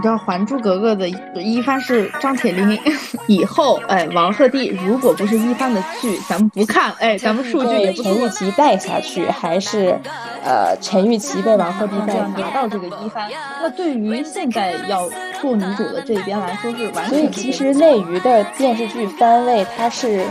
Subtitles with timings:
[0.00, 1.06] 你知道《还珠格格》的
[1.42, 2.80] 一帆是张铁林，
[3.26, 9.94] 以后哎，王鹤棣如果不是一帆的剧，咱们不看，哎，咱们数据也陈玉琪带下去，还是
[10.42, 13.28] 呃陈玉琪被王鹤棣带拿到这个一帆？
[13.60, 15.06] 那对于现在要
[15.38, 17.08] 做女主的这边来说是完全。
[17.10, 20.24] 所以其实内娱的电视剧番位，它是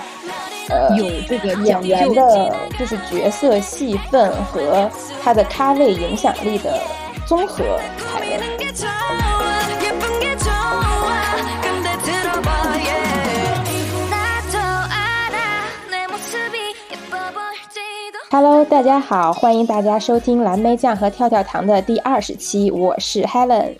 [0.70, 4.90] 呃有这个演员的，就是角色戏份和
[5.24, 6.74] 他的咖位影响力的
[7.28, 7.64] 综合
[8.11, 8.39] 排位。
[18.32, 23.78] Hello，大家好，欢迎大家收听蓝莓酱和跳跳糖的第二十期，我是 Helen。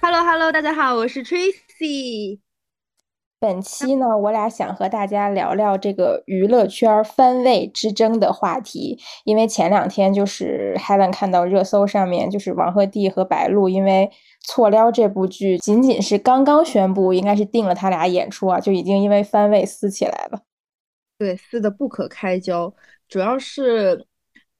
[0.00, 2.38] Hello，Hello，大家好，我是 Tracy。
[3.38, 14.10] 本期呢，我俩想和大家聊聊这个娱乐圈番位之争的话题，因为前两天就是 Helen 看到热搜上面，就是王鹤棣和白鹿因为
[14.40, 20.40] 错撩这部剧，仅仅是刚刚宣布应该是定了他俩演出啊，就已经因为番位撕起来了。
[21.18, 22.72] 对，撕的不可开交。
[23.10, 24.06] 主要是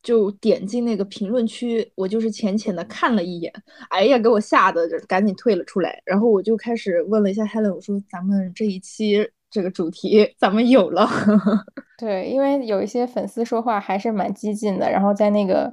[0.03, 3.53] 就点进那个评论区，我就是浅浅的看了一眼，
[3.91, 6.03] 哎呀，给我吓得赶紧退了出来。
[6.05, 11.09] 然后我就开始问了一下 Helen，我说咱们这一期这个主题咱们有了。
[11.99, 15.71] 对，因为有一些粉丝说话还是蛮激进的，然后在那个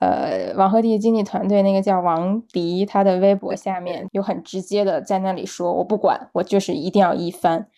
[0.00, 7.68] 呃王鹤棣经纪团队那个叫王迪他的微博下面，有很直接的在那里说，我不管，我就是一定要一番。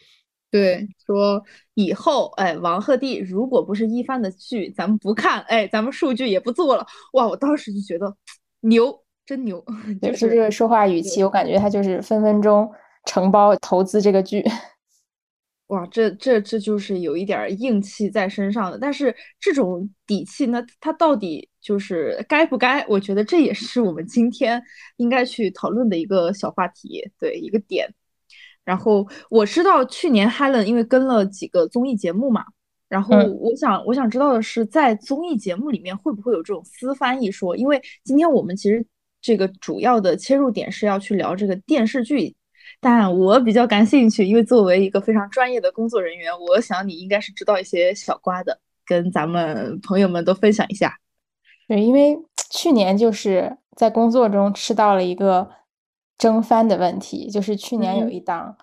[0.51, 1.43] 对，说
[1.75, 6.87] 以后哎，王鹤棣如果不是一帆的剧，咱们不看，哎，咱们数据也不做了。
[7.13, 8.17] 哇，我当时就觉得
[8.61, 9.65] 牛，真牛。
[10.01, 12.71] 就是这个说话语气，我感觉他就是分分钟
[13.07, 14.45] 承包投资这个剧。
[15.69, 18.79] 哇，这这这就是有一点硬气在身上的。
[18.79, 22.87] 但是这种底气，呢他到底就是该不该？
[22.87, 24.63] 我觉得这也是我们今天
[24.99, 27.93] 应该去讨论的一个小话题，对一个点。
[28.65, 32.43] 然后我知道去年 Helen 因为跟了几个综艺节目嘛，
[32.89, 37.55] 然后我想我想知道的是，在综艺节目里面会不会有这种私翻一说？
[37.55, 38.83] 因为今天我们其实
[39.21, 42.35] 这个主要的切入点是要去聊这个电视剧，
[42.81, 50.99] 但我比较感兴趣，因为作为一个非常专业的工作人员，我想你应该是知道一些小瓜的，跟咱们朋友们都分享一下。
[51.69, 52.17] 对，因为
[52.51, 55.51] 去年就是在工作中吃到了一个。
[56.17, 58.57] 争番的问题，就是去年有一档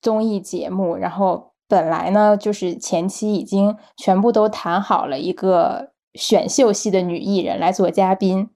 [0.00, 8.50] 综艺节目，然后本来呢，就是前期已经全部都谈好了一个选秀系的女艺人来做嘉宾，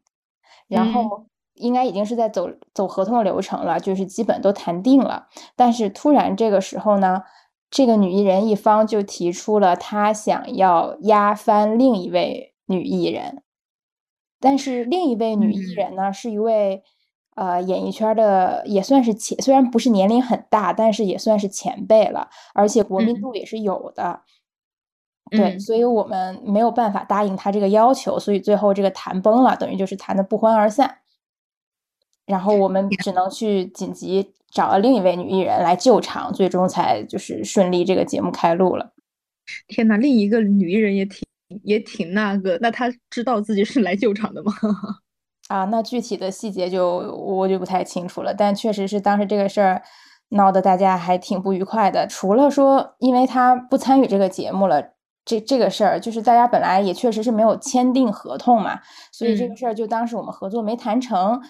[0.66, 5.28] 然后应该已经是在走走合同流程了，就是基本都谈定了。
[5.54, 7.22] 但是突然这个时候呢，
[7.70, 13.42] 这个女艺人一方就提出了她想要压翻另一位女艺人，
[14.40, 16.82] 但是另一位女艺人呢，是一位。
[17.34, 24.20] 呃，演艺圈的也算是前，虽然不是年龄很大，但是也算是前辈了，而且国民度也是有的。
[25.30, 30.98] 对，所以我们没有办法答应他这个要求，所以最后这个谈崩了，等于就是谈的不欢而散。
[32.26, 38.92] 然后我们只能去紧急找了另一位女艺人来救场，最终才就是顺利这个节目开录了。
[39.66, 41.26] 天呐，另一个女艺人也挺
[41.64, 44.52] 也挺那个，那她知道自己是来救场的吗？
[45.48, 49.82] 啊，那具体的细节就我就不太清楚了，但确实是当时这个事儿
[50.30, 52.06] 闹得大家还挺不愉快的。
[52.06, 54.82] 除了说因为他不参与这个节目了，
[55.24, 58.80] 这这个事儿就是大家本来也确实是没有签订合同嘛，
[59.12, 61.42] 所以这个事儿就当时我们合作没谈成。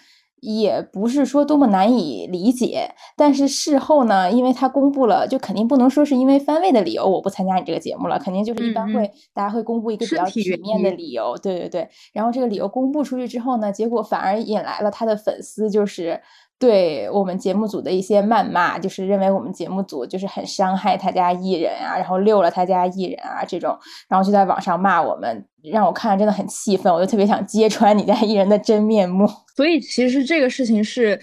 [0.45, 11.89] 也不是说多么难以理解，但是事后呢，因为他公布了，就肯定不能说是因为番位的理由我不参加你这个节目了，肯定就是一般会大家会公布一个比较体面的理由，对对对。
[12.13, 16.21] 然后这个理由公布出去之后呢，结果反而引来了他的粉丝，就是。
[16.59, 23.77] 对我们节目组的一些谩骂，就是认为我们节目组就是很伤害他家艺人啊，然后溜了他家艺人啊这种，
[24.09, 29.29] 然后就在网上骂我们，让我看了真的很气愤，我就特别想揭穿你家艺人的真面目。
[29.57, 31.21] 所以其实这个事情是，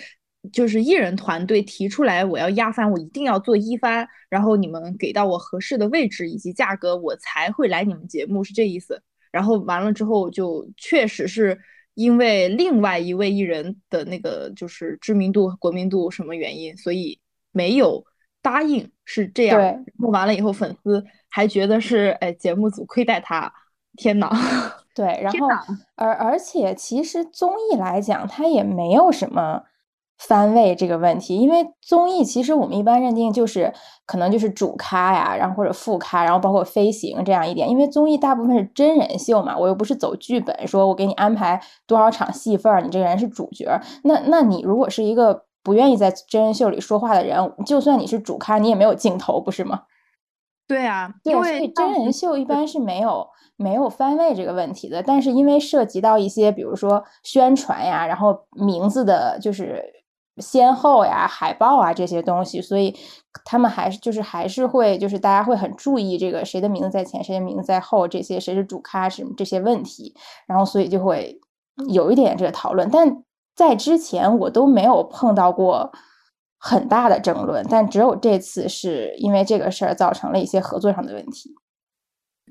[0.52, 9.02] 就是艺人团队提出来，我要压番，我一定要做一番，然后你们给到我合适的位置以及价格，我才会来你们节目，是这意思。
[9.32, 11.58] 然后完了之后，就确实是。
[11.94, 17.20] 因为另外一位艺人的那个就是知名度、国民度什么原因，所以
[17.52, 18.04] 没有
[18.42, 19.84] 答应，是这样。
[19.98, 23.52] 录完了以后，粉丝还觉得是哎节目组亏待他，
[23.98, 24.30] 天呐。
[24.94, 25.48] 对， 然后
[25.96, 29.64] 而而且其实综艺来讲，它也没有什么。
[30.28, 33.74] 番位这个问题，因为综艺其实我们一般认定就是
[34.06, 37.68] 可能就是主咖呀，然后或者副咖，然后包括飞行这样一点。
[37.68, 43.82] 因为综艺大部分是真人秀嘛，我又不是走剧本，说我给你安排多少场戏份儿，你这个人是主角。
[44.04, 49.82] 那那你如果是一个不愿意在真人秀里说话的人，就算你是主咖，你也没有镜头，不是吗？
[50.68, 53.28] 对啊，对，因所以为真人秀一般是没有
[53.58, 59.84] 没有番位这个问题的，但是因为涉及到一些，比如说宣传呀，然后名字的就是
[60.42, 62.94] 先后呀、海报啊这些东西，所以
[63.46, 70.16] 他们还是就是还是会就是大家会很注意这个谁的名字在前，谁的名字在后，这些谁是主咖什么这些问题，
[70.48, 71.40] 然后所以就会
[71.90, 73.24] 有一点这个讨论，但
[73.56, 75.92] 在之前我都没有碰到过。
[76.64, 81.56] 很大的争论，但只有这次是因为这个事儿造成了一些合作上的问题。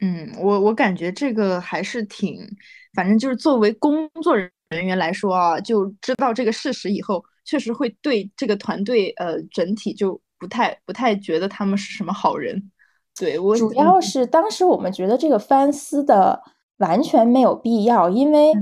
[0.00, 2.44] 嗯，我我感觉这个还是挺，
[2.92, 4.50] 反正就是作为工作人
[4.84, 12.70] 员来说啊，就知道这个事实以后，确实会对这个团队呃整体就不太不太觉得他们是什么好人。
[13.18, 16.40] 对我主要是当时我们觉得这个翻丝的
[16.76, 18.52] 完全没有必要，因为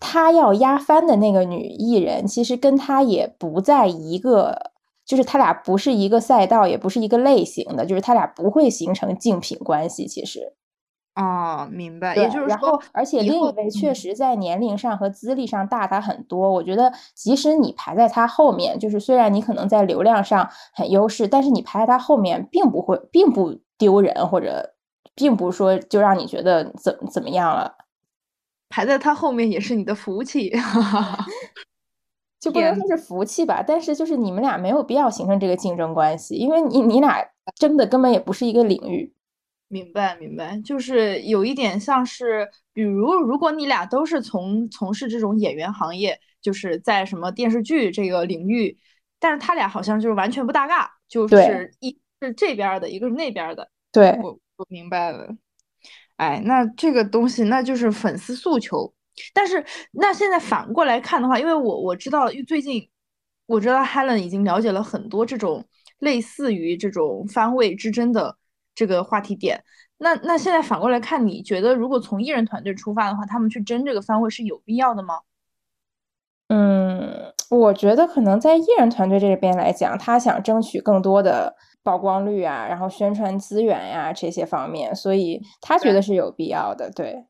[0.00, 4.72] 他要压翻的那个女艺人，其实跟他也不在一个。
[5.06, 10.06] 就是他俩不是一个赛道，也不是一个类型的，就是他俩不会形成竞品关系。
[10.06, 10.54] 其实，
[11.16, 12.16] 哦，明白。
[12.16, 16.50] 也就是说，而且另一位确实在年龄上和资历上大他很多。
[16.50, 24.74] 我觉得，即使你排在他后面，就是虽然你可能在流量上很优势，但是你排在他后面，并不会，并不丢人，或者
[25.14, 27.76] 并不说就让你觉得怎怎么样了。
[28.68, 30.52] 排在他后面也是你的福气。
[32.40, 37.24] 就不能说是福气吧，但是就是你们俩没有必要形成这个竞争关系，因为你你俩
[37.56, 39.14] 争的根本也不是一个领域。
[39.68, 48.78] 明白明白，就是有一点像是，比如如果你俩都是从从事这种演员行业，就是在什么电视剧这个领域，
[49.18, 53.68] 但是他俩好像就是完全不搭嘎，就是一是这边的，一个是那边的。
[53.90, 55.34] 对，我我明白了。
[56.16, 58.94] 哎，那这个东西那就是粉丝诉求。
[59.32, 62.88] 但是那现在反过来看的话，因为我我知道，因为最近
[63.46, 65.64] 我知道 Helen 已经了解了很多这种
[65.98, 68.36] 类似于这种番位之争的
[68.74, 69.62] 这个话题点。
[69.98, 75.20] 那那现在反过来看，你觉得如果从艺人团队出发的话，他们去争这个番位是有必要的吗？
[76.48, 86.90] 嗯，我觉得可能在艺人团队这边来讲，他想争取更多的曝光率啊，然后宣传资源呀这些方面，所以他觉得是有必要的。
[86.90, 87.26] 对，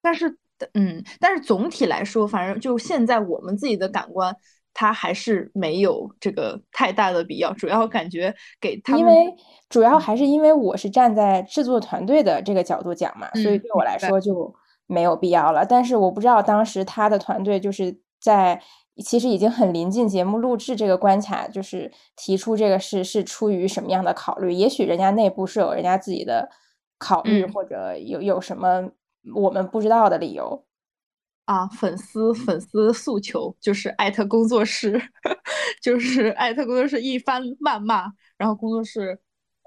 [0.00, 0.38] 但是。
[0.72, 4.34] 嗯，但是总体来说，反正就现在我们自己的感官，
[4.78, 7.50] 它还是没有这个太大的必要。
[7.54, 9.34] 主要感觉给他们，因为
[9.70, 14.54] 主要还是因为我是站在制作团队的这个角度讲嘛，所以对我来说就
[14.86, 15.64] 没有必要了。
[15.64, 18.60] 但是我不知道当时他的团队就是在
[19.02, 24.52] 其实已经很临近节目录制这个关卡，就是提出这个事是出于什么样的考虑？
[24.52, 26.50] 也许人家内部是有人家自己的
[26.98, 28.90] 考虑，或者有有什么。
[29.34, 30.62] 我们不知道的理由
[31.46, 35.00] 啊，粉丝粉丝诉求就是艾特工作室，
[35.80, 39.16] 就是艾特工作室一番谩骂，然后工作室，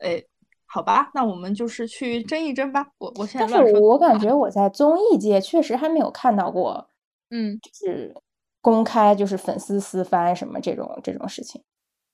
[0.03, 0.21] 哎，
[0.65, 2.85] 好吧，那我们就是去争一争吧。
[2.97, 6.89] 我我现在但是我感觉我在综艺界确实还没有看到过，
[7.29, 8.13] 嗯，就是
[8.59, 11.63] 公开就是粉丝私翻什么这种这种事情。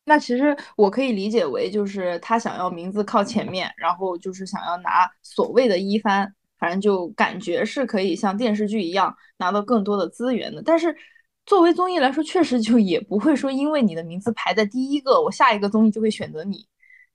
[0.06, 6.36] 那其实我可以理解为就是他想要名字靠前面，然后就是想要拿所谓的一番。
[6.58, 10.96] 反正就感觉是可以像电视剧一样拿到更多的资源的，但是
[11.46, 16.66] 作为综艺来说，确实就也不会说因为你的名字排在第一个，我下一个综艺就会选择你，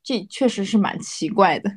[0.02, 1.70] 这确实是蛮奇怪的。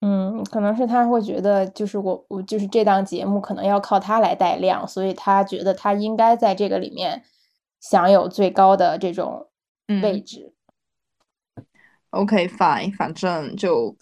[0.00, 7.22] 嗯，可能是他会觉得就是我我就是这档节目可能要靠他来带量，所以他觉得他应该在这个里面
[7.80, 9.48] 享有最高的这种
[10.02, 10.54] 位置。
[12.10, 13.96] OK，fine，反正就。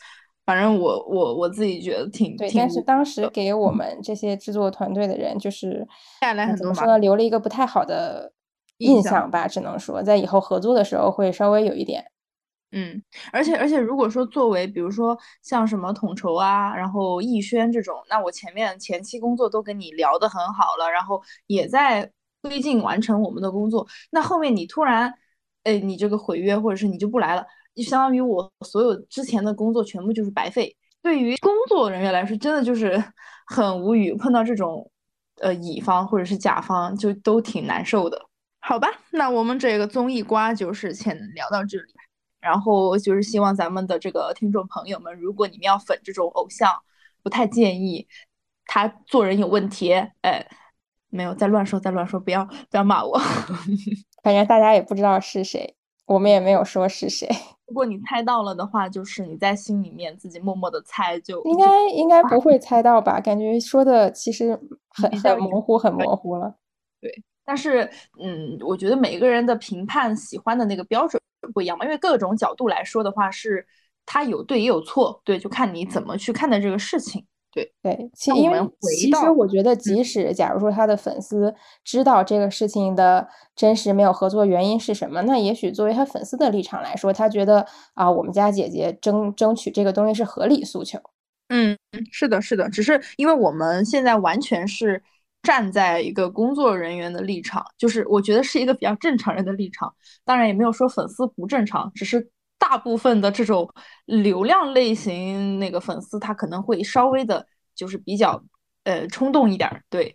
[0.48, 5.86] 反正我我我自己觉得挺对，但是当时给我们这些制作团队的人就是
[6.22, 8.32] 带来很多说留了一个不太好的
[8.78, 12.02] 印象吧，只能说在以后合作的时候会稍微有一点。
[12.72, 25.12] 嗯，而且而且如果说作为比如说像什么统筹啊，然后艺轩这种，那我前面前期工作都跟你聊得很好了，然后也在推进完成我们的工作，那后面你突然
[25.64, 27.44] 哎你这个毁约或者是你就不来了。
[27.78, 30.76] 就相当于我所有之前的工作全部就是白费。
[31.00, 33.02] 对于工作人员来说，真的就是
[33.46, 34.12] 很无语。
[34.14, 34.90] 碰到这种，
[35.40, 38.20] 呃，乙方或者是甲方，就都挺难受的。
[38.58, 41.94] 好吧，那我们这个综艺瓜就是先聊到这里。
[42.40, 46.72] 然后就是希望咱们的这个听众朋友们，如果你们要粉这种偶像，
[47.22, 48.06] 不太建议
[48.66, 49.92] 他做人有问题。
[50.22, 50.46] 哎，
[51.08, 53.18] 没有，再乱说，再乱说，不要不要骂我。
[54.22, 55.74] 反正大家也不知道是谁，
[56.08, 57.28] 我们也没有说是谁。
[57.68, 63.20] 如果你猜到了的话，就是你在心里面自己默默的猜，就应该应该不会猜到吧？
[63.20, 66.54] 感觉说的其实很很模糊，很模糊了。
[67.00, 67.88] 对，但是，
[68.18, 71.20] 嗯，我觉得每个人的评判喜欢的那个标准
[71.52, 73.66] 不一样嘛，因为各种角度来说的话，是
[74.06, 77.24] 它有对也有错，对，就看你怎么去看待这个事情。
[77.58, 90.98] 对对，其因为其实我觉得，即使假如说他的粉丝知道这个事情的真实没有合作原因是什么，那也许作为他粉丝的立场来说，他觉得啊，我们家姐姐争争取这个东西是合理诉求。
[91.48, 91.76] 嗯，
[92.12, 95.02] 是的，是的，只是因为我们现在完全是
[95.42, 102.30] 站在一个工作人员的立场，就是我觉得是一个比较正常人的立场，当然也没有说粉丝不正常，只是。
[102.58, 103.72] 大部分的这种
[104.04, 108.42] 流量类型那个粉丝，他可能会稍微的，就是比较
[108.84, 109.84] 呃冲动一点。
[109.88, 110.14] 对，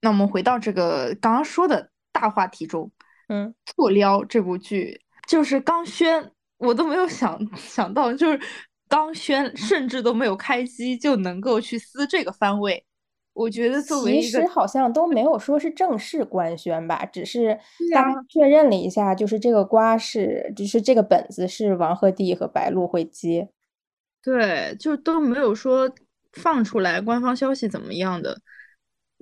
[0.00, 2.90] 那我们回到这个刚刚说的大话题中，
[3.28, 8.40] 嗯，错撩这部剧就是刚宣，我都没有想想到，就是
[8.88, 12.84] 刚宣，甚至都没有开机就能够去撕这个番位。
[13.32, 17.58] 我觉得作为其实好像都没有说是正式官宣吧，只是
[17.94, 23.48] 刚确认了一下，就是这个瓜是，就是这个本子是王鹤棣和白鹿会接。
[24.22, 25.90] 对，就都没有说
[26.32, 28.36] 放出来官方消息怎么样的。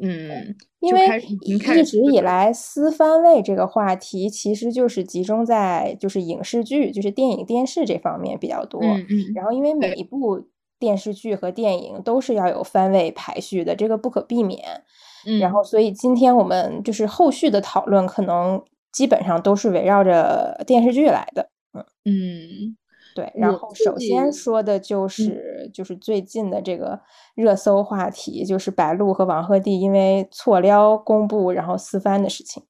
[0.02, 8.80] 嗯，因为一直以来私番位这个话题其实就是集中在就是影视剧，就是电影电视这方面比较多。
[8.82, 9.32] 嗯嗯。
[9.34, 10.48] 然后因为每一部。
[10.78, 14.84] 电视剧和电影都是要有番位排序的，这个不可避免。
[15.26, 21.50] 嗯，然后所以今天我们就是后续的讨论，可能基本上都是围绕着电视剧来的。
[21.72, 22.76] 嗯嗯，
[23.14, 23.30] 对。
[23.34, 27.00] 然后首先说的就是就是最近的这个
[27.34, 32.62] 热搜话题，就是白鹿和王鹤棣因为错撩公布然后私翻的事情。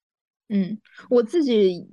[0.49, 0.79] 嗯，
[1.11, 1.87] 我自己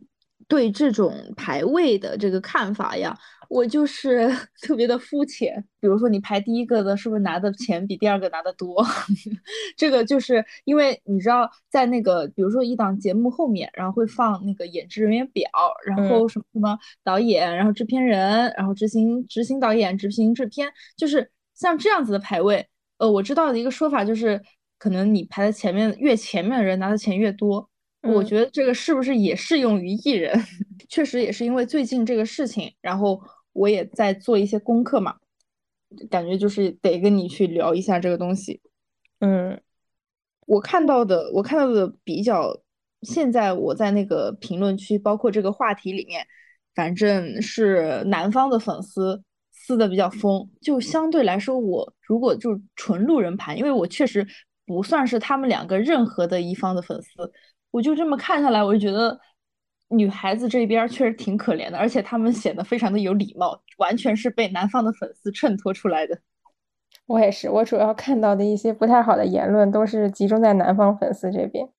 [0.48, 3.18] 对这种排位的这个看法呀。
[3.48, 4.28] 我就是
[4.64, 8.84] 特别的肤浅，比如说你排第一个的，是不是拿的钱比第二个拿的多？
[9.78, 15.48] 这个就是因为你知道，在那个比如说一档节目后面，然后会放那个演职人员表，
[15.86, 22.68] 然后什么什么导演，然后制片人，然后执行执行导演，执行制片，就是像这样子的排位。
[22.98, 24.42] 呃，我知道的一个说法就是，
[24.80, 27.70] 可能你排在前面越前面的人拿的钱越多。
[28.06, 30.38] 我觉得这个是不是也适用于艺人？
[30.90, 33.22] 确实也是因为最近这个事情，然后。
[33.56, 35.16] 我也在做一些功课嘛，
[36.10, 38.60] 感觉就是得跟你去聊一下这个东西。
[39.20, 39.58] 嗯，
[40.46, 42.54] 我看到的，我看到的比较，
[43.04, 46.28] 现在我在那个评论区，包括这个话题里面，
[46.76, 50.46] 反正是男方的粉丝撕的比较疯。
[50.60, 54.28] 就相对来说，我如果就纯路人盘，因为我确实
[54.66, 57.32] 不算是他们两个任何的一方的粉丝，
[57.76, 59.20] 我就这么看下来，我就觉得。
[59.90, 66.18] 女孩子这边确实挺可怜的，而且他们显得非常的有礼貌，完全是被男方的粉丝衬托出来的。
[67.06, 71.70] 我也是，我主要看到的一些不太好的言论都是集中在男方粉丝这边。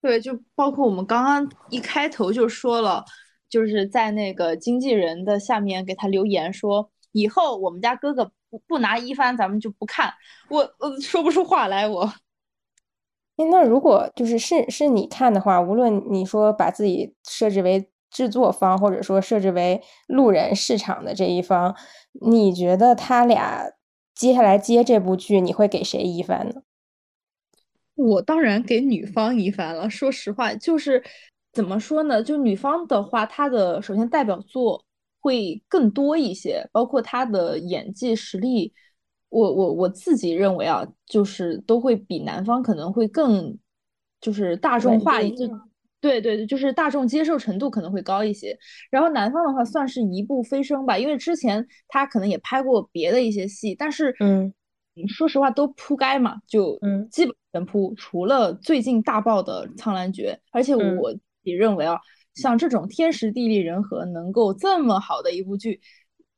[0.00, 3.04] 对，就包括我们刚刚一开头就说了，
[3.50, 10.10] 就是在那个经纪人的下面给他留言说，以后我们家哥哥不不拿一番，咱们就不看。
[10.48, 12.10] 我我说不出话来，我。
[13.36, 21.76] 那如果就是是是你看的话，无论你说把自己设置为制作方，或者说设置为路人市场的这一方，
[22.22, 23.70] 你觉得他俩
[24.14, 26.62] 接下来接这部剧，你会给谁一番呢？
[27.94, 29.88] 我当然给女方一番了。
[29.90, 31.02] 说实话，就是
[31.52, 32.22] 怎么说呢？
[32.22, 34.84] 就女方的话，她的首先代表作
[35.20, 38.72] 会更多一些，包括她的演技实力。
[39.28, 43.58] 我我我自己认为啊，就是都会比南方可能会更，
[44.20, 45.48] 就是大众化一些，
[46.00, 48.56] 对对对，就是大众接受程度可能会高一些。
[48.90, 54.52] 然后南方的话算是一步飞升吧，因为之前他可能也拍过别的一些戏，但是嗯，
[55.08, 61.98] 说实话都铺盖嘛，就嗯基本全铺，除了最近大爆的《苍兰诀》，而且我也认为啊，
[62.34, 65.80] 像这种天时地利人和能够这么好的一部剧。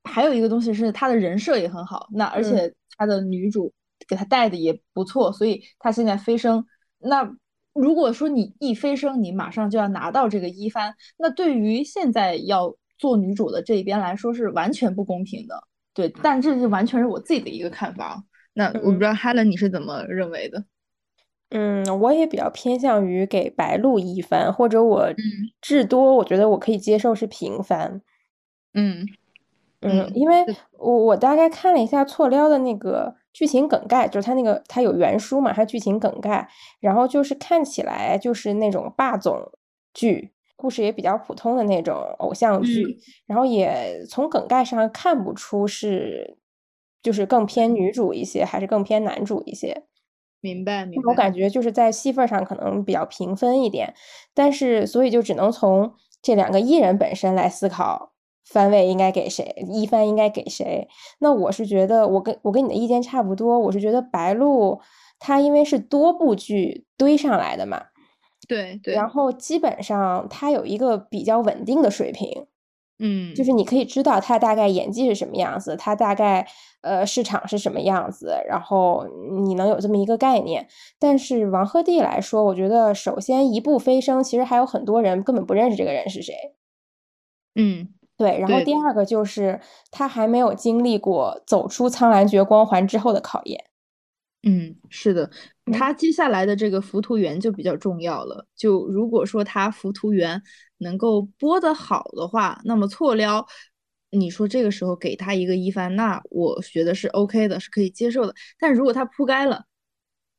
[0.09, 3.73] 还有一个东西是他的人设也很好，那而且他的女主
[4.09, 6.65] 给他带的也不错，所以他现在飞升。
[6.99, 7.31] 那
[7.75, 15.62] 如果说你一飞升，你马上就要拿到这个一番，那对于现在要做女主的这一边来说是完全不公平的。
[15.95, 18.25] 对，但这是完全是我自己的一个看法。
[18.55, 20.65] 那我不知道 Helen 你是怎么认为的？
[21.50, 25.09] 嗯，我也比较偏向于给白鹿一番，或者我
[25.61, 28.03] 至多我觉得我可以接受是平番。
[28.75, 29.07] 嗯。
[29.81, 30.45] 嗯，因为
[30.79, 36.49] 我我大概看了一下错撩的那个剧情梗概，就是它那个它有原书嘛，它剧情梗概，
[36.81, 39.53] 然后就是看起来就是那种霸总
[39.95, 46.39] 剧，故事也比较普通的那种偶像剧，然后也从梗概上看不出是
[47.01, 49.85] 就是更偏女主一些，还是更偏男主一些。
[50.41, 51.11] 明白明白。
[51.11, 53.95] 我感觉就是在戏份上可能比较平分一点，
[54.35, 58.13] 但是所以就只能从这两个艺人本身来思考
[58.50, 60.88] 番位应该给谁，一番应该给谁。
[61.21, 64.81] 那我是觉得，我跟我跟你的意见差不多，我是觉得白鹿
[65.19, 67.83] 她因为是多部剧堆上来的嘛，
[68.49, 72.47] 对对，然后基本上她有一个比较稳定的水平。
[73.00, 76.45] 嗯，就是你可以知道他大概演技是什么样子，他大概
[76.81, 79.07] 呃市场是什么样子，然后
[79.45, 80.67] 你能有这么一个概念。
[80.99, 86.35] 但是王鹤棣来说，我觉得首先一步飞升，其实还有很多人根本不认识这个人是谁。
[87.55, 87.87] 嗯，
[88.19, 88.39] 对。
[88.39, 89.59] 然后第二个就是
[89.91, 93.65] 他还没有经历过走出苍兰诀光环之后的考验。
[94.45, 95.29] 嗯，是的，
[95.73, 98.47] 他接下来的这个浮屠缘就比较重要了。
[98.57, 100.41] 就如果说他浮屠缘
[100.79, 103.45] 能够播得好的话，那么错撩，
[104.11, 108.35] 你说这个时候给他一个一番，那我觉得是 OK 的，是可以接受的。
[108.61, 109.65] 但如果他铺盖了，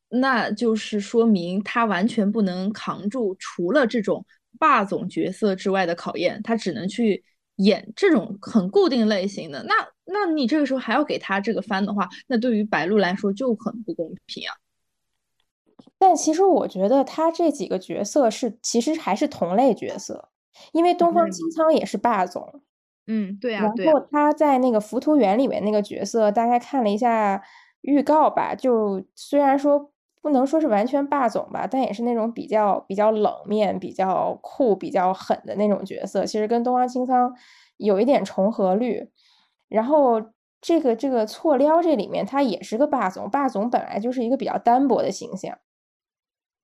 [0.08, 4.24] 那就是说明他完全不能扛住除了这种
[4.58, 7.22] 霸总角色之外的考验，他只能去。
[7.64, 9.74] 演这种很固定类型的，那
[10.04, 14.52] 那你这个时候还要给他这个番的话，那对于白鹿来说就很不公平啊。
[15.98, 20.28] 但其实我觉得他这几个角色是其实还是同类角色，
[20.72, 22.62] 因为东方青苍也是霸总，
[23.06, 23.72] 嗯，对啊。
[23.76, 27.42] 然后他在那个浮屠缘里面那个角色，大概看了一下
[27.82, 29.92] 预告吧，就虽然说。
[30.22, 36.26] 不能说是完全霸总吧，但也是那种比较比较冷面、比较酷、比较狠的那种角色。
[36.26, 37.34] 其实跟东方青苍
[37.78, 39.08] 有一点重合率。
[39.68, 40.20] 然后
[40.60, 43.30] 这个这个错撩这里面，他也是个霸总。
[43.30, 45.56] 霸总本来就是一个比较单薄的形象。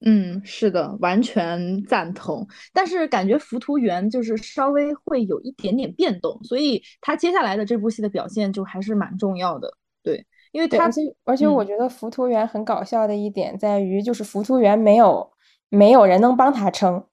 [0.00, 2.46] 嗯，是的，完全赞同。
[2.74, 9.72] 但是感觉浮屠缘就是稍微会有一点点变动，所以他接下来的这部戏的表现就还是蛮重要的。
[10.02, 10.26] 对。
[10.56, 15.30] 因为他，而且而且我觉得浮屠缘很搞笑的一点在于，就是浮屠缘没有
[15.68, 17.04] 没有人能帮他撑。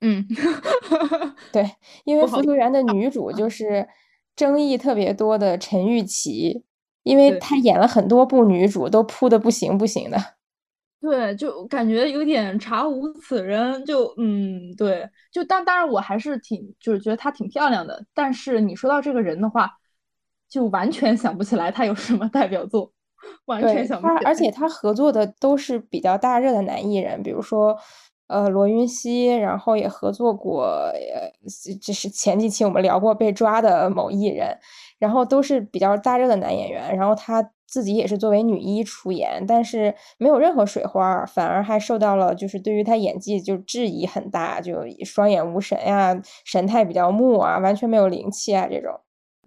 [0.00, 0.24] 嗯，
[1.50, 1.68] 对，
[2.04, 3.88] 因为浮屠缘的女主就是
[4.36, 6.62] 争议特别多的陈玉琪，
[7.02, 10.16] 因为她演了很多部女主，都扑的不行不行的。
[11.00, 13.84] 对，就感觉有点查无此人。
[13.84, 19.68] 就嗯，对，就当当然我还是挺就是觉得她挺漂亮的，但是你说到这个人的话。
[20.54, 22.88] 就完全想不起来他有什么代表作，
[23.46, 24.20] 完全想不起来。
[24.24, 27.76] 而且他合作的都是比较大热的男艺人，比如说
[28.28, 31.32] 呃罗云熙，然后也合作过，呃
[31.82, 34.56] 这是前几期我们聊过被抓的某艺人，
[35.00, 36.96] 然后都是比较大热的男演员。
[36.96, 49.00] 然后他自己也是作为女一出演，但是没有任何水花，反而还受到了就是对于他演技就质疑很大，就双眼无神呀，神态比较木啊，完全没有灵气啊这种。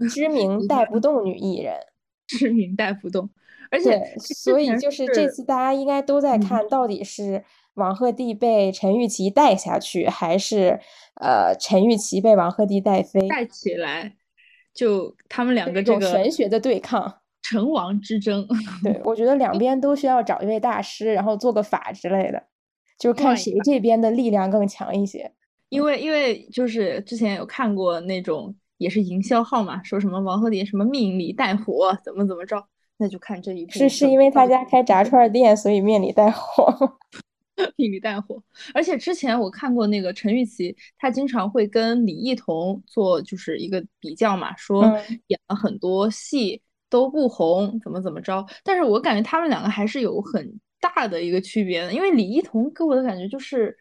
[0.09, 1.75] 知名带不动女艺人，
[2.27, 3.29] 知名带不动，
[3.71, 7.43] 而且所以就是这次大家应该都在看到底是
[7.75, 10.79] 王鹤棣被陈玉琪带下去，还是
[11.21, 14.15] 呃陈玉琪被王鹤棣带飞带起来，
[14.73, 18.47] 就他们两个这个玄学的对抗，成王之争。
[18.83, 22.43] 对，我觉得两边都需要找一位大师，然后做个法之类的，
[22.99, 25.31] 就看谁这边的力量更强一些。
[25.69, 28.55] 因为因为就是之前有看过那种。
[28.77, 32.63] 也是营销号嘛，说什么王鹤棣什么命里带火，怎么怎么着，
[32.97, 33.71] 那就看这一部。
[33.71, 36.97] 是是因为他家开炸串店，所以命里带火，
[37.75, 38.41] 命里带火。
[38.73, 44.83] 而且之前我看过那个陈钰琪，她经常会跟李艺彤做就是一个比较嘛，说
[45.27, 48.45] 演了很多戏都不红，怎么怎么着。
[48.63, 53.75] 但是我感觉他们两个还是有很大的一个区别的，因为李艺彤给我的感觉就是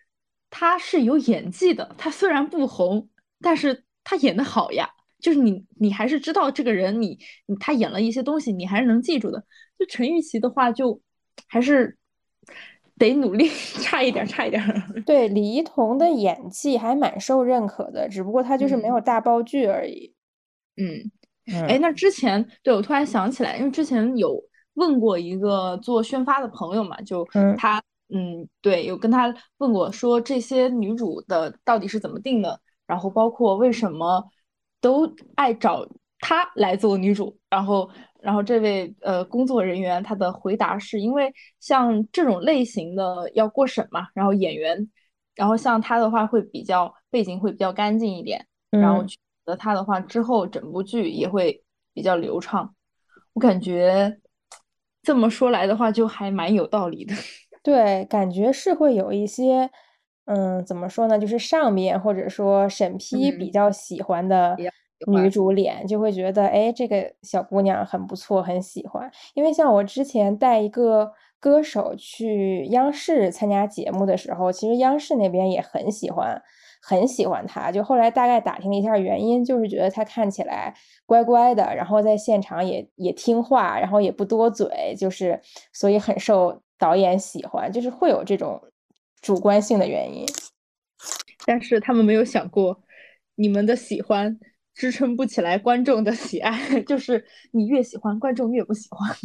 [0.49, 3.09] 他是有演技的，他虽然不红，
[3.43, 3.86] 但是。
[4.09, 4.89] 他演的好呀，
[5.19, 9.45] 就是你，你还是知道这个人，你，你他演了一些东西，你还是能记住的。
[9.77, 11.01] 就陈钰琪的话，就
[11.49, 11.99] 还是
[12.97, 13.49] 得努力，
[13.83, 14.63] 差一点，差一点。
[15.05, 20.15] 对，李一桐的演技还蛮受认可的，只不过他就是没有大爆剧而已。
[20.77, 21.11] 嗯，
[21.67, 24.41] 哎，那之前对我突然想起来，因为之前有
[24.75, 27.27] 问过一个做宣发的朋友嘛，就
[27.59, 27.83] 他，
[28.15, 32.61] 嗯，对，有跟他问过，说这些女主的到底是怎么定的。
[32.87, 34.25] 然后包括为什么
[34.81, 35.87] 都爱找
[36.21, 44.89] 她来做女主，然后然后这位呃工作人员他的回答是因为像这种类型的要过审嘛，然后演员，
[45.35, 52.75] 然后像他的话会比较背景会比较干净一点，然后觉得他的话之后整部剧也会比较流畅。
[53.35, 54.19] 我感觉
[55.03, 57.15] 这么说来的话就还蛮有道理的。
[57.63, 59.71] 对，感觉是会有一些。
[60.27, 61.19] 嗯，怎么说呢？
[61.19, 64.57] 就是上面或者说审批比较喜欢的
[65.07, 69.11] 女主脸，就会觉得，哎，这个小姑娘很不错，很喜欢。
[69.35, 76.43] 因为像我之前带一个歌手去央视参加节目的时候，其实央视那边也很喜欢，
[76.83, 77.71] 很喜欢她。
[77.71, 85.41] 就后来大概打听了一下原因，就是觉得她看起来乖乖的，然后在现场也也听话，然后也不多嘴，就是
[85.73, 88.61] 所以很受导演喜欢，就是会有这种
[89.21, 90.27] 主观性的原因。
[91.47, 92.83] 但是他们没有想过，
[93.37, 94.39] 你们的喜欢
[94.75, 99.17] 支撑不起来观众的喜爱， 就是你越喜欢，观众越不喜欢。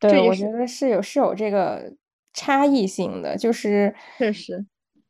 [0.00, 1.92] 对，我觉得是有是有这个
[2.32, 4.64] 差异性的，就是确实，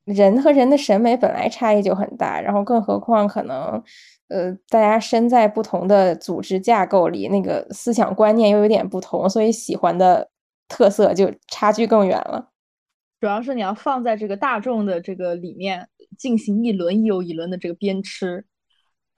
[0.05, 3.83] 人和人的审美本来差异就很大，然后更何况可能，
[4.29, 10.29] 呃，大家身在不同的组织架构里，那个思想观念又有点不同，所以喜欢的
[10.69, 12.49] 特色就差距更远了。
[13.20, 18.42] 主要是你要放在这个大众的这个里面进行一轮又一轮的这个鞭笞，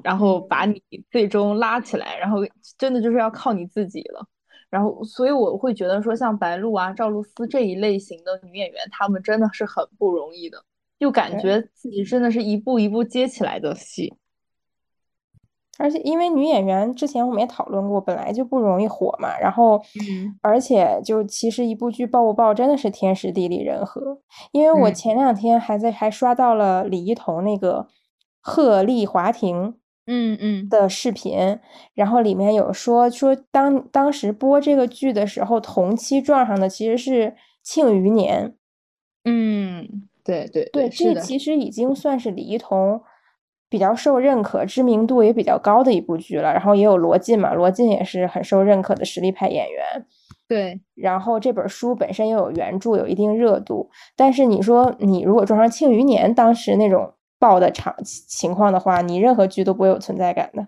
[0.02, 2.38] 然后把你最终拉起来，然后
[2.76, 4.26] 真的就是要靠你自己了。
[4.68, 10.64] 然后，所以我会觉得说，像白鹿啊、赵露思这一类型的女演员，她们真的是很不容易的，
[10.98, 14.14] 就感觉自己真的是一步一步接起来的戏。
[15.78, 19.38] 而且，因为女演员之前我们也讨论过，本来就不容易火嘛。
[19.38, 24.18] 然后，嗯，而且就其实一部剧爆不爆，真的是天时地利人和。
[24.52, 27.86] 因为我前两天还在还刷到了李一桐那个
[28.40, 29.74] 鹤唳华亭。
[30.04, 31.60] 嗯嗯的视频，
[31.94, 37.26] 然后里面有说说当当时播这个剧的时候，同期撞上的其实是
[37.62, 38.48] 《庆余年》。
[39.24, 43.00] 嗯，对对对，这其实已经算是李一桐
[43.72, 46.52] 比较受认可、知名度也比较高的一部剧了。
[46.52, 50.06] 然后也有罗晋嘛，罗晋也是很受认可的实力派演员。
[50.46, 53.90] 对，然后这本书本身又有原著，有一定热度。
[54.14, 57.14] 但是你说你如果撞上《庆余年》当时那种。
[57.42, 60.64] 爆的场情况的话，你任何剧都不会有存在感的。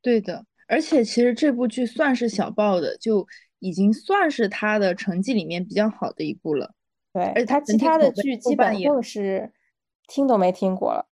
[0.00, 3.26] 对的，而且其实这部剧算是小爆的，就
[3.58, 6.72] 已经算是他的成绩里面比较好的一部了。
[7.12, 9.52] 对，而且他其他的剧基本更是
[10.08, 11.04] 听都没听过了。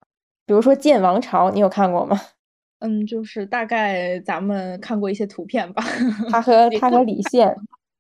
[0.53, 2.21] 比如说《剑王朝》，你有看过吗？
[2.81, 5.83] 嗯，就是大概咱们看过一些图片吧。
[6.31, 7.57] 他和他和李现，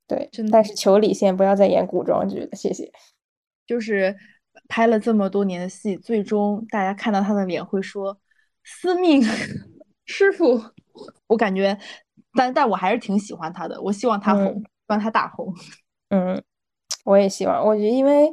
[0.06, 2.92] 对，但是求李现不要再演古装剧了，谢谢。
[3.66, 4.14] 就是。
[4.68, 8.18] 拍了这么多年的戏，最终大家看到他的脸会说
[8.62, 9.22] ：“司命
[10.04, 10.62] 师傅。”
[11.26, 11.76] 我感觉，
[12.34, 13.80] 但但我还是挺喜欢他的。
[13.80, 15.54] 我希望他红，希望他大红。
[16.10, 16.42] 嗯，
[17.04, 17.64] 我也希望。
[17.64, 18.30] 我觉得，因为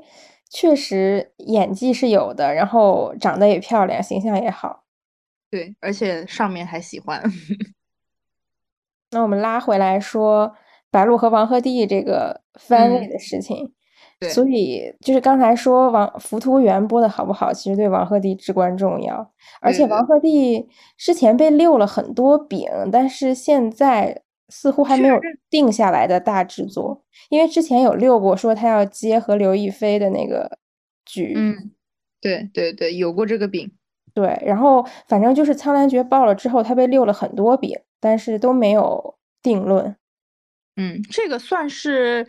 [0.49, 4.83] 确实演技是有的，然后长得也漂亮，形象也好。
[5.51, 7.23] 对，而且上面还喜欢。
[9.11, 10.53] 那我们拉回来说，
[10.91, 13.73] 白鹿和王鹤棣这个番位的事情。
[14.29, 19.31] 所以就是刚才说王《浮屠缘》播的好不好，其实对王鹤棣至关重要。
[19.61, 27.03] 而且王鹤棣之前被溜了很多饼，但是现在似乎还没有定下来的大制作。
[27.29, 30.57] 因为之前有溜过，说他要接和刘亦菲的那个
[31.05, 31.33] 剧。
[31.35, 31.71] 嗯，
[32.19, 33.71] 对对对，有过这个饼。
[34.13, 39.95] 对，然后反正就是《苍兰诀》爆了之后，他被溜了很多饼，但是都没有定论。
[40.75, 42.27] 嗯，这个算是。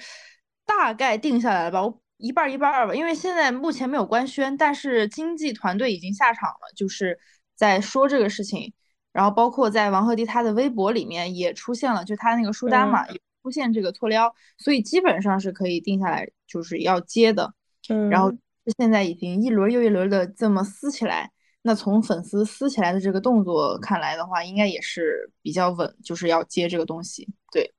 [0.66, 7.18] 大概定下来了吧，我一半一半吧，因为现在目前没有官宣，但是经纪团队已经下场了，就是
[7.56, 8.72] 在说这个事情，
[9.12, 17.52] 然后包括在王鹤棣他的微博里面也出现了，就他那个书单嘛，也出现这个错撩，所以基本上是可以定下来，就是要接的。
[17.88, 18.32] 嗯，然后
[18.78, 21.30] 现在已经一轮又一轮的这么撕起来，
[21.62, 27.72] 那从粉丝撕起来的这个动作看来的话，应该也是比较稳，就是要接这个东西，对。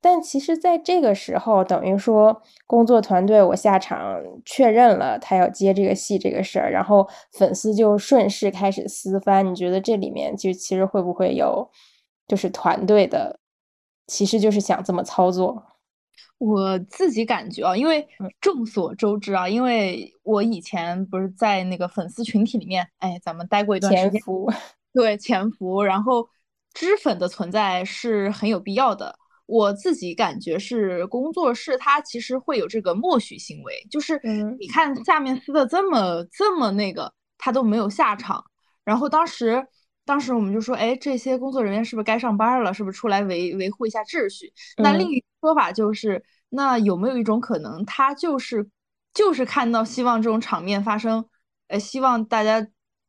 [0.00, 9.48] 但其实，在这个时候，等于说工作团队我下场确认了他要接这个戏这个事儿，然后粉丝就顺势开始私翻。
[9.48, 11.70] 你觉得这里面就其实会不会有，
[12.26, 13.38] 就是团队的，
[14.06, 15.62] 其实就是想这么操作？
[16.38, 18.04] 我自己感觉啊，因为
[18.40, 24.20] 众所周知啊，因为我以前不是在那个粉丝群体里面，哎，咱们待过一段时间，
[24.92, 26.28] 对潜伏，然后
[26.74, 29.16] 脂粉的存在是很有必要的。
[29.52, 34.18] 我自己感觉是工作室，它其实会有这个默许行为，就是
[34.58, 38.42] 你看下面撕的这么这么那个，他都没有下场。
[38.82, 39.62] 然后当时
[40.06, 42.72] 当时我们就说，哎，这些工作人员是不是该上班了？
[42.72, 44.50] 是不是出来维维护一下秩序？
[44.78, 48.66] 那另一个说法就是，那有没有一种可能，他就是
[49.12, 51.26] 就是看到希望这种场面发生，
[51.68, 52.66] 呃，希望大家。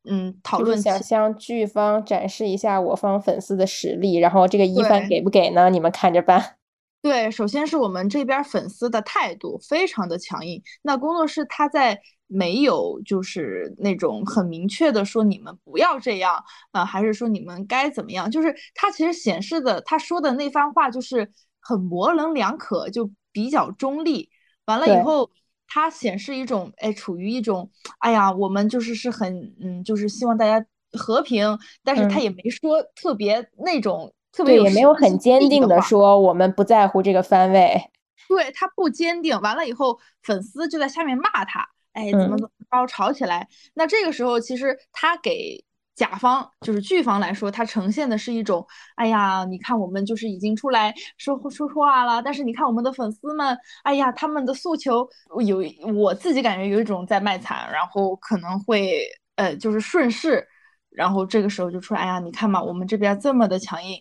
[0.08, 5.70] 嗯，讨论想向剧方展示一下我方粉丝的实力，然后这个一番给不给呢？
[5.70, 6.56] 你们看着办。
[7.00, 10.62] 对，首先是我们这边粉丝的态度非常的强硬。
[10.82, 18.30] 那工作室他在没有就是那种很明确的说你们不要这样啊，还是说你们该怎么样？
[18.30, 24.30] 就是他其实显示的他说的那番话就是很模棱两可，就比较中立。
[24.64, 25.30] 完了以后，
[25.66, 37.90] 他显示一种哎，处于一种哎呀，我们就是是很嗯，就是希望大家和平，但是他也没说特别那种特别也没有很坚定的说我们不在乎这个番位。
[38.28, 43.48] 对他不坚定，完了以后粉丝就在下面骂他，哎，怎么怎么着吵起来。
[43.74, 45.64] 那这个时候其实他给。
[45.94, 55.08] 甲方就是剧方来说，它呈现的是一种，哎呀，你看我们就是已经出来说说话了，但是你看我们的粉丝们，哎呀，他们的诉求
[55.46, 55.62] 有
[55.94, 60.44] 我自己感觉有一种在卖惨，然后可能会呃就是顺势，
[60.90, 63.96] 然后这个时候就出来，哎呀，你看嘛，我们这边这么的强硬，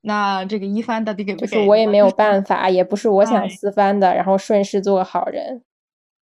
[0.00, 1.46] 那这个一番到底给不给？
[1.46, 5.62] 就是我也没有 办法，也不是我想私翻的，然后顺势做个好人。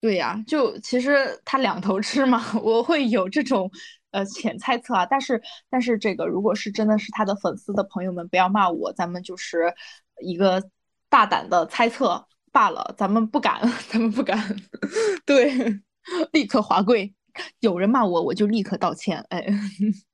[0.00, 3.70] 对呀，就其实他两头吃嘛， 我会有这种。
[4.12, 9.72] 呃，浅猜测啊，但是但是这个如果是真的是他的粉丝的朋友们，不要骂我，咱们就是
[10.20, 10.62] 一个
[11.08, 14.38] 大胆的猜测罢了，咱们不敢， 咱们不敢，
[15.24, 15.52] 对，
[16.32, 17.14] 立刻华贵，
[17.60, 19.46] 有人骂我，我就立刻道歉，哎，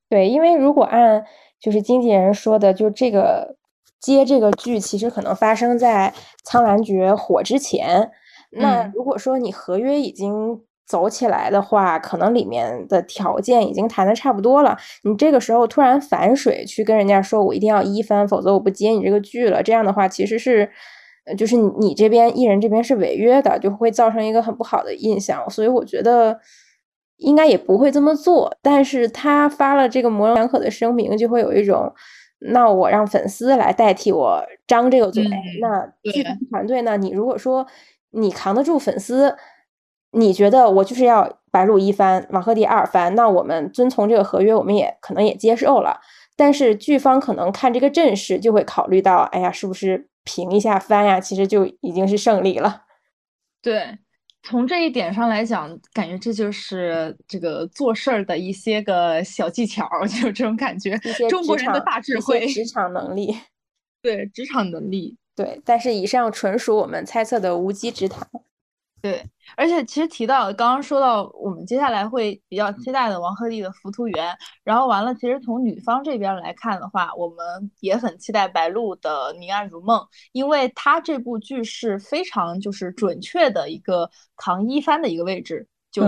[0.09, 1.25] 对，因为如果按
[1.59, 3.55] 就是经纪人说的，就这个
[3.99, 8.11] 接这个剧，其实可能发生在《苍兰诀》火之前，
[8.51, 10.61] 那如果说你合约已经。
[10.87, 14.77] 走起来的话，可能里面的条件已经谈的差不多了。
[15.03, 19.61] 你这个时候突然反水去跟人家说，我一定要一番，否则我不接你这个剧了。
[19.61, 20.69] 这样的话，其实是，
[21.37, 25.49] 就是你这边艺人这边是违约的，就会造成一个很不好的印象。
[25.49, 26.39] 所以我觉得
[27.17, 28.55] 应该也不会这么做。
[28.61, 31.93] 但是他发了这个模棱两可的声明，就会有一种，
[32.39, 35.25] 那我让粉丝来代替我张这个嘴。
[35.59, 36.95] 那剧团队呢？
[36.95, 37.67] 你如果说
[38.11, 39.35] 你扛得住粉丝。
[40.17, 45.99] 你觉得我就是要白鹿一番，王鹤棣二番，那我们遵从这个合约，我们也可能也接受了。
[46.35, 51.19] 但是剧方可能看这个阵势，就会考虑到，哎呀，是不是平一下番呀？
[51.19, 52.83] 其实就已经是胜利了。
[53.63, 53.97] 对，
[54.43, 60.95] 从这一点上来讲，感觉这就是这个做事儿的一些个小技巧，就这种感觉。
[61.29, 63.35] 中国人的大智慧，职场能力。
[64.01, 65.17] 对，职场能力。
[65.35, 68.27] 对，但是以上纯属我们猜测的无稽之谈。
[68.99, 69.23] 对，
[69.55, 74.33] 而且其实提到刚刚说到，我们接下来会比较期待的王鹤棣的《浮屠缘》，
[74.63, 79.99] 然后完了，其实从女方这边来看的话，我们也很期待白鹿的《宁安如梦》，
[80.31, 86.03] 因为她这部剧是非常就是准确的一个扛一番的一个位置，就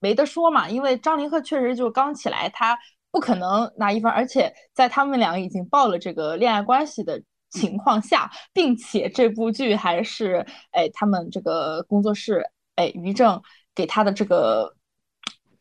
[0.00, 0.68] 没得说嘛。
[0.68, 2.76] 因为张凌赫确实就刚起来，他
[3.10, 7.22] 不可能拿一番，而且在他们两个已经报了这个恋爱关系的。
[7.52, 12.44] 情况下，并且这部剧还是哎，他们这个工作室
[12.76, 13.40] 哎，于正
[13.74, 14.74] 给他的这个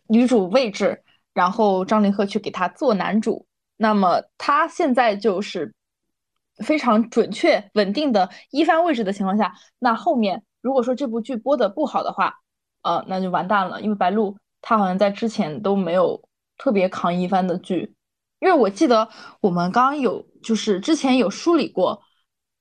[0.08, 3.46] 女主位置，然后张凌赫去给他做男主，
[3.78, 5.74] 那么他现在就是
[6.64, 12.40] 非常准确稳定的一番位置的情况下，那后面如果说这部剧播的不好的话，
[12.84, 16.24] 呃，那就完蛋了，因为白鹿他好像在之前都没有
[16.58, 17.94] 特别扛一番的剧。
[18.40, 19.08] 因为我记得
[19.40, 22.02] 我们刚刚有就是之前有梳理过，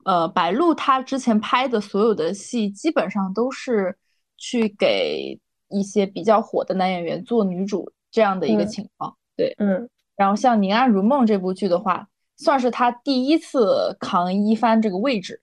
[0.04, 3.96] 呃，白鹿她之前拍的所有的戏基本上都是
[4.36, 5.38] 去给
[5.68, 15.42] 一些比较火的男演员做女主这样的一个情况，对，嗯，然后像《宁安如梦》这部剧的话，算是她第一次扛一番这个位置，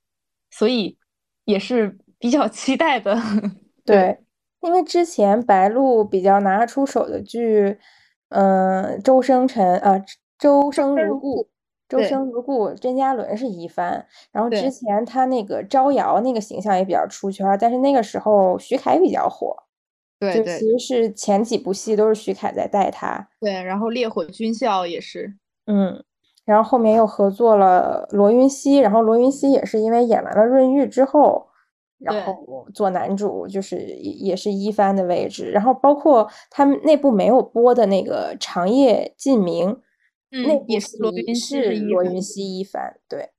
[0.51, 0.97] 所以
[1.45, 3.19] 也是比较 期待的，
[3.85, 4.19] 对，
[4.61, 7.77] 因为之前白鹿比较拿得出手的剧，
[8.29, 10.03] 嗯，周生辰啊。
[10.39, 11.49] 周生如故，
[11.87, 14.05] 周生如故，甄嘉伦是一番。
[14.31, 19.55] 然后之前他那个招摇那个形象也比较出圈，但是那个时候徐凯比较火。
[20.19, 23.27] 对就其实是前几部戏都是徐凯在带他。
[23.39, 25.35] 对，然后烈火军校也是。
[25.67, 26.03] 嗯，
[26.43, 31.45] 然后后面又合作了罗云熙，然后罗云熙也是因为演完了润玉之后，
[31.99, 32.35] 然后
[32.73, 35.51] 做男主，就是也是一番的位置。
[35.51, 39.77] 然后包括他们那部没有播的那个长夜烬明。
[40.29, 43.29] 那也是罗云是罗云熙一番对，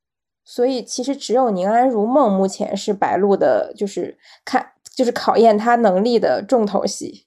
[0.42, 7.26] 所以其实只有宁安如梦目前是白鹿的，就是看就是考验他能力的重头戏。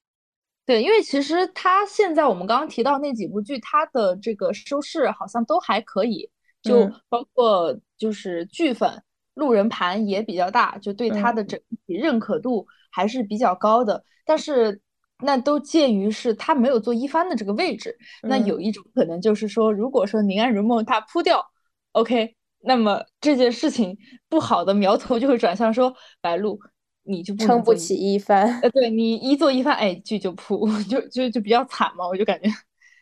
[0.65, 6.29] 对，因为其实他现在我们刚刚提到那几部剧，他的这个收视好像都还可以，
[6.63, 9.03] 就包括就是剧粉
[9.35, 14.81] 路人盘也比较大，就对他的整体认可度还是比较高的，但是。
[15.21, 21.45] 那都介于是他没有做一番的这个位置，那有一种可能就是说，如果说宁安如梦他扑掉
[21.93, 23.97] ，OK，那么这件事情
[24.29, 26.59] 不好的苗头就会转向说白鹿，
[27.03, 28.59] 你就撑不起一番。
[28.61, 32.49] 呃，对你一做一番，哎，剧就扑， 就就就比较惨嘛，我就感觉，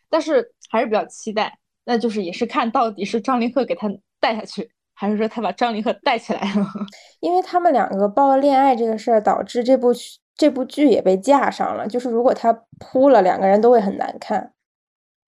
[0.08, 6.66] 但是还是比较期待，那就是也是看到底是张凌赫给他带下去，还是说他把张凌赫带起来了？
[7.20, 9.92] 因为他们两个爆了恋爱这个事儿，导致这部
[10.40, 11.86] 这部剧也被架上了。
[11.86, 14.54] 就是如果他扑了，两个人都会很难看。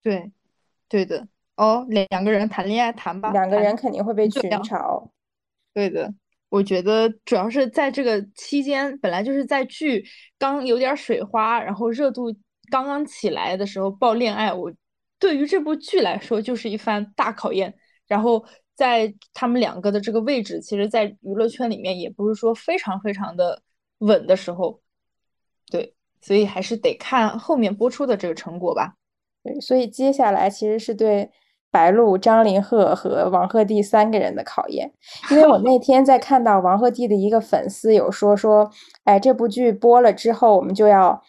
[0.02, 0.32] 对，
[0.88, 1.28] 对的。
[1.56, 5.06] 哦，两个人谈恋爱谈吧，两个人肯定会被群嘲。
[5.74, 6.14] 对的，
[6.48, 10.02] 我觉得主要是在这个期间，本来就是在剧
[10.38, 12.34] 刚有点水花，然后热度
[12.70, 14.72] 刚刚起来的时候爆恋爱，我
[15.18, 17.74] 对于这部剧来说就是一番大考验。
[18.08, 18.42] 然后
[18.74, 23.62] 在他们两个的这个位置，其实，在娱乐圈里面也不是说非常非常的
[23.98, 24.80] 稳的时候，对，
[26.22, 28.94] 所以还是得看后面播出的这个成果吧。
[29.44, 31.30] 对，所以接下来其实是对。
[31.74, 34.92] 白鹿、张凌赫和王鹤棣三个人的考验，
[35.30, 38.70] 因为我那天在看到王鹤棣的一个粉丝有说说，
[39.04, 41.22] 哎，这部剧播了之后，我们就要。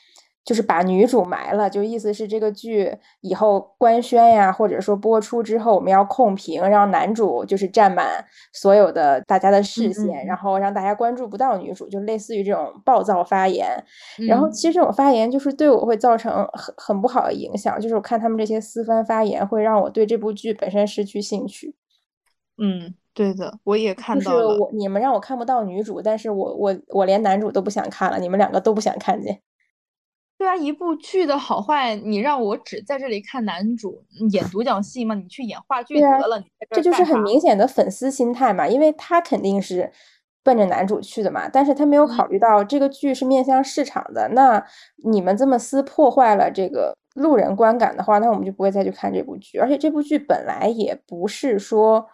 [0.46, 13.82] 就是把女主埋了，就意思是这个剧以后官宣呀，或者说播出之后，我们要控评，让男主就是占满所有的大家的视线，然后让大家关注不到女主，就类似于这种暴躁发言。
[14.28, 21.74] 然后其实这种发言就是对我会造成很很不好的影响，就是我看他们这些私翻发言，会让我对这部剧本身失去兴趣。
[22.58, 24.58] 嗯，对的，我也看到了。
[24.60, 29.42] 我你们让我看不到女主，但是我我我连男主都不想看了，你们两个都不想看见。
[30.44, 34.04] 对啊，一部剧的好坏，你让我只在这里看男主
[34.34, 35.16] 演独角戏吗？
[35.16, 36.44] 你去演话剧得了。
[36.70, 39.90] 这就是很明显的粉丝心态嘛，因为他肯定是
[40.44, 44.28] 奔着男主去的嘛，但是他没有考虑到这个剧是面向市场的。
[44.34, 44.62] 那
[45.06, 49.58] 你们这么撕破坏了这个路人观感的话，那我们就不会再去看这部剧。
[49.60, 52.06] 而且这部剧本来也不是说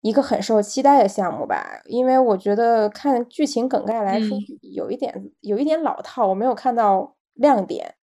[0.00, 4.36] 一个很受期待的项目吧，因为我觉得看剧情梗概来说，
[4.74, 7.14] 有一点有一点老套，我没有看到。
[7.34, 7.94] 亮点，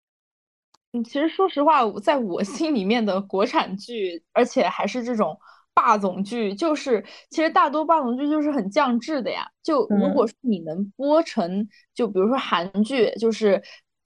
[0.92, 5.38] 嗯，其实说实话，在我心里面的国产剧，而且还是这种
[5.74, 9.48] 霸总剧，就是其实大多霸总剧就是很降智的呀。
[9.62, 13.62] 就如果说你能播成，就比如说韩剧，就是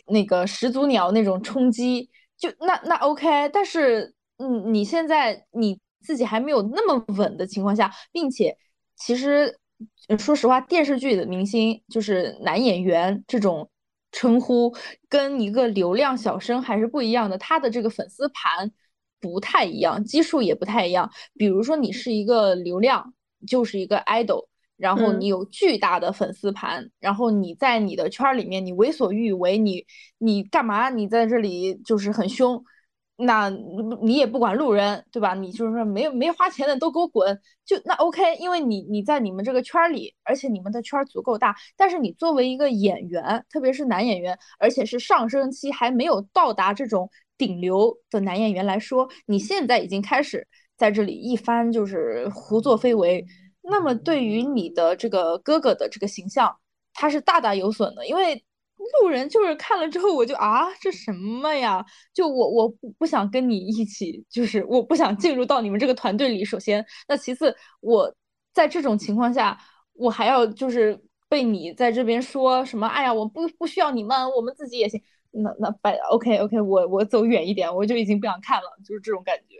[0.07, 3.47] 那个始祖鸟那种冲击，就那那 OK。
[3.49, 8.57] 但是，嗯，你现在你自己还没有那么稳的情况下，并且
[8.97, 9.57] 其实
[10.19, 13.69] 说实话，电视剧的明星就是男演员这种。
[14.13, 14.73] 称呼
[15.09, 18.71] 跟一个流量小生还是不一样的，他的这个粉丝盘
[19.19, 21.11] 不太一样，基数也不太一样。
[21.35, 23.13] 比如说你是一个流量，
[23.45, 24.47] 就是一个 idol，
[24.77, 29.85] 然后你有巨大的粉丝盘，然后你在你的圈里面你为所欲为，你
[30.17, 30.89] 你干嘛？
[30.89, 32.63] 你在这里就是很凶。
[33.15, 33.47] 那
[34.01, 35.35] 你也不管路人，对吧？
[35.35, 41.55] 你就是说没有没花钱的都给我滚，就那 OK，因为你你在你们这个圈里，而且你们的圈足够大。
[41.77, 53.23] 但是你作为一个演员，特别是男演员，而且是上升期还没有到达这种顶流的男演员来说，你现在已经开始在这里一番就是胡作非为，
[53.61, 56.57] 那么对于你的这个哥哥的这个形象，
[56.93, 58.43] 他是大大有损的，因为。
[59.01, 61.83] 路人就是看了之后，我就啊，这什么呀？
[62.13, 66.43] 就我我不不想跟你一起，就是我不想进入到你们这个团队里。
[66.43, 68.13] 首先，那其次，我
[68.53, 69.57] 在这种情况下，
[69.93, 72.87] 我还要就是被你在这边说什么？
[72.87, 75.01] 哎呀，我不不需要你们，我们自己也行。
[75.31, 79.55] 那那拜 OK OK，我我走远一点，我就已经不想看了，就是这种感觉。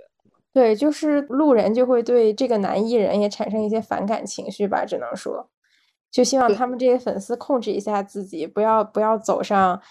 [0.53, 5.49] 对，就是路人就会对这个男艺人也产生一些反感情绪吧，只能说。
[6.13, 9.81] 就希望他们这些粉丝控制一下自己，不要不要走上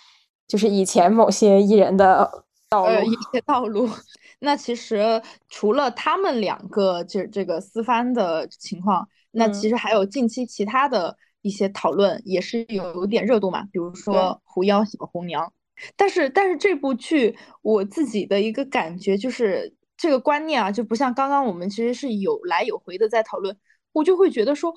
[0.46, 3.02] 就是以前某些艺人的道路。
[3.02, 3.88] 一些道路。
[4.38, 15.52] 那其实除了他们两个这这个私翻的情况，那其实还有近期其他的一些讨论也是有点热度嘛，比如说狐妖小红娘。
[15.96, 23.56] 但是但是这部剧我自己的一个感觉就是这个观念啊，就不像刚刚我们其实是有来有回的在讨论，
[23.92, 24.72] 我就会觉得说。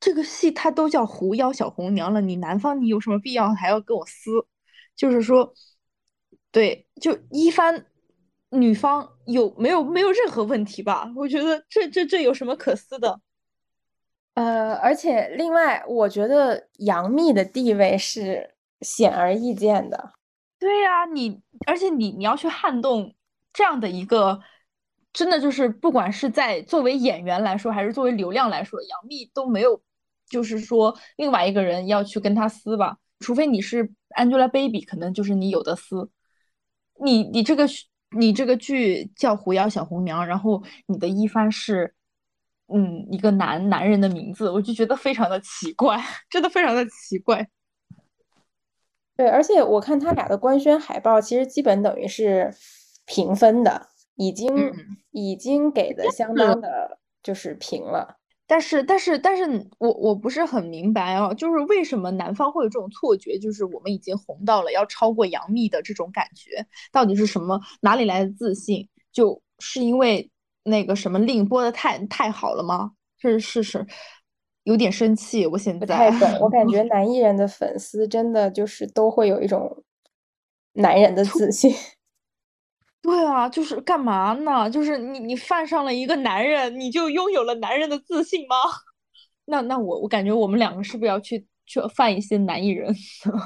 [0.00, 4.30] 这个戏它都叫狐妖小红娘了，你男方你有什么必要还要跟我撕？
[4.94, 5.52] 就是说，
[6.50, 7.86] 对，就一番
[8.50, 11.12] 女方有没有没有任何问题吧？
[11.16, 13.20] 我觉得这这这有什么可撕的？
[14.34, 20.12] 呃，而且另外，我觉得杨幂的地位是显而易见的。
[20.58, 23.14] 对呀，你而且你你要去撼动
[23.52, 24.40] 这样的一个。
[25.10, 29.80] 真的就是，不管是在作为演员来说，还是作为流量来说，杨幂都没有，
[30.28, 36.10] 就是说另外一个人要去跟他撕吧，除非你是 Angelababy，可能就是你有的撕。
[37.00, 37.66] 你你这个
[38.16, 41.94] 你这个剧叫《狐妖小红娘》，然后你的一番是，
[42.72, 47.48] 嗯，一个男男人的名字，我就觉得非常的奇怪，真的非常的奇怪。
[49.16, 52.54] 对，而且我看他俩的官宣海报，其实基本等于是
[53.06, 53.88] 平分的。
[54.20, 54.50] 已经
[55.12, 58.16] 已经给的相当的就是平了，
[58.48, 59.44] 但是，但是，但是
[59.78, 67.60] 我我不是很明白哦，就是为什么男方会有这种错觉，就是我们已经红到了要超过杨幂的这种感觉，到底是什么？
[67.82, 68.88] 哪里来的自信？
[69.12, 70.30] 就是因为
[70.62, 72.92] 那个什么令播的太太好了吗？
[73.18, 73.86] 是是是，
[74.62, 75.46] 有点生气。
[75.46, 79.84] 我现在不太懂，我感觉 男艺人的粉丝真的就是都会有一种
[80.72, 81.70] 男人的自信。
[83.00, 84.68] 对啊，就是干嘛呢？
[84.68, 88.56] 就是你你犯上了一个男人，你就拥有了男人的自信吗？
[89.46, 92.92] 那那我我感觉我们两个是不是要去去犯一些男艺人？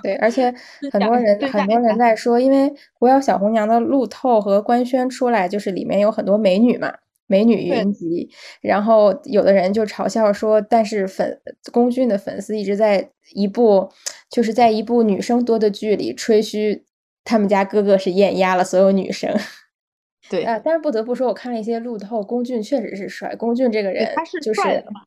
[0.03, 0.53] 对，而且
[0.91, 6.93] 很多人很多人在说，因为《狐妖小红娘》的路透和官宣出来，就是里面有很多美女嘛，
[7.27, 8.31] 美女云集。
[8.63, 11.41] 然后有的人就嘲笑说，但是粉
[11.71, 13.89] 龚俊的粉丝一直在一部
[14.31, 16.85] 就是在一部女生多的剧里吹嘘。
[17.25, 19.33] 他们家哥哥是艳压了所有女生，
[20.29, 23.35] 对啊，但是不得不说，我看了一些路透，龚俊确实是帅。
[23.37, 24.61] 龚俊这个人，他是就是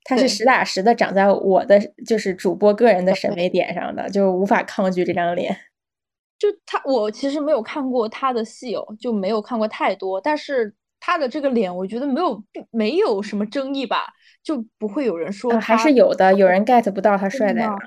[0.03, 5.55] 他是实打实的长在我的就是主播个人的审美点上的，就无法抗拒这张脸。
[6.37, 14.05] 就他，我其实没有看过他的戏哦，就没有看过太多，但是他的这个脸，我觉得没有没有什么争议吧，
[14.43, 17.77] 就不会有人说还是有的，有人 get 不到他帅在哪，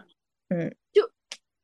[0.48, 0.74] 嗯。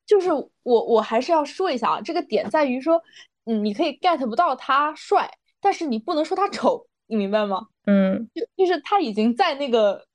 [0.06, 3.02] 就是我，我还是要说一下啊，这个点在于说，
[3.46, 5.30] 嗯，你可以 get 不到他帅，
[5.60, 7.66] 但是你不能说他丑，你明白吗？
[7.86, 10.06] 嗯，就就是他已经在那个，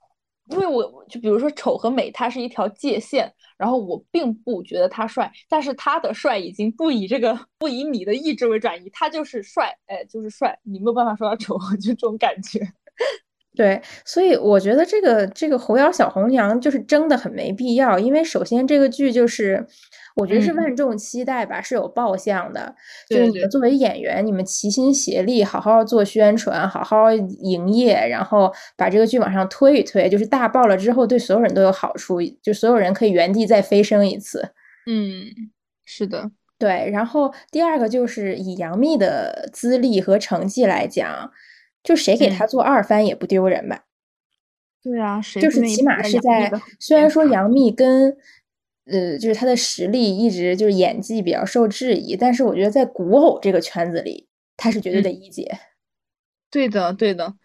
[0.52, 12.60] 因为我就比如说丑和美，它是一条界限，然后我并不觉得他帅，但是他的帅已经不以这个不以你的意志为转移，他就是帅，哎，就是帅，你没有办法说他丑， 就这种感觉。
[13.60, 19.68] 对，所以我觉得这个这个《狐妖小红娘》就是争的很没必要，因为首先这个剧就是，
[20.16, 22.74] 我觉得是万众期待吧，是有爆相的，
[23.10, 34.54] 就是你们作为演员，你们齐心协力，好好做宣传，好好营业，然后把这个剧往上推一推，就是大爆了之后，对所有人都有好处，就所有人可以原地再飞升一次。
[34.88, 35.26] 嗯，
[35.84, 36.90] 是的，对。
[36.94, 41.30] 然后第二个就是以杨幂的资历和成绩来讲。
[41.84, 43.84] 就谁给他做二番也不丢人吧？
[44.82, 48.16] 对啊，就是起码是在虽然说杨幂跟
[48.86, 54.28] 呃，就是她的实力一直就是演技比较受质疑，但是我觉得在古偶这个圈子里，
[54.58, 55.60] 她是绝对的一姐。
[56.50, 57.36] 对的，对的，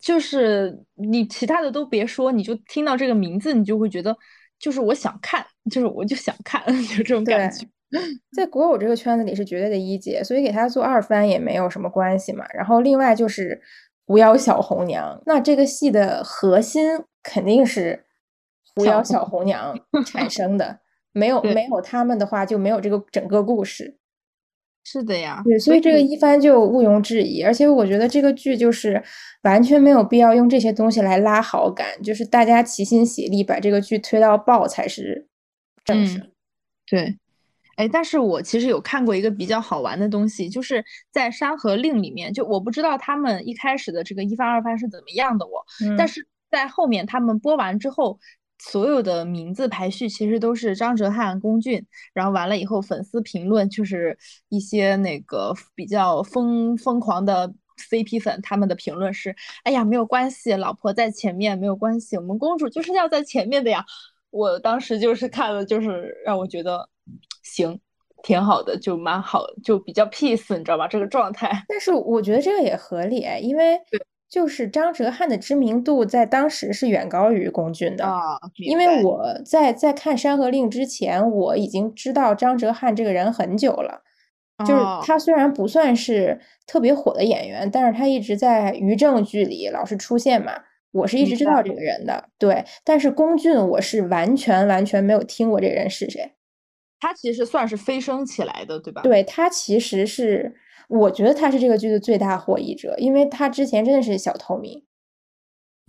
[0.00, 4.16] 就是你其他的都别说，你就听到这个名字，你就会觉得
[4.58, 7.64] 就是我想看，就是我就想看， 就这种感觉。
[8.36, 12.44] 在国偶这个圈子里是绝对的一姐，所以给她做二番也没有什么关系嘛。
[12.52, 13.54] 然后另外就是
[14.06, 18.04] 《狐妖小红娘》，那这个戏的核心肯定是
[18.74, 20.80] 狐妖小红娘产生的，
[21.12, 23.96] 没有没有他们的话就没有这个整个故事。
[24.84, 27.42] 是的呀，对，所以这个一番就毋庸置疑。
[27.42, 29.02] 而且我觉得这个剧就是
[29.42, 35.26] 完全没有必要用这些东西来拉好感，就是大家齐心协力把这个剧推到爆才是
[35.84, 36.30] 正事。
[36.90, 37.18] 对。
[37.78, 45.64] 哎，但是我其实有看过一个比较好玩的东西，就是在《山河令》里面，就我不知道他们一开始的这个一番二番是怎么样的，我，
[45.96, 48.18] 但是在后面他们播完之后，
[48.58, 54.18] 所有的名字排序其实都是张哲瀚、龚俊，然后完了以后粉丝评论就是
[54.48, 57.54] 一些那个比较疯疯狂的
[57.88, 63.84] CP 粉，他们的评论是，哎呀，没有关系，老婆在前面没有关系，我们公主就是要在前面的呀。
[64.30, 66.88] 我当时就是看了，就是让我觉得。
[67.48, 67.80] 行，
[68.22, 70.86] 挺好的，就蛮好，就比较 peace，你知道吧？
[70.86, 71.50] 这个状态。
[71.68, 73.80] 但是我觉得这个也合理，因为
[74.28, 78.38] 就是张哲瀚的知名度在当时是远高于龚俊的啊。
[78.56, 84.02] 因为我在在看《山河令》之前，我已经知道张哲瀚这个人很久了。
[84.66, 90.52] 就是他虽然不算是特别火的演员，但是他一直在于正剧里老是出现嘛。
[90.90, 92.64] 我是一直知道这个人的，对。
[92.82, 96.32] 但是龚俊，我是完全完全没有听过这个人是谁。
[97.00, 99.02] 他其实算是飞升起来的，对吧？
[99.02, 100.54] 对他其实是，
[100.88, 104.84] 我觉得他是这个剧的最大获益者，因为他之前真的是小透明，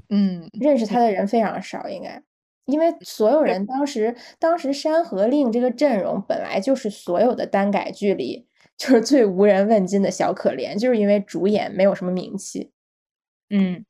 [0.10, 2.22] 嗯，认识他的人非常少，应该，
[2.66, 8.47] 因为所有人当时当时《山河令》这个阵容本来就是所有的单改剧里
[8.78, 12.72] 就是 最无人问津的小可怜，就是因为主演没有什么名气，
[13.49, 13.84] 嗯，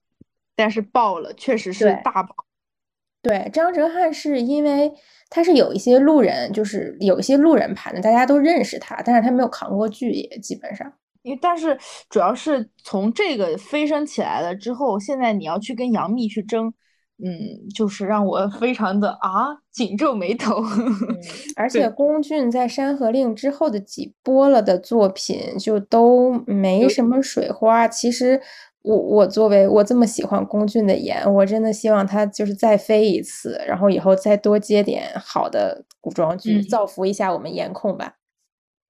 [0.55, 2.33] 但是爆了，确实是大爆。
[3.21, 4.91] 对，张哲瀚是因为。
[5.31, 10.91] 他是有一些路人，就是有一些路人盘的，大家都认识他，但是他没有扛过剧，也基本上。
[11.21, 11.77] 因为但是
[12.09, 16.73] 主要是从这个飞升起来了之后，现在你要去跟杨幂去争，
[17.23, 17.29] 嗯，
[17.75, 20.63] 就是让我 非常的啊紧皱眉头。
[21.55, 27.87] 而且龚俊在《山河令》之后的几波了的作品就都没什么水花。
[27.87, 28.41] 其实
[28.89, 38.15] 我我作为我这么喜欢龚俊的颜，我真的希望他就是再飞一次，然后以后再多接点好的古装剧，造福一下我们颜控吧。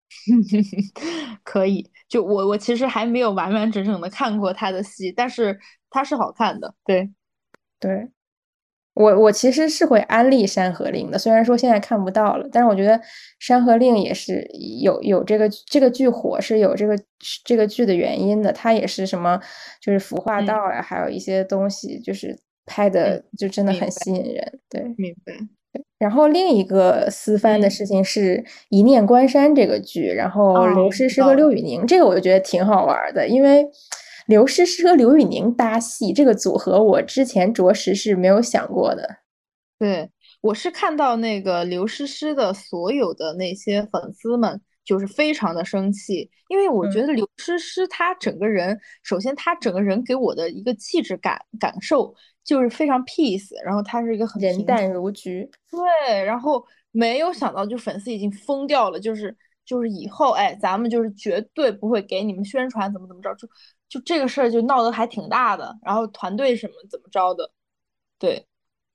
[1.44, 7.12] 可以，就我我其实还没有完完整整的看过他的戏，但是他是好看的，对
[7.80, 8.10] 对。
[9.00, 12.98] 我我其实是会安利《山河令》的，虽然说现在看不到了，但是我觉得
[13.40, 14.46] 《山河令》也是
[14.84, 17.00] 有有这个这个剧火是有这个
[17.46, 19.40] 这个剧的原因的，它也是什么
[19.82, 24.60] 就是服化道呀，还有一些东西，就是拍的就真的很吸引人。
[24.70, 25.34] 对，明白。
[25.98, 28.36] 然后另一个私翻的事情是
[28.68, 33.66] 《一念关山》这个剧，然后刘诗诗和刘宇宁，这个我就觉得挺好玩的，因为。
[34.30, 39.18] 刘诗诗和刘宇宁搭戏，这个组合我之前着实是没有想过的。
[39.80, 40.08] 对，
[40.42, 52.14] 我是看到那个刘诗诗的所有的那些粉丝们，就是非常的生气，因为我觉得刘诗诗她整个人，首先她整个人给我的一个气质感感受
[52.44, 55.50] 就是非常 peace，然后她是一个很人淡如菊。
[55.72, 63.50] 对，然后没有想到就粉丝已经疯掉了，就是就是以后哎，咱们就是绝对不会给你们宣传怎么怎么着就。
[63.90, 67.50] 就这个事儿就闹得还挺大的，然后团队什么怎么着的，
[68.20, 68.46] 对，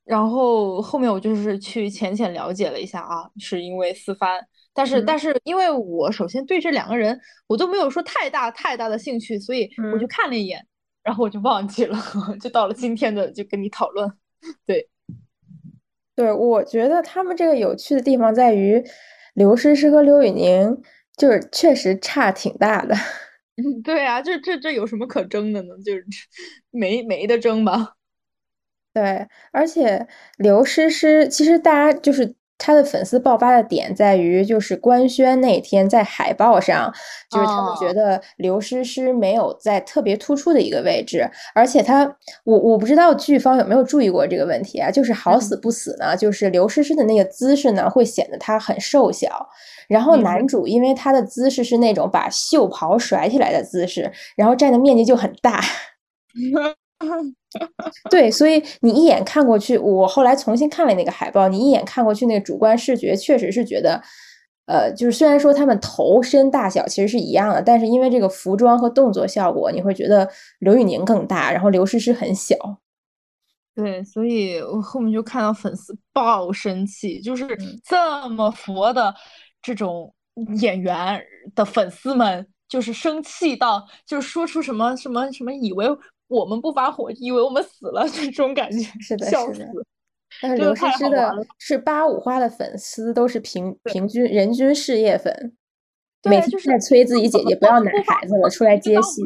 [0.05, 4.40] 然后后面我就是去浅浅了解了一下啊，是因为四番，
[4.72, 10.64] 但是但是因为我首先对这两个人我都没有说太大太大的兴趣，所以我就看了一眼，
[11.03, 11.99] 然后我就忘记了，
[12.40, 14.11] 就到了今天的就跟你讨论，
[14.64, 14.88] 对，
[16.14, 18.84] 对，我觉得他们这个有趣的地方在于
[19.34, 20.80] 刘诗诗和刘宇宁
[21.16, 22.95] 就是确实差挺大的。
[23.59, 25.68] 嗯， 对啊，这这这有什么可争的呢？
[25.84, 26.05] 就是
[26.70, 27.94] 没没得争吧。
[28.94, 30.07] 对，而且
[30.38, 36.92] 刘诗诗其实大家就是她的粉丝爆发的点在于，就是官宣那天在海报上，
[37.30, 44.90] 就是他们觉得刘诗诗没有在特别突出的一个位置，而且他我我不知道剧方有没有注意过这个问题啊？
[44.90, 49.48] 就是好死不死呢，就是刘诗诗的那个姿势呢，会显得她很瘦小。
[49.86, 55.61] 然后男主因为他的姿势是那种把袖袍甩起来的姿势，然后占的面积就很大。
[58.11, 64.02] 对，所以你一眼看过去，我后来重新看了那个海报，你一眼看过去，那个主观视觉确实是觉得，
[64.66, 70.28] 呃，就是虽然说他们头身大小其实是一样的，但是因为这个服装和动作效果，你会觉得
[70.59, 72.57] 刘宇宁更大，然后刘诗诗很小。
[73.74, 77.46] 对，所以我后面就看到粉丝爆生气，就是
[77.84, 79.14] 这么佛的。
[79.66, 80.14] 这种
[80.61, 81.18] 演员
[81.55, 85.86] 的粉丝们就是生气到，就是说出什么什么什么，以为
[86.29, 89.64] 我们不发火，以为我们死了， 这种感觉，是的，笑死。
[90.43, 95.55] 但是刘诗诗的是八五花的粉丝，都是平平均人均事业粉，
[96.25, 99.22] 每天在催自己姐姐不要奶孩子了，出来接戏。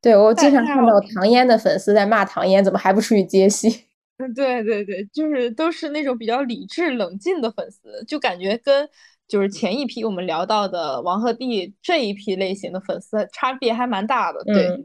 [0.00, 3.84] 对我经常看到唐嫣的粉丝在骂唐嫣，怎么还不出去接戏？
[4.34, 8.88] 对对对，就是都是那种比较理智冷静的粉丝，就感觉跟
[9.28, 14.42] 就是前一批我们聊到的王鹤棣这一批类型的粉丝差别还蛮大的。
[14.44, 14.84] 对，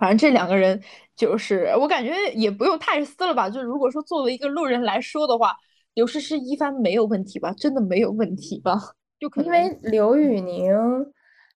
[0.00, 0.82] 反正这两个人
[1.14, 3.48] 就是我感觉也不用太撕了吧。
[3.48, 5.54] 就如果说作为一个路人来说的话，
[5.94, 7.52] 刘诗诗一番没有问题吧？
[7.52, 8.76] 真的没有问题吧？
[9.20, 10.74] 就可能因为刘宇宁，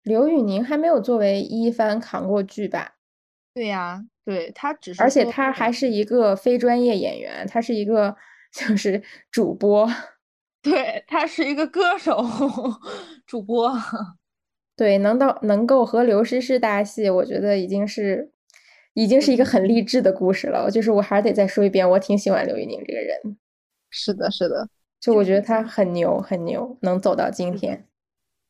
[0.02, 2.92] 刘宇宁还没有作为一番扛过剧吧？
[3.52, 4.04] 对呀。
[4.26, 8.16] 对他只是，而且他还是一个非专业演员，他是一个
[8.50, 9.86] 就是主播，
[10.62, 12.24] 对他是一个歌手
[13.26, 13.70] 主播，
[14.74, 18.32] 对，能到能够和刘诗诗搭戏，我觉得已经是
[18.94, 20.70] 已经是一个很励志的故事了。
[20.70, 23.36] 就是我还是得再说一遍，我挺喜欢刘宇宁这个人，
[23.90, 24.68] 是的，是的，
[24.98, 27.86] 就我觉得他很牛，很牛，能走到今天。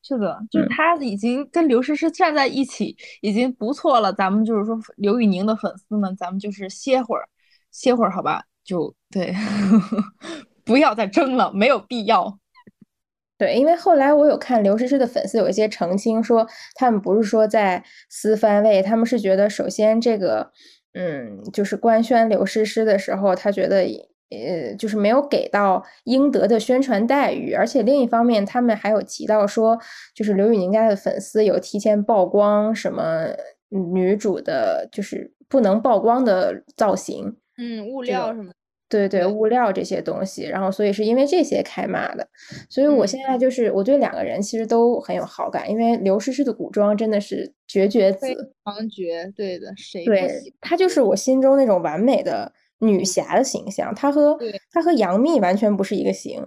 [0.06, 4.12] 是的，就是他已经跟刘诗诗站在一起，已经不错了。
[4.12, 7.26] 咱们就是说，刘宇宁的粉丝们，咱们就是歇会儿，
[7.70, 8.44] 歇会儿，好吧？
[8.62, 9.34] 就对，
[10.62, 12.38] 不要再争了，没有必要。
[13.44, 20.50] 对，因为后来我有看刘诗诗的粉丝有一些澄清，说他们不是说在撕番位，他们是觉得首先这个，
[20.94, 23.86] 嗯，就是官宣刘诗诗的时候，他觉得。
[24.30, 29.78] 呃，就是没有给到应得的宣传待遇，而且另一方面，他们还有提到说，
[30.12, 33.28] 就是刘宇宁家的粉丝有提前曝光什么
[33.68, 38.50] 女主的，就是不能曝光的造型，嗯，物料什么，
[38.98, 42.28] 对对，物料这些东西，然后所以是因为这些开骂的，
[42.68, 48.26] 所以我现在就是我对两个人其实都很有好感，因为刘诗诗的古装真的是绝绝子，
[48.64, 50.30] 王绝对的，谁对
[50.60, 51.66] 她就是我心中那？
[51.66, 52.52] 种完美的。
[52.80, 54.36] 女侠的形象，她和
[54.70, 56.46] 她和杨幂完全不是一个型。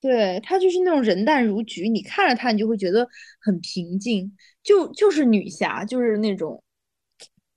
[0.00, 3.06] 对她就是那种人淡如菊，你看着她，你就会觉得
[3.40, 4.32] 很平静，
[4.64, 6.60] 就就是女侠，就是那种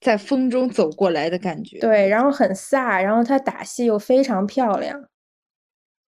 [0.03, 1.79] 在风中走过来的感觉。
[1.79, 5.09] 对，然后很飒，然后他打戏又非常漂亮。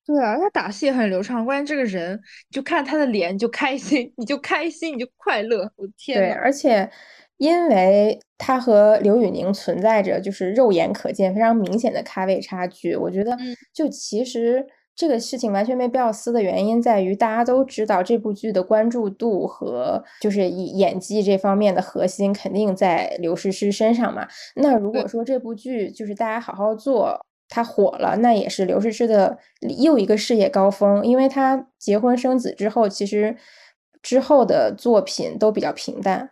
[0.04, 2.20] 对啊，他打戏也很流畅，关键这个人
[2.50, 5.70] 就看他的脸就开心， 你就开心，你就快乐。
[5.76, 6.18] 我的天！
[6.18, 6.90] 对，而且
[7.36, 13.38] 因为他和刘宇宁存在着就是肉眼可见非常明显的咖位差距，我觉得
[13.72, 24.26] 就其实这个事情完全没必要撕的原因在于，大家都知道这部剧的关注度和就是以演技这方面的核心肯定在刘诗诗身上嘛。
[24.56, 27.20] 那如果说这部剧就是大家好好做。
[27.54, 29.36] 它火了，那也是刘诗诗的
[29.78, 31.04] 又一个事业高峰。
[31.06, 33.36] 因为她结婚生子之后，其实
[34.00, 36.30] 之后的作品都比较平淡。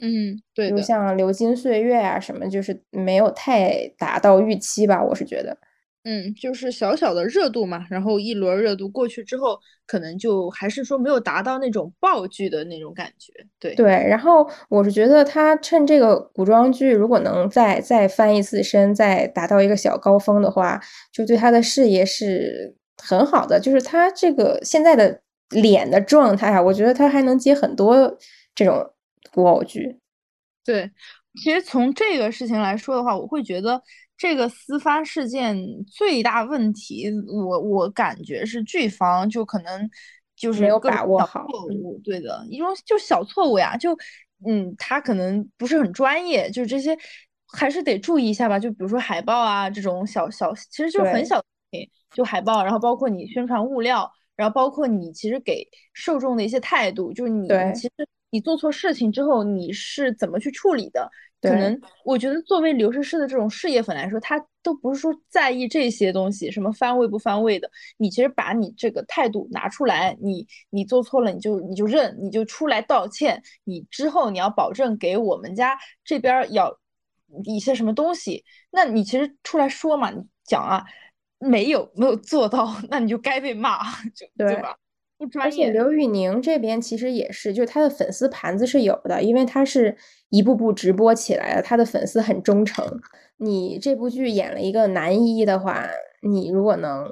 [0.00, 5.56] 嗯，对，比如像《流金岁月》啊什么，就是没有太达到预期吧，我是觉得。
[6.02, 13.30] 嗯，就是小小的热度嘛，然后一轮热度过去之后，可能就还是说没有达到那种爆剧的那种感觉。
[13.58, 20.80] 对对，然后我是觉得他趁这个古装剧，如果能再再翻一次身，再达到一个小高峰的话，
[21.12, 23.60] 就对他的事业是很好的。
[23.60, 25.20] 就是他这个现在的
[25.50, 28.16] 脸的状态啊，我觉得他还能接很多
[28.54, 28.94] 这种
[29.34, 29.98] 古偶剧。
[30.64, 30.90] 对，
[31.44, 33.82] 其实从这个事情来说的话，我会觉得。
[34.20, 35.56] 这个私发事件
[35.86, 39.88] 最大问题，我我感觉是剧方就可能
[40.36, 41.46] 就是没有把握好，
[42.04, 43.96] 对的，一种就小错误呀，就
[44.46, 46.94] 嗯，他可能不是很专业，就这些
[47.46, 48.58] 还是得注意一下吧。
[48.58, 51.42] 就比如说海报啊这种小小，其实就很小，
[52.14, 54.06] 就海报，然后包括你宣传物料，
[54.36, 61.10] 然后包括你其实给受众的一些态度，就是你其实你做错事情之后你是怎么去处理的。
[61.42, 67.70] 可能我觉得，作为刘诗诗的这种事业粉来说，他都不是说在意这些东西，什么翻位不翻位的。
[67.96, 73.42] 你其实把你这个态度拿出来，你你做错了，你就你就认，你就出来道歉。
[73.64, 76.78] 你之后你要保证给我们家这边要
[77.44, 80.84] 一些什么东西，那你其实出来说嘛，你讲啊，
[81.38, 83.78] 没有没有做到， 那你就该被骂，
[84.14, 84.76] 就对吧？
[85.40, 89.96] 而且刘宇宁这边其实也是，就是他的粉丝盘子是有的，因为他是
[90.30, 93.00] 一步步直播起来的，他的粉丝很忠诚。
[93.36, 95.86] 你这部剧演了一个男一的话，
[96.22, 97.06] 你如果能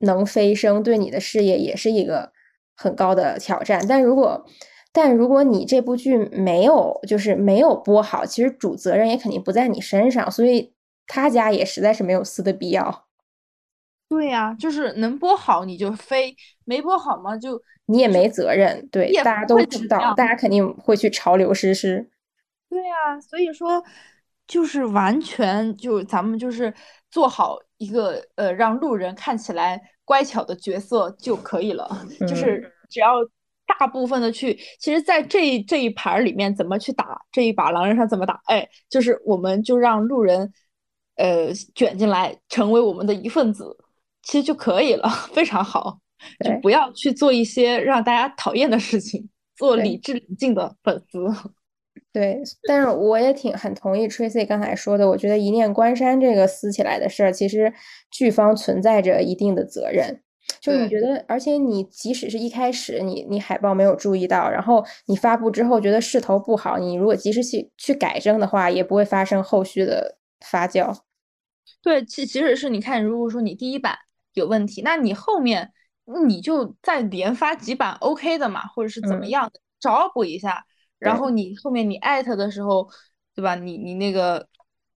[0.00, 2.32] 能飞升，对你的事业也是一个
[2.76, 3.84] 很高的挑战。
[3.88, 4.44] 但如果
[4.92, 10.72] 但如果你这部剧没有就是没有播好，其实主责任也肯定不在你身上，所以
[11.06, 13.06] 他家也实在是没有撕的必要。
[14.12, 16.36] 对呀，就是能播好你就飞，
[16.66, 18.86] 没播好嘛就你也没责任。
[18.92, 22.10] 对，大家都知道，大家肯定会去潮流诗诗。
[22.68, 23.82] 对呀，所以说
[24.46, 26.72] 就是完全就咱们就是
[27.10, 31.88] 做好一个呃让路人看起来乖巧的角色就可以了。
[32.28, 33.14] 就是只要
[33.66, 40.52] 大部分的去，其实，在这这一盘里面怎么去打这一把狼人杀怎么打，哎，就是我们就让路人
[41.16, 43.78] 呃卷进来，成为我们的一份子。
[44.22, 45.98] 其实就可以了， 非常好，
[46.44, 51.26] 就不要去做一些让大家讨厌的事情，做理智冷静的粉丝。
[52.12, 57.72] 对，但是我也挺很同意 Tracy 刚才说的，我觉得一念关山这个撕起来的事儿，其实
[58.10, 60.20] 剧方存在着一定的责任。
[60.60, 70.94] 就你觉得，而且你即使是一开始你你海报没有注意到，然后你发布之后觉得势头不好，你如果及时去去改正的话，也不会发生后续的发酵。
[71.82, 73.96] 对，其其实是你看，如果说你第一版。
[74.34, 75.72] 有问题，那你后面
[76.26, 80.64] 你就再连发几版 OK 的嘛，或者是怎么样的找补一下，
[80.98, 82.88] 然后你后面你艾特的时候，
[83.34, 83.54] 对吧？
[83.54, 84.48] 你你那个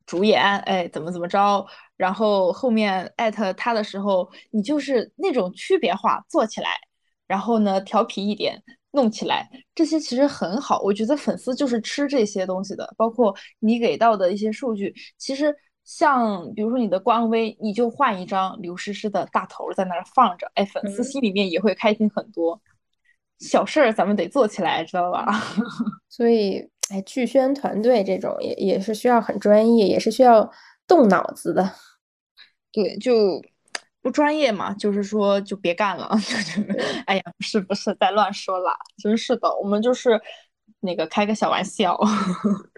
[0.06, 1.66] 主演哎怎么怎么着，
[1.96, 6.70] 然后后面艾特他的时候，你就是那种区别化做起来，
[7.26, 8.62] 然后呢调皮一点
[8.92, 10.80] 弄起来，这些其实很好。
[10.80, 15.54] 我觉得粉丝就是吃这些东西的，包括你给到的一些数据，其实。
[15.86, 22.60] 像比如说你的官微，你就换一张刘诗诗的大头在那儿放着，哎，粉丝心里面也会开心很多。
[23.38, 25.26] 小事儿咱们得做起来，知道吧？
[26.10, 30.50] 所以，哎，剧宣团队这种也也是需要很专业，也是需要
[30.88, 31.70] 动脑子的。
[32.72, 33.40] 对，就
[34.02, 36.10] 不专业嘛，就是说就别干了。
[37.06, 40.20] 哎呀，不是不是，在乱说啦，真是的，我们就是
[40.80, 41.96] 那个开个小玩笑。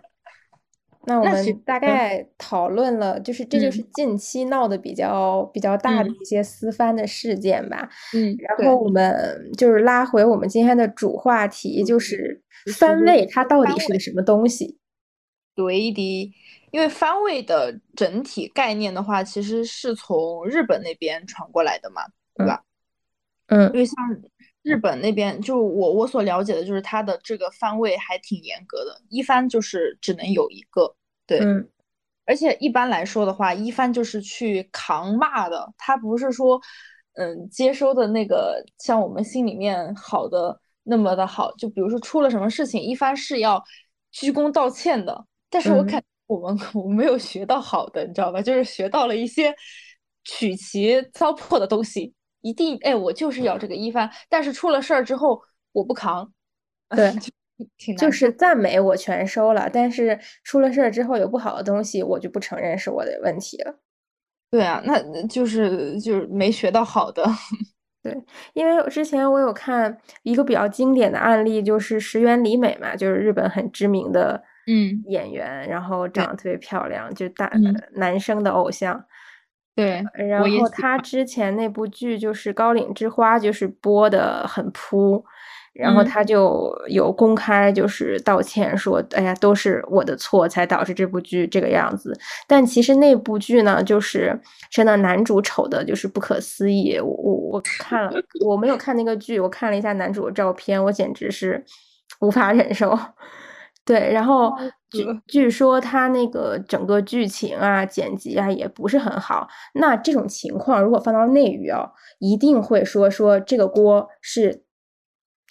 [1.09, 7.89] 那我们大概讨论了，就是这就是近期闹的比较比较大的一些私翻的事件吧。
[8.15, 12.43] 嗯，然后我们就是拉回我们今天的主话题，就是
[12.79, 14.79] 番位它到底是个什么东西？
[15.55, 16.33] 对的，
[16.71, 22.03] 因为番位的整体概念的话，其实是从日本那边传过来的嘛，
[22.35, 22.63] 对吧？
[23.47, 23.97] 嗯，因为像
[24.63, 30.95] 日本那边，就我我所了解的，就是它的这个番位还挺严格的，一番就是只能有一个，
[31.29, 31.69] 对，嗯，
[32.27, 36.61] 而且一般来说的话，一帆就是去扛骂的，他不是说，
[37.13, 43.63] 嗯，接收的那个像我们心里面好的那么的好，就比如说出了什么事情，一帆是要
[44.11, 46.03] 鞠躬道歉的，但是我感。
[46.27, 48.43] 我们 我们没有学到好的，你知道吧？
[48.43, 49.51] 就是学到了一些
[50.25, 52.13] 取其糟粕的东西。
[52.43, 56.31] 一定哎，我就是要这个一番，但是出了事儿之后我不扛，
[56.91, 57.11] 对，
[57.77, 63.75] 挺就是赞美我全收了，但是出了事儿之后有不好的东西，我就不承认是我的问题了。
[64.51, 67.25] 对啊，那就是就是没学到好的。
[68.03, 68.17] 对，
[68.55, 79.05] 因为之前我有看一个比较经典的案例，就是石原里美嘛，就是日本很知名的嗯演员，然后长得特别漂亮，就大嗯男生的偶像。
[79.75, 85.25] 对，然后他之前那部剧就是《高岭之花》，就是播的很扑，
[85.79, 92.13] 然后他就有公开就是道歉说：“哎呀，都是我的错，才导致这部剧这个样子。”
[92.49, 94.39] 但其实那部剧呢，就是
[94.71, 96.99] 真的男主丑的就是不可思议。
[96.99, 98.13] 我我我看了，
[98.45, 101.65] 我没有看那个剧，我看了一下男主的照片，我简直是
[102.21, 102.99] 无法忍受。
[103.85, 104.53] 对，然后
[104.91, 109.49] 据据说他那个整个剧情啊、剪辑啊也不是很好。
[109.75, 114.63] 那这种情况如果放到内娱啊，一定会说说这个锅是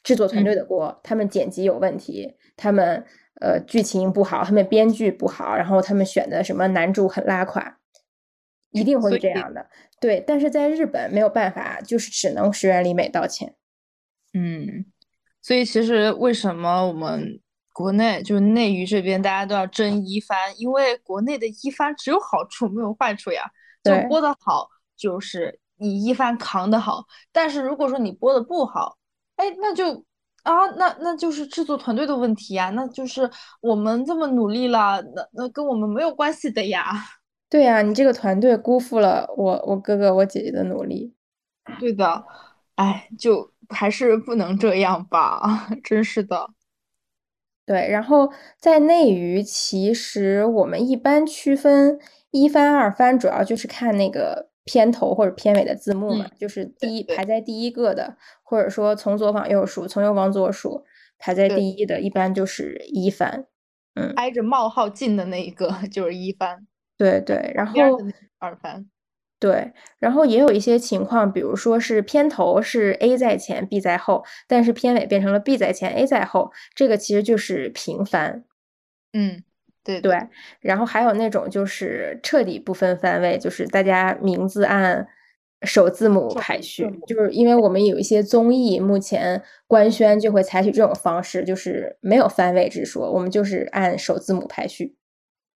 [0.08, 3.06] 制作团队的锅，他们剪辑有问题，他们
[3.42, 7.78] 呃剧情不好，他们编剧不好，然后他们选的什么男主很拉垮，
[8.72, 9.68] 一定会是这样的。
[10.00, 13.56] 对，但是在日本没有办法，就是只能石原里美道歉。
[14.34, 14.86] 嗯，
[15.42, 17.42] 所以其实为什么我们？
[17.74, 23.44] 国内就是内娱这边，大家都要争一番，因为国内的一番只有好处没有坏处呀。
[23.84, 27.06] 就播的好，就是你一番扛得好。
[27.32, 28.97] 但是如果说你播的不好，
[29.38, 30.04] 哎，那就
[30.44, 33.30] 啊，那那就是制作团队的问题呀，那就是
[33.62, 36.92] 我们这么努力了，那那跟我们没有关系的呀。
[37.50, 41.14] 对呀，你这个团队辜负了我我哥哥我姐姐的努力。
[41.80, 42.26] 对的，
[42.76, 46.50] 哎，就还是不能这样吧， 真是的。
[47.66, 52.00] 对，然后在内娱，其实我们一般区分
[52.32, 60.84] 一番、二番，主要就是看那个片头或者片尾的字幕嘛，就是第一排在第一个的，或者说从左往右数，从右往左数，
[61.18, 63.46] 排在第一的，一般就是一番。
[63.96, 66.68] 嗯，挨着冒号进的那一个 就是一番。
[66.98, 67.74] 对对，然后
[68.38, 68.88] 二番。
[69.40, 78.44] 对，然后也有一些情况，比如说是片头是 A 在前，B 在后，但是片尾变成了 B 在前，A 在后，这个其实就是平番。
[79.14, 79.44] 嗯，
[79.88, 80.20] 对对。
[80.60, 85.08] 然后还有那种就是彻底不分番位，就是大家名字按
[85.64, 94.96] 首字母排序，就是因为我们有一些综艺目前官宣就会采取这种方式，就是没有番位之说，我们就是按首字母排序。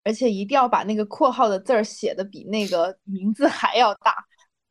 [0.03, 4.15] 而且一定要把那个括号的字儿写的比那个名字还要大，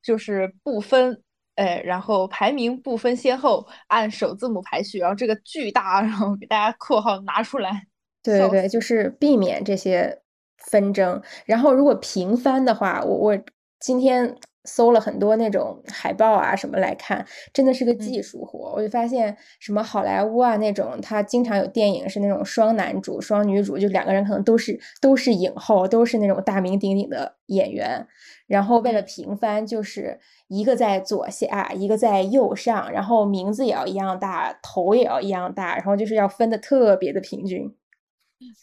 [0.02, 1.22] 就是不分，
[1.54, 7.86] 哎，然后排名不分先后，按首字母排序，然后这个巨大，然后给大家括号拿出来。
[8.22, 10.20] 对对对，就是避免这些
[10.58, 11.20] 纷争。
[11.46, 13.38] 然后如果平番的话，我我
[13.78, 14.36] 今天。
[14.64, 18.74] 搜了很多那种海报啊什么来看，真的是个技术活。
[18.76, 28.06] 我就发现什么好莱坞啊那种，他经常有电影是那种双男主、双女主，就两个人可能都是都是影后，都是那种大名鼎鼎的演员。
[28.46, 37.74] 然后为了平番，就是一个在左下，一个在右上，然后名字也要一样大，头也要一样大，然后就是要分的特别的平均。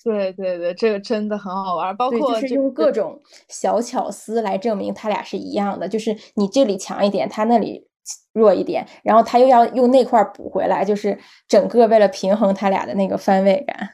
[0.04, 7.88] 对对对，这个真的很好玩，包括就是用各种小巧思来证明他俩是一样的，就是你这里强一点，他那里
[8.34, 11.18] 弱一点，然后他又要用那块补回来，就是
[11.48, 13.90] 整个为了平衡他俩的那个番位感。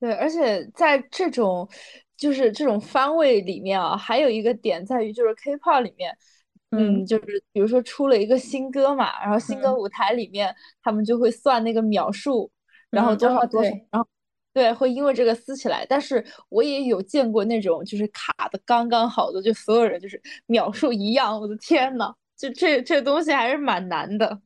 [0.00, 1.68] 对，而且在这种
[2.16, 6.12] 就是这种番位里面啊，还有一个点在于，就是 K-pop 里面，
[6.72, 12.50] 嗯，就是比如说出了一个新歌嘛，然后新歌舞台里面他们就会算那个秒数，
[12.90, 14.08] 然后多少多少，然后。
[14.52, 21.40] 对，会因为这个撕起来，但是我也有见过那种就是卡的刚刚好的，就所有人就是秒数一样。
[21.40, 24.40] 我的天呐，就这这东西还是蛮难的。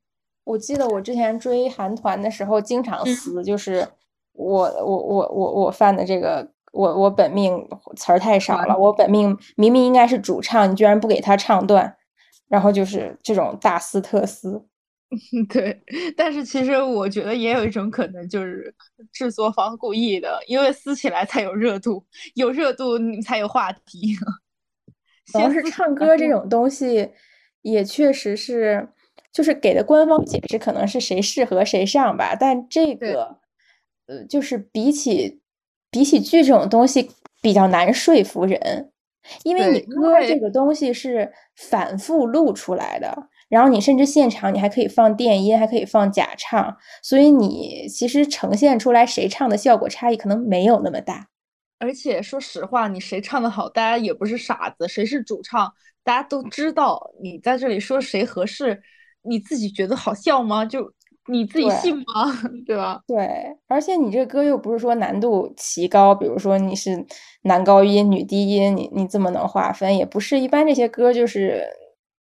[0.45, 3.89] 我记得我之前追韩团的时候，经常撕，就是
[4.35, 11.97] 我我我我我犯的这个，我我本命词儿太少了，我本命明明应该是主唱，你居然不给他唱段，
[12.49, 14.67] 然后就是这种大撕特撕。
[15.49, 15.83] 对，
[16.17, 18.75] 但是其实我觉得也有一种可能，就是
[19.13, 22.05] 制作方故意的，因为撕起来才有热度，
[22.35, 24.15] 有热度你才有话题。
[25.33, 27.11] 主要是唱歌这种东西，
[27.63, 28.89] 也确实是，
[29.33, 33.39] 就是给的官方解释可能是谁适合谁上吧，但这个
[34.07, 35.41] 呃，就是比起
[35.91, 37.11] 比起剧这种东西
[37.41, 38.93] 比较难说服人，
[39.45, 43.29] 因为你歌这个东西是反复录出来的。
[43.55, 51.29] 然后你甚至现场你还可以放电音，还可以放假唱，所以你其实呈现出来谁唱的效果差异可能没有那么大。
[51.79, 57.01] 而且说实话，你谁唱的好，大家也不是傻子，谁是主唱，大家都知道。
[57.23, 58.83] 你在这里说谁合适，
[59.23, 60.65] 你自己觉得好笑吗？
[60.65, 60.93] 就
[61.29, 62.05] 你自己信吗？
[62.67, 63.03] 对吧？
[63.07, 67.07] 对，而且你这个歌又不是说难度奇高，比如说你是
[67.43, 70.41] 男高音、女低音，你你这么能划分，也不是。
[70.41, 71.65] 一般这些歌就是。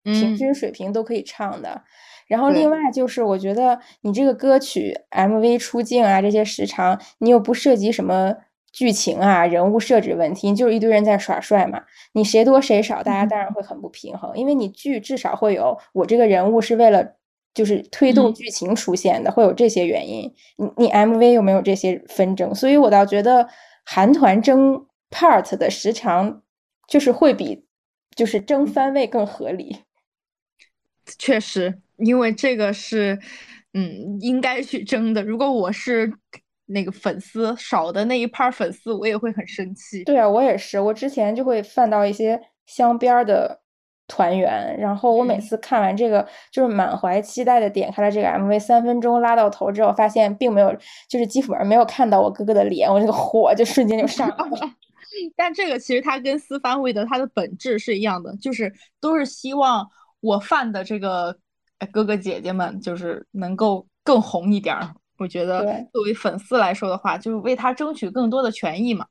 [0.05, 1.83] 平均水平都可以唱的，
[2.27, 8.35] 然后另外就是我觉得你这个歌曲 MV 出镜啊这些时长，你又不涉及什么
[8.71, 11.83] 剧情啊人物设置问题，你就是一堆人在耍帅嘛，
[12.13, 17.15] 你谁多谁少，大家当然会很不平衡，因为你剧至少会有我这个人物是为了
[17.55, 23.49] 就是推动剧情出现的，会有这些原因，你你 MV 又没有这些纷争，所以我倒觉得
[23.85, 26.43] 韩团争 part 的时长
[26.89, 27.65] 就是会比
[28.17, 29.79] 就是争番位更合理。
[31.19, 33.19] 确实，因为这个是，
[33.73, 35.23] 嗯，应该去争的。
[35.23, 36.13] 如果我是
[36.67, 40.03] 那个粉丝少的那一派粉丝，我也会很生气。
[40.05, 40.81] 对啊，我也是。
[40.81, 43.61] 我之前就会犯到一些镶边的
[44.09, 50.75] 团员，然后我每次看完这个，就是满怀期待的点开了这个 MV，三分钟拉到头之后，发现并没有，
[51.09, 54.71] 就是基本上没有看到我哥哥的脸，我这个火就瞬间就上来了。
[55.37, 59.87] 但这个其实它跟四番位的它的本质是一样的，就是都是希望。
[60.25, 61.37] 我犯的这个
[61.93, 64.95] 哥哥姐姐们，就是能够更红一点儿。
[65.18, 65.61] 我觉得
[65.93, 69.07] 作为粉丝来说的话，就是为他争取更多的权益嘛。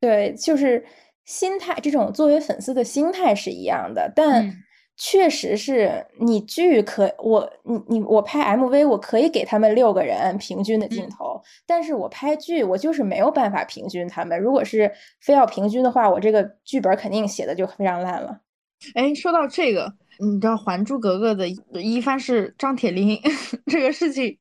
[0.00, 0.84] 对，就是
[1.24, 4.10] 心态，这种作为粉丝的心态是一样的。
[4.16, 4.50] 但
[4.96, 14.40] 确实是你剧可我你你我拍 MV，我可以给他们六个人平均的镜头，但是我拍剧我就是没有办法平均他们。
[14.40, 14.90] 如果是
[15.20, 18.40] 非要平均的话，我这个剧本肯定写的就非常烂了。
[18.94, 19.92] 哎，说到这个。
[20.18, 21.48] 你知道《还珠格格》的
[21.80, 23.20] 一番是张铁林
[23.66, 24.38] 这个事情，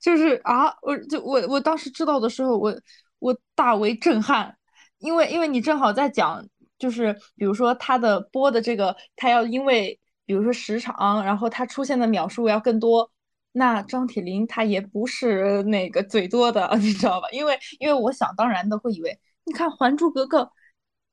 [0.00, 2.74] 就是啊，我就我我当时知道的时候，我
[3.18, 4.56] 我大为震撼，
[4.98, 6.44] 因为因为你正好在讲，
[6.78, 13.10] 就是比如说他的播的这个，他要因为比如说时长，然后他出现的秒数要更多，
[13.52, 17.28] 那张铁林他也不是那个最多的， 你知道吧？
[17.32, 20.42] 因为因为我想当然的会以为，你看《还珠格格》。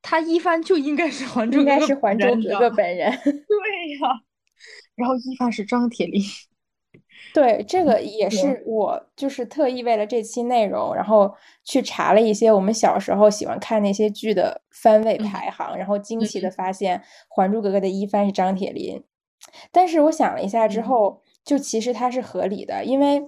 [0.08, 3.10] 他一帆就应该是还珠，应该是还珠格格本人。
[3.24, 4.08] 对呀，
[4.94, 6.22] 然后一帆是张铁林。
[7.34, 11.34] 对，这个也是我就是特意为了这期内容，然后
[11.64, 16.96] 去查了一些我们小时候喜欢看那些剧的番位排行，然后惊奇的发现
[17.28, 19.02] 《还珠格格》的一帆是张铁林。
[19.72, 23.20] 但是我想了一下之后，就其实它是合理的，因为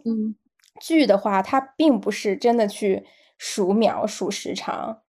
[0.81, 3.05] 剧的话，它并不是真的去
[3.37, 5.03] 数秒数时长。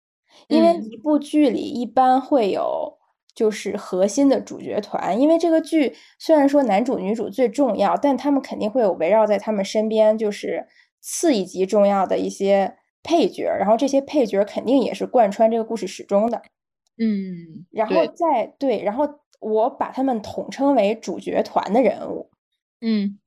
[0.47, 2.97] 因为一部剧里一般会有
[3.35, 10.67] 就是核心的主角团，因为这个剧虽然说男主女主最重要，但他们肯定会有围绕在他们身边就是
[10.99, 16.41] 次一级重要的一些配角，然后这些配角肯定也是贯穿这个故事始终的。
[16.97, 19.07] 嗯，然后再对，然后
[19.39, 22.29] 我把他们统称为主角团的人物。
[22.81, 23.17] 嗯，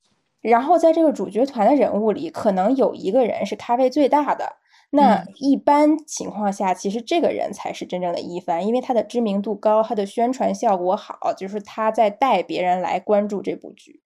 [0.42, 4.56] 然后在这个主角团的人物里，可能有一个人是咖位最大的。
[4.94, 14.02] 那一般情况下，其实这个人才是真正的一番，因为他的知名度高，他的宣传效果好，就是他在带别人来关注这部剧。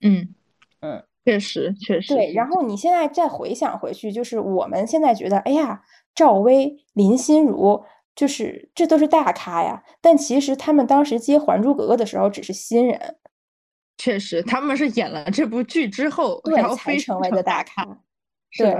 [0.00, 0.34] 嗯
[0.80, 2.14] 嗯，确实确实。
[2.14, 5.82] 对，然后你现在再回想回去，就是我们现在觉得，哎呀，
[6.14, 9.84] 赵薇、林心如，就是这都是大咖呀。
[10.00, 13.16] 但其实他们当时接《还珠格格》的时候只是新人。
[13.98, 17.86] 确实，他们是演了这部剧之后，然后才成为的大咖。
[18.56, 18.74] 对。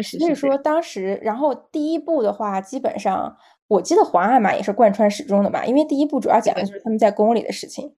[0.00, 3.36] 所以说，当时，然后第一部的话，基本上
[3.66, 7.92] 我记得皇阿玛也是贯穿始终的嘛，因为第一部主要讲的就是他们在宫里的事情。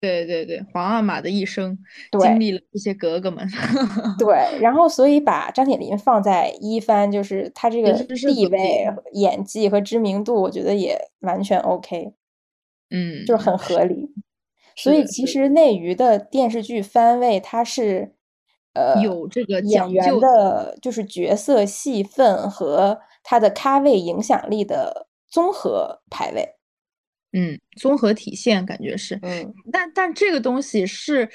[0.00, 1.76] 对对对，皇阿玛的一生
[2.20, 3.46] 经历了这些格格们。
[4.18, 12.14] 对，然后所以把张铁林放在一番，就是他这个地位、演技和知名度，我觉得也完全 OK。
[12.90, 14.12] 嗯，就是很合理。
[14.76, 18.14] 所以其实内娱的电视剧番位，它是。
[18.80, 26.48] 呃，有这个演员的，就是角色戏份和他的咖位影响力的综合排位，
[27.32, 31.28] 嗯，综合体现感觉是，嗯，但但这个东西是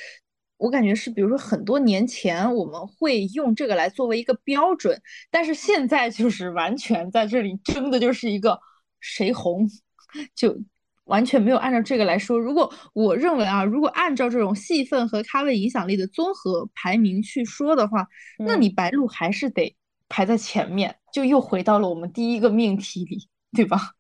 [0.58, 8.60] 我感觉是，比如说很多年前我们会用这个来作为一个标准，但是现在就是完全在这里争的就是一个
[9.00, 9.70] 谁红，
[10.36, 10.58] 就
[11.06, 12.38] 完全没有按照这个来说。
[12.38, 18.08] 如果我认为啊，如果按照这种戏份和咖位影响力的综合排名去说的话，
[18.40, 19.76] 那你白鹿还是得
[20.08, 23.92] 排在前面，就又回到了我们第一个命题里，对吧？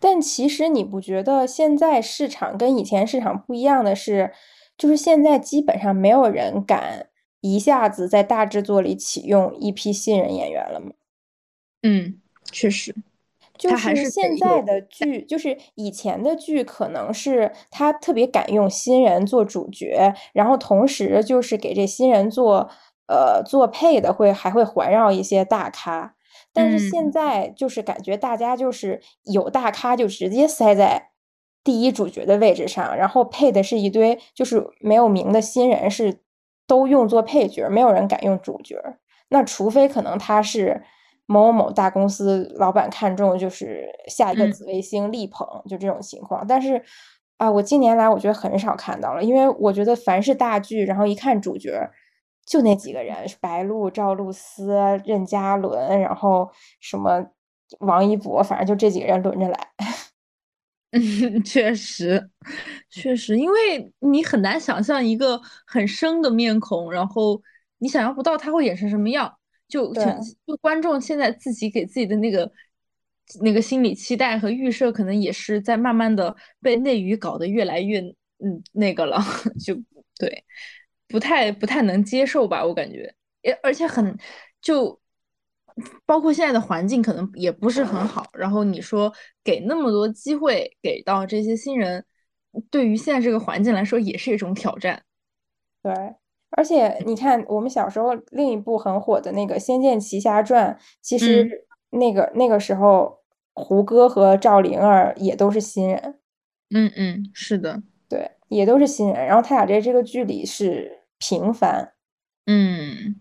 [0.00, 4.32] 但其实你不觉得现在市场跟以前市场不一样的是，
[4.76, 7.08] 就是现在基本上没有人敢
[7.40, 10.92] 一下子在大制作里启用一批新人演员了吗？
[11.82, 12.20] 嗯，
[12.52, 12.94] 确实，
[13.58, 22.70] 就是现在的剧，就是以前的剧，可能是他特别敢用新人做主角，然后同时就是给这新人做
[23.08, 26.14] 呃做配的，会还会环绕一些大咖。
[26.52, 31.10] 但是现在就是感觉大家就是有大咖就直接塞在
[31.62, 36.20] 第一主角的位置上，然后配的是一堆就是没有名的新人，是
[36.66, 38.80] 都用作配角，没有人敢用主角。
[39.28, 40.82] 那除非可能他是
[41.28, 46.44] 某某某大公司老板看中，就是下一个紫微星力捧，就这种情况。
[46.44, 46.82] 但是
[47.36, 51.88] 啊，我近年来我觉得很少看到了，因为我觉得凡是大剧，然后一看主角。
[52.50, 54.74] 就那几个人，是白鹿、赵露思、
[55.04, 56.50] 任嘉伦，然后
[56.80, 57.22] 什么
[57.80, 59.58] 王一博，反正就这几个人轮着来。
[60.92, 61.00] 嗯，
[61.44, 62.30] 确实，
[62.88, 67.38] 确实，因为你很难想象一个很生的面孔，然后
[67.80, 69.30] 你想象不到他会演成什么样。
[69.68, 72.50] 就就观众现在自己给自己的那个
[73.42, 78.00] 那个心理期待和预设，可能也是在慢慢的被内娱搞得越来越
[78.38, 79.18] 嗯那个了。
[79.64, 79.74] 就
[80.18, 80.44] 对。
[81.10, 84.14] 不太不太能接受吧，我感觉，也而且很
[84.60, 85.00] 就
[86.04, 88.28] 包括现在的环境可能也不是很好。
[88.34, 89.10] 然后你说
[89.42, 92.04] 给那么多机会给到这些新人，
[92.68, 95.02] 对于现在这个环境来说也是一种挑战。
[95.82, 95.94] 对，
[96.50, 103.20] 而且你看我们小时候另一部很火的那个《仙剑奇侠传》，其实那个那个时候
[103.54, 106.18] 胡歌和赵灵儿也都是新人。
[106.70, 109.26] 嗯嗯，是的，对，也都是新人。
[109.26, 110.96] 然后他俩在这个剧里是。
[111.20, 111.94] 平凡，
[112.46, 113.20] 嗯，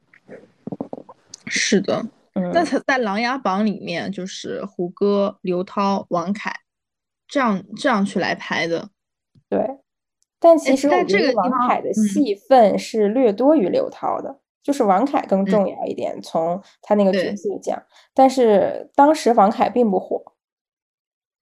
[1.48, 2.06] 是的，
[2.36, 6.54] 那他在《琅琊榜》里面，就是胡歌、刘涛、王凯
[7.28, 8.92] 这样这样去来排的，
[9.50, 9.80] 对。
[10.40, 17.82] 但其实我觉得王凯的戏份是略多于刘涛的，就是王凯更重要一点，从他那个角色讲。
[18.14, 20.34] 但是当时王凯并不火，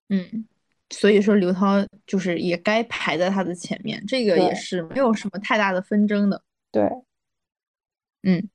[0.10, 0.48] 嗯。
[0.92, 6.44] 所以说刘涛就是也该排在他的前面，这个也是没有什么太大的纷争的。
[6.72, 6.84] 对，
[8.22, 8.48] 嗯。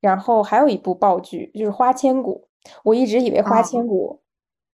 [0.00, 2.48] 然后还有一部爆剧就是《花千骨》，
[2.82, 4.20] 我一直以为《花千骨》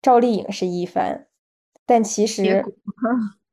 [0.00, 1.28] 赵丽颖是一番，
[1.84, 2.64] 但其实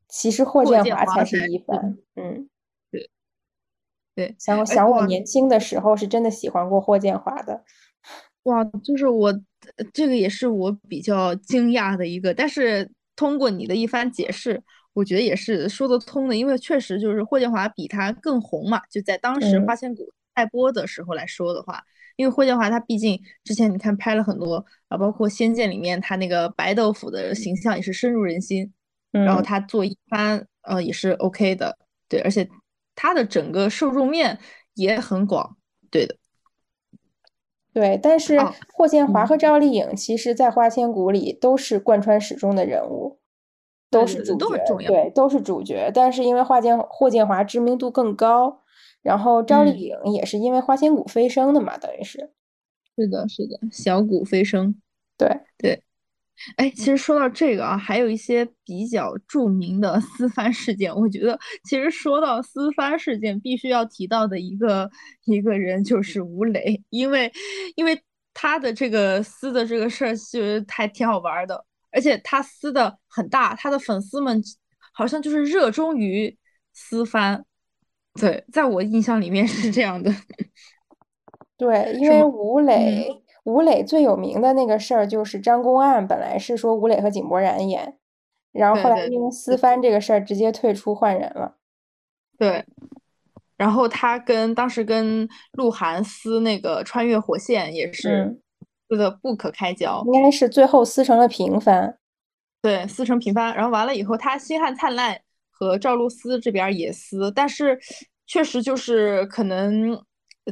[0.08, 1.98] 其实霍建华才是一番。
[2.16, 2.50] 嗯，
[2.92, 3.10] 对，
[4.16, 4.36] 对。
[4.40, 7.64] 想想我年轻的时候是真的喜欢过霍建华的。
[8.44, 9.34] 哇，就是我，
[9.94, 20.04] 这个也是我比较惊讶的一个，但是通过你的一番解释，我觉得也是说得通的，因为确实就是霍建华比他更红嘛，就在当时《花千骨》
[20.34, 21.84] 开播的时候来说的话，
[22.16, 28.72] 因为霍建华他毕竟之前你看拍了很多啊，包括《仙剑》里面他那个白豆腐的形象也是深入人心，
[29.12, 31.78] 然后他做一番呃也是 OK 的，
[32.10, 32.48] 对，而且
[32.96, 34.40] 他的整个受众面
[34.74, 35.58] 也很广，
[35.90, 36.16] 对的。
[37.74, 38.40] 对，但是
[38.74, 43.20] 霍建华和赵丽颖其实，在《花千骨》里都是贯穿始终的人物，
[43.92, 45.92] 都是主角，对，都是主角。
[45.94, 48.64] 但是因为霍建霍建华知名度更高，
[49.04, 52.32] 然后赵丽颖也是因为《花千骨》飞升的嘛，等于是。
[52.96, 54.82] 是的，是的，小骨飞升。
[55.16, 55.84] 对对。
[56.56, 60.96] 哎，其实说到这个啊，还有一些比较著名的私翻事件。
[60.96, 64.90] 我觉得，其实说到私翻事件，必须要提到的一个
[65.26, 67.32] 一个人就是吴磊，因为
[67.76, 68.00] 因为
[68.34, 74.42] 他的这个撕的这个事儿，其实还挺好玩的，而且他撕的很大，他的粉丝们
[74.94, 76.38] 好像就是热衷于
[76.74, 77.44] 私翻。
[78.20, 80.12] 对，在我印象里面是这样的。
[81.58, 83.08] 对，因为吴磊。
[83.48, 87.98] 吴磊最有名的那个事儿就是张公案，本来是说吴磊和井柏然演，
[88.52, 91.56] 然后后来因为撕翻这个事儿，直接退出换人了。
[92.38, 92.66] 对，
[93.56, 98.38] 然后他跟当时跟鹿晗撕那个穿越火线也是
[98.90, 101.98] 撕的不可开交，应该是最后撕成了平番。
[102.62, 105.18] 对，撕成平番，然后完了以后，他星汉灿烂
[105.50, 107.80] 和赵露思这边也撕，但是
[108.26, 110.04] 确实就是可能。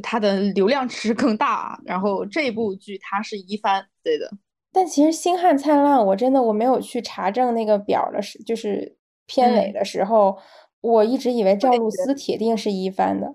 [0.02, 4.30] 它的流量池更大，然后这部剧它是一番，对的。
[4.72, 10.36] 但其实《星汉灿烂》，我真的我没有去查证那个表的时，就是片尾的时候，
[10.82, 13.34] 我一直以为赵露思铁定是一番的。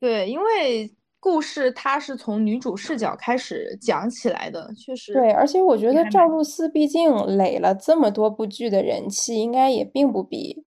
[0.00, 0.90] 对，因为
[1.20, 5.12] 故事它是从女主视角开始讲起来的，确实。
[5.12, 10.64] 对，而且我觉得赵露思毕竟垒了这么多部剧的人气，应该也并不比，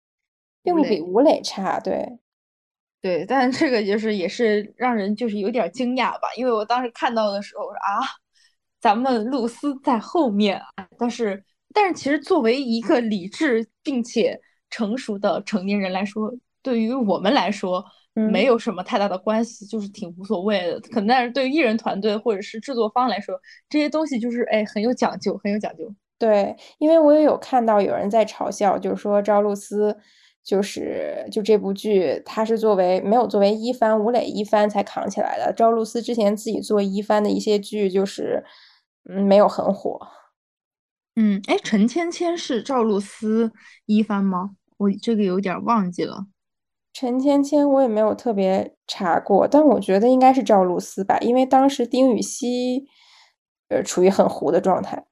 [0.62, 1.78] 并不比吴磊差。
[1.78, 2.18] 对，
[3.00, 8.02] 对，但这个就是也是让人就是有点惊讶吧，因为我当时看到的时候啊，
[8.80, 14.40] 咱们露思在后面啊，但是但是其实作为一个理智并且
[14.70, 16.32] 成熟的成年人来说，
[16.62, 17.84] 对于我们来说。
[18.32, 20.80] 没有什么太大的关系，就是挺无所谓的。
[20.88, 23.38] 可能但是对于艺人团队或者是制作方来说，
[23.68, 25.84] 这些东西就是哎很有讲究，很有讲究。
[26.18, 29.94] 对，因为我也有看到有人在嘲笑，就是说赵露思
[30.46, 35.52] 就是就这部剧，她是作为没有作为一番吴磊一番才扛起来的。
[35.52, 38.44] 赵露思之前自己做一番的一些剧，就是
[39.10, 40.00] 嗯没有很火。
[41.16, 43.52] 嗯，哎，陈芊芊是赵露思
[43.86, 44.52] 一番吗？
[44.76, 46.26] 我这个有点忘记了。
[46.92, 52.86] 陈芊芊我也没有特别查过，但我觉得应该是赵露思吧，因为当时丁禹兮，
[53.68, 55.06] 呃，处于很糊的状态。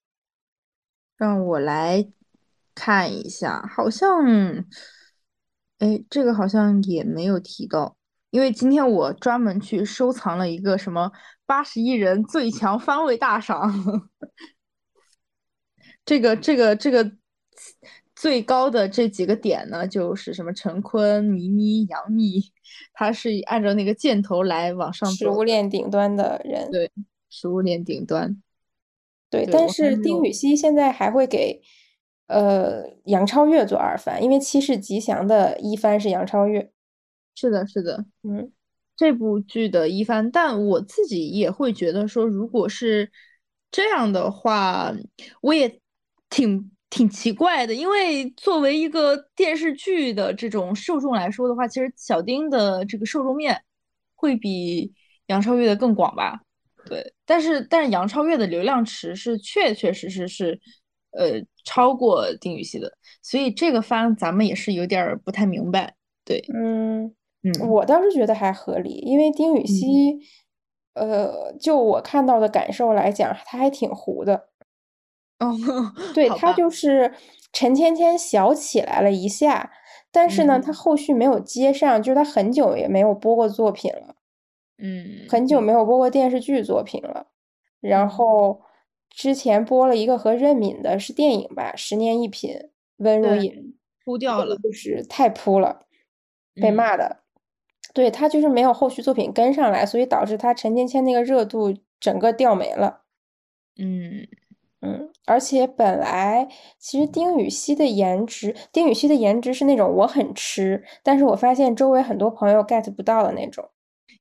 [1.16, 2.06] 让我来
[2.74, 4.08] 看一下，好像，
[5.84, 7.94] 哎，这个好像也没有提到，
[8.30, 11.12] 因为今天我专门去收藏了一个什么
[11.44, 14.08] 八十亿人最强番位大赏，
[16.06, 17.12] 这个这个这个。
[18.16, 22.52] 最高的这几个点呢，就是什么陈坤、倪妮、杨幂，
[22.94, 25.16] 他是按照那个箭头来往上走。
[25.16, 26.90] 食物链顶端的人，对，
[27.28, 28.40] 食物链顶端。
[29.28, 31.60] 对，但是丁禹兮现在还会给
[32.26, 36.70] 呃杨超越做二番，因为七世吉祥的一番是杨超越。
[37.34, 38.52] 是的，是的，嗯，
[38.96, 43.10] 这部剧的一番，但我自己也会觉得说，如果是
[43.70, 44.92] 这样的话，
[45.40, 45.80] 我也
[46.30, 46.70] 挺。
[46.90, 53.60] 挺奇怪的，因为作为一个电视剧的这种受众来说的话，其实小丁的这个受众面
[54.14, 54.94] 会比
[55.26, 56.40] 杨超越的更广吧？
[56.86, 60.60] 对，但是但是杨超越的流量池是确确实实是
[61.10, 62.92] 呃超过丁禹兮的，
[63.22, 65.94] 所以这个番咱们也是有点不太明白。
[66.24, 70.18] 对，嗯嗯，我倒是觉得还合理，因为丁禹兮，
[70.94, 74.48] 呃，就我看到的感受来讲，他还挺糊的。
[75.40, 75.52] 哦，
[76.14, 77.12] 对他就是
[77.52, 79.72] 陈芊芊小起来了一下，
[80.12, 84.14] 但是呢，他后续没有接上，就是他很久也没有播过作品了，
[84.78, 87.26] 嗯，很久没有播过电视剧作品了。
[87.80, 88.62] 然后
[89.14, 92.50] 之前播了一个和任敏的是电影吧，《十年一品》，
[92.96, 95.86] 温如隐扑掉了，就是太扑了，
[96.56, 97.20] 被骂的。
[97.92, 103.02] 对他就是没有后续作品跟上来，所以导致他陈芊芊那个热度整个掉没了。
[103.76, 104.26] 嗯。
[104.86, 106.46] 嗯，而且本来
[106.78, 113.66] 其实丁禹兮的颜值，丁禹兮的颜值是那种我很吃，但是我发现周围很多朋友 get 不到的那种，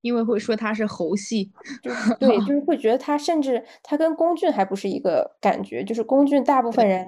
[0.04, 1.51] 因为会说他是猴系，
[2.20, 7.08] 对，就是会觉得他甚至他跟龚俊还不是一个感觉，就是龚俊大部分人，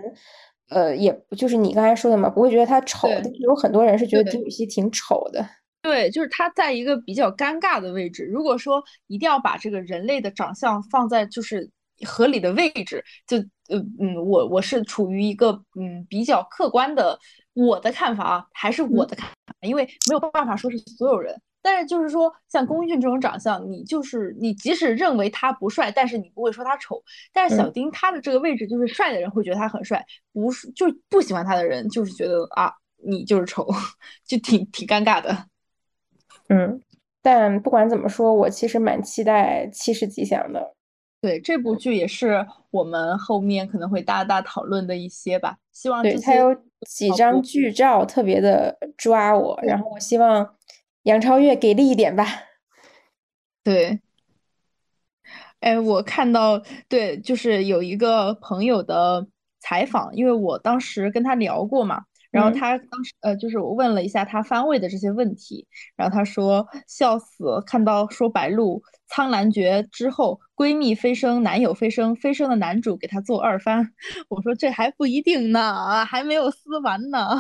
[0.70, 5.48] 呃，也就是你刚才说的嘛，不会觉得他丑，但是有很多人是觉得丁禹兮挺丑的，
[5.84, 8.24] 对，就是他在一个比较尴尬的位置。
[8.24, 11.70] 如果说一定要把这个人类的长相放在就是。
[12.06, 13.38] 合理的位置，就
[13.70, 17.18] 呃嗯，我我是处于一个嗯比较客观的
[17.54, 21.34] 我的看法啊，还是我的看法，因为没有办法说是所有人。
[21.66, 27.02] 但是就是说，像龚俊这种长相，你就是你即使认为他不帅，但是你不会说他丑。
[27.34, 32.72] 但是小丁他的这个位置，就是帅的人会觉得他很帅，不是就不喜欢他的人就是觉得啊
[33.04, 33.68] 你就是丑，
[34.28, 35.36] 就挺挺尴尬的。
[36.50, 36.80] 嗯，
[37.24, 40.76] 但不管怎么说，我其实蛮期待七世吉祥的。
[41.22, 45.58] 对这部剧也是我们后面可能会大大讨论的一些吧。
[45.72, 46.56] 希望对它有
[46.88, 50.48] 几张剧照特别的抓我，然后我希望
[51.06, 52.26] 杨超越给力一点吧。
[53.64, 54.00] 对，
[55.60, 59.28] 哎，我看到对，就是有一个朋友的
[59.60, 62.04] 采访，因为我当时跟他聊过嘛。
[62.32, 65.66] 然后他当时呃，就是我问了一下他番位的这些问题，
[65.96, 73.94] 然后他说笑死，看到说白鹿苍兰诀之后，闺蜜飞升，男友飞升，飞升的男主给他做二番，
[74.28, 77.38] 我说这还不一定呢，啊，还没有撕完呢。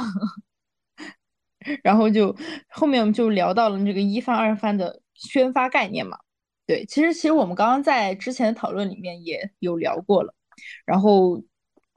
[1.83, 2.35] 然后就
[2.69, 6.17] 后面我们就聊到了这个一番二番的宣发概念嘛，
[6.65, 10.33] 对，其实其实我们刚刚在之前的讨论里面也有聊过了，
[10.85, 11.43] 然后。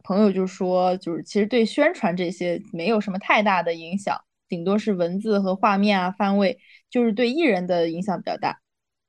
[0.05, 4.17] 朋友就说，就是其实对宣传这些没有什么太大的影响，
[4.49, 6.59] 顶多是文字和画面啊、番位，
[6.89, 8.59] 就是对艺人的影响比较大，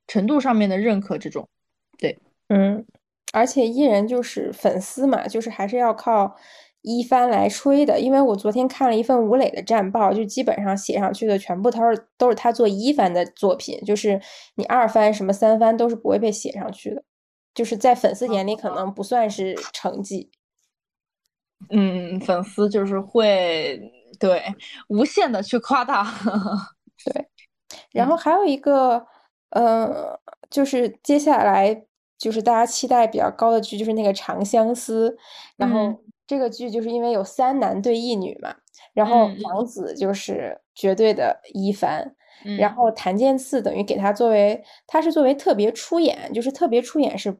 [0.06, 1.48] 程度上面的认可这种。
[1.96, 2.18] 对，
[2.48, 2.84] 嗯，
[3.32, 6.36] 而且艺人就是粉丝嘛，就是还是要靠
[6.82, 14.20] 一番来吹的，因为我昨天看了一份吴磊的战报，就基本上写上去的全部都是都是他做一番的作品，就是
[14.54, 17.02] 你二番什么三番都是不会被写上去的，
[17.54, 20.30] 就是在粉丝眼里可能不算是成绩。
[21.68, 23.78] 嗯，粉丝就是会
[24.18, 24.42] 对
[24.88, 26.10] 无限的去夸大，
[27.04, 27.28] 对。
[27.92, 29.06] 然后还有一个，
[29.50, 31.84] 呃，就是接下来
[32.16, 35.10] 就是大家期待比较高的剧，就是那个《长相思》。
[35.56, 38.54] 然后这个剧就是因为有三男对一女嘛，
[38.94, 42.14] 然后杨紫就是绝对的一番，
[42.56, 47.36] 然后谭健次等于给他作为他是作为特别出演，就是特别出演是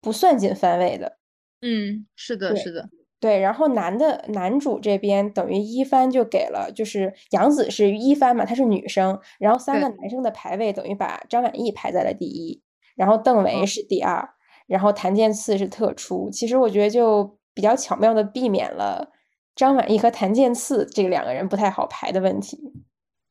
[0.00, 1.18] 不算进番位的。
[1.60, 2.90] 嗯，是的，是的。
[3.20, 12.60] 对，然后男的男主这边等于一番就给了，就是杨紫是一番嘛，她是女生，然后三个男生的排位等于把张晚意排在了第一，
[12.96, 14.28] 然后邓为是第二，
[14.66, 16.28] 然后谭健次是特出。
[16.32, 19.12] 其实我觉得就比较巧妙的避免了
[19.54, 22.72] 张晚意和谭健次这两个人不太好排的问题。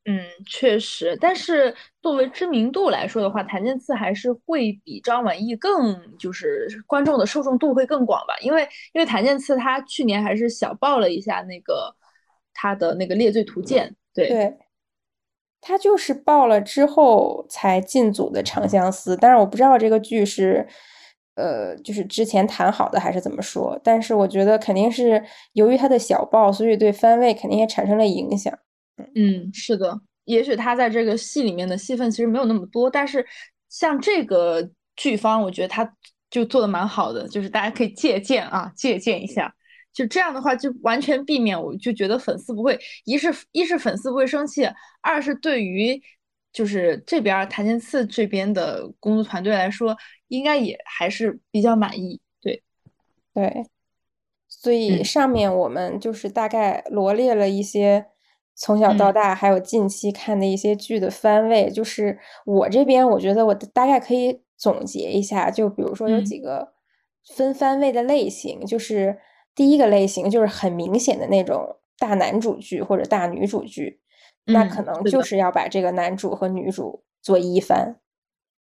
[0.05, 11.95] 嗯，确实，但是作为知名度来说的话，谭健次还是会比张晚意更就是观众的受众度会更广吧，因为因为谭健次他去年还是小爆了一下那个
[12.51, 14.57] 他的那个列罪图鉴，对对，
[15.61, 20.67] 他就是爆了之后才进组的长相思，但是我不知道这个剧是
[21.41, 25.23] 呃就是之前谈好的还是怎么说，但是我觉得肯定是
[25.53, 28.57] 由于他的小爆，所以对番位肯定也产生了影响。
[29.15, 33.25] 嗯，是的，也许他在这个戏里面的戏份其实没有那么多，但是
[33.69, 35.91] 像这个剧方，我觉得他
[36.29, 39.53] 就做的蛮好的，就是大家可以借鉴啊，借鉴一下。
[39.93, 44.65] 就这样的话，就完全避免，我就觉得粉丝不会，一是一是粉丝不会生气，
[45.01, 46.01] 二是对于
[46.53, 49.93] 就是这边谭健次这边的工作团队来说，
[50.31, 52.19] 应该也还是比较满意。
[52.41, 52.63] 对，
[53.33, 53.65] 对，
[54.47, 58.07] 所以上面我们就是大概罗列了一些。
[58.53, 65.49] 从小到大，还有近期看的一些剧的番位，就是我这边，我觉得我大概可以总结一下。
[65.49, 66.73] 就比如说有几个
[67.33, 69.17] 分番位的类型，就是
[69.55, 73.99] 第一个类型就是很明显的那种大男主剧或者大女主剧，
[74.45, 77.99] 那可能就是要把这个男主和女主做一番。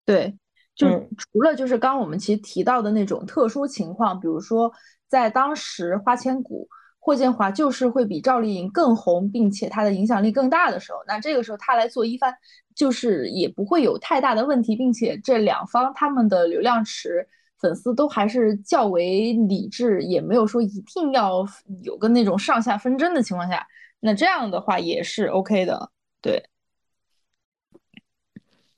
[0.05, 0.37] 对，
[0.79, 4.71] 就除了就是刚我们其实提到的那种特殊情况，比如说
[5.07, 6.67] 在当时《花千骨》。
[7.01, 12.31] 霍建华就是会比赵丽颖更红，并且他的影响力更大的时候，那这个时候他来做一番，
[12.75, 17.25] 就是也不会有太大的问题，并且这两方他们的流量池
[17.57, 21.43] 粉丝都还是较为理智，也没有说一定要
[21.83, 23.65] 有个那种上下纷争的情况下，
[24.01, 25.89] 那这样的话也是 OK 的。
[26.21, 26.43] 对，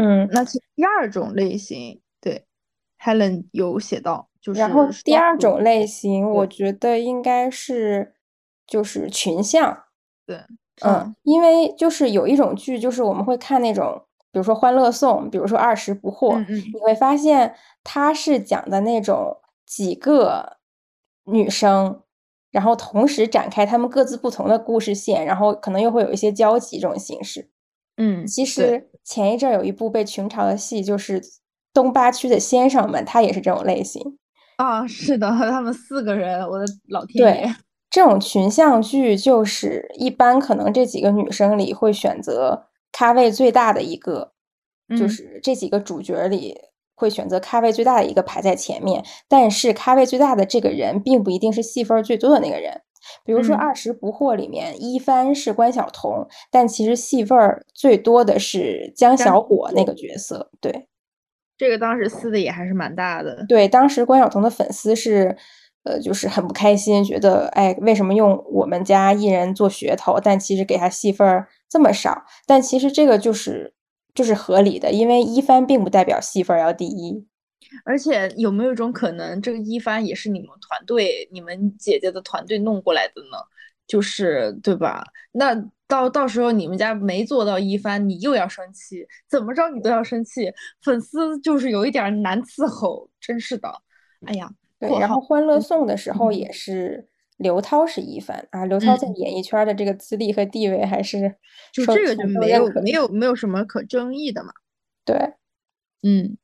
[0.02, 2.46] 嗯，那第二种类型，对
[3.00, 4.30] ，Helen 有写到。
[4.42, 8.16] 就是然后第二种类型，我觉得应该是
[8.66, 9.84] 就是群像，
[10.26, 10.42] 对，
[10.84, 17.54] 嗯，因为就是有一种剧，就是我们会看那种，比如说《欢乐颂》，比如说《二十不惑》，你会发现
[17.84, 20.58] 它是讲的那种几个
[21.26, 22.02] 女生，
[22.50, 27.52] 然后同时展开她们各自不同的故事线，然后可能又会有一些交集这种形式。
[27.98, 31.22] 嗯，其实前一阵有一部被群嘲的戏，就是
[31.74, 34.18] 东八区的先生们，他也是这种类型。
[34.58, 37.44] 啊，是的， 他们四个人，我的老天爷！
[37.44, 37.56] 对，
[37.90, 44.34] 这种群像剧就是一般可能这几个女生里会选择咖位最大的一个，
[44.98, 46.58] 就是这几个主角里
[46.96, 49.04] 会选择咖位最大的一个排在前面。
[49.28, 52.82] 但是咖位最大的这个人并不一定是戏份最多的那个人。
[53.24, 60.50] 比如说《二十不惑》里面一帆是关晓彤，但其实戏份儿最多的是江小果那个角色。
[60.60, 60.88] 对。
[61.58, 63.46] 这个当时撕的也还是蛮大的。
[63.48, 65.38] 对，当时关晓彤的粉丝是，
[65.84, 70.20] 呃，就是很不开心，觉得，哎，为什么用我们家艺人做噱头？
[70.20, 73.76] 但其实给他戏份这么少，但其实这个就是
[74.16, 77.28] 就是合理的，因为一番并不代表戏份要第一。
[77.86, 83.38] 而且有没有一种可能，这个一番也是你们团队、你们姐姐的团队弄过来的呢？
[83.88, 85.04] 就是对吧？
[85.34, 85.54] 那
[85.86, 90.50] 到到时候你们家没做到一番，你又要生气，怎么着你都要生气，
[90.82, 93.70] 粉丝就是有一点难伺候，真是的。
[94.26, 94.50] 哎呀，
[94.80, 94.90] 对。
[94.98, 101.36] 然后《欢乐颂》的时候也是刘涛是一番啊，刘涛在演艺圈的这个资历和地位还是
[101.74, 104.54] 就这个就没有没有没有什么可争议的嘛。
[105.04, 105.34] 对，
[106.04, 106.38] 嗯。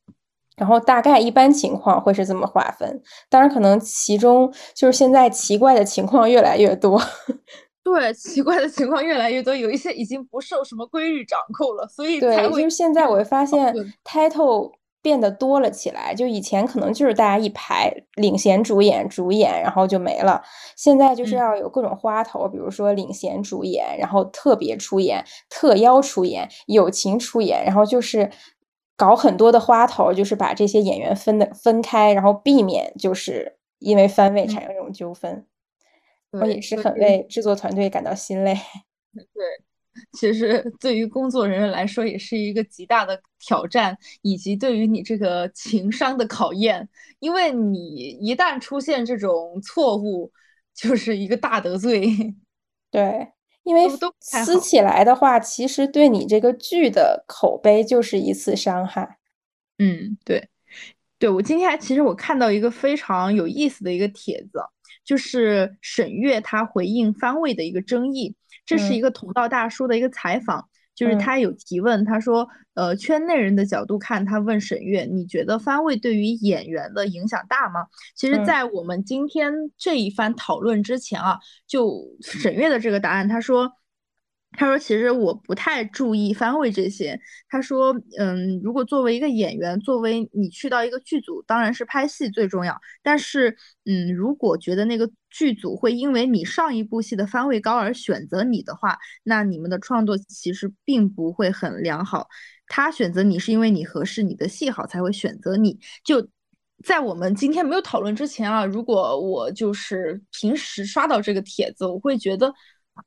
[0.58, 7.02] 然后大概一般情况会是这么划分，当然可能其中就是现在奇怪的情况越来越多。
[7.84, 13.74] 对，奇怪的情况越来越多，有一些已经不受什么规律掌控了，所以对，就是现在我会发现
[14.04, 16.14] ，title 变得多了起来。
[16.14, 20.44] 就以前可能就是大家一排领衔主演、主演，然后就没了。
[20.76, 28.30] 现在就是要有各种花头，比如说领衔主演，然后特别出演、特邀出演、友情出演，然后就是
[28.98, 35.46] 搞很多的花头，就是把这些演员分的分开，然后避免就是因为番位产生这种纠纷。
[36.32, 38.54] 我也是很为制作团队感到心累。
[39.14, 39.46] 对，
[40.12, 46.90] 其实对于工作人员来说，也是一个极大的挑战，以及对于你这个情商的考验。
[47.20, 47.80] 因为你
[48.20, 50.32] 一旦出现这种错误，
[50.76, 52.12] 就是一个大得罪。
[52.92, 53.30] 对，
[53.68, 53.86] 因为
[54.22, 59.18] 撕起来的话，其实对你这个剧的口碑就是一次伤害。
[59.78, 60.48] 嗯，对，
[61.20, 64.62] 对我今天还其实我看到一个非常有意思的一个帖子。
[65.04, 68.36] 就是沈月他回应番位的一个争议，
[68.66, 70.68] 这是一个同道大叔的一个采访，
[70.98, 77.86] 就是他有提问，他说，呃，圈内人的角度看，他问沈月，你觉得番位对于演员的影响大吗？
[78.16, 81.38] 其实，在我们今天这一番讨论之前啊，
[81.68, 83.72] 就沈月的这个答案，他说。
[84.60, 87.18] 他说：“其实我不太注意番位这些。”
[87.48, 92.76] 他说：“嗯，如果作为一个演员，作为你去到一个剧组，当然是拍戏最重要。
[93.04, 93.56] 但是，
[93.86, 102.28] 嗯，如果觉得那个剧组会因为你上一部戏的番位高而选择你的话，那你们的创作其实并不会很良好。
[102.68, 105.78] 他选择你是因为你合适，你的戏好才会选择你。
[106.04, 106.28] 就
[106.84, 112.52] 在我们今天没有讨论之前啊，如果我就是平时刷到这个帖子，我会觉得。”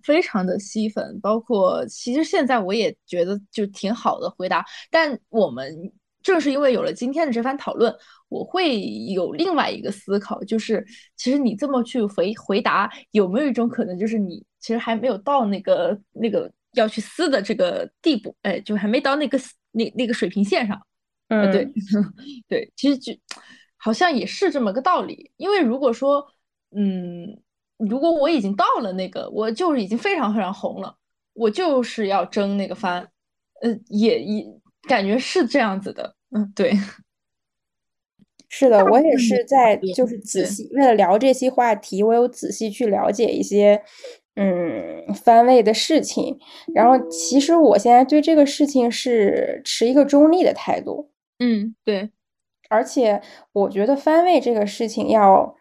[0.03, 5.93] 非常的吸粉，包括其实现在我也觉得就挺好的回答，但我们
[6.23, 7.95] 正是因为有了今天的这番讨论，
[8.29, 8.81] 我会
[9.13, 10.87] 有另外一个思考，就是
[11.17, 19.39] 其实你这么去回回答，有没有一种可能，就是你其实还没有到那个那个要去撕的这个地步，哎，就还没到那个
[19.73, 20.81] 那那个水平线上，
[21.29, 21.73] 嗯，对
[22.49, 23.13] 对，其实就
[23.77, 26.27] 好像也是这么个道理，因为如果说，
[26.71, 27.41] 嗯。
[27.89, 30.95] 如果我已经到了那个，我就是已经非常非常红了，
[31.33, 33.07] 我就是要争那个番，
[33.63, 34.45] 呃，也也
[34.89, 36.73] 感觉是这样子的，嗯，对，
[38.51, 43.83] 是的，我也是在就是仔细为了聊这些话题，我有仔细去了解一些
[44.37, 46.39] 嗯番位的事情，
[46.75, 52.11] 然后其实我现在对这个事情是持一个中立的态度，嗯，对，
[52.69, 55.57] 而且我觉得番位这个事情要。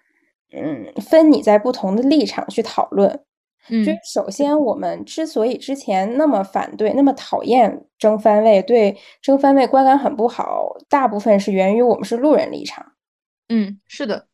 [0.51, 3.23] 嗯，分你在不同的立场去讨论。
[3.69, 12.93] 嗯，就首先，我们之所以之前那么反对、那么讨厌争番位，对争番位观感很不好，大部分是源于我们是路人立场。
[13.49, 14.27] 嗯，是的，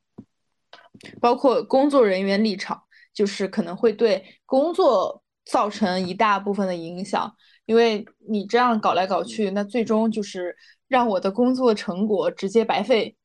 [1.20, 2.84] 包括工作人员立场，
[3.14, 7.36] 就是可能会对工作造成一大部分的影响，
[7.66, 10.56] 因为你这样搞来搞去，那最终就是
[10.88, 13.18] 让我的工作成果直接白费，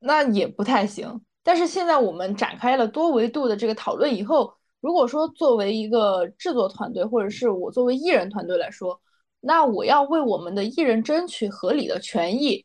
[0.00, 1.22] 那也不太行。
[1.44, 8.98] 但是现在我们展开了多维度的这个讨论以后，如果说作为一个制作团队，或者是我作为艺人团队来说，
[9.40, 12.64] 那我要为我们的艺人争取合理的权益。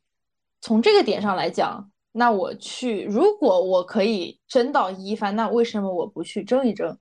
[0.62, 6.98] 从这个点上来讲，那我去，如果我可以争到一番，那为什么我不去争一争？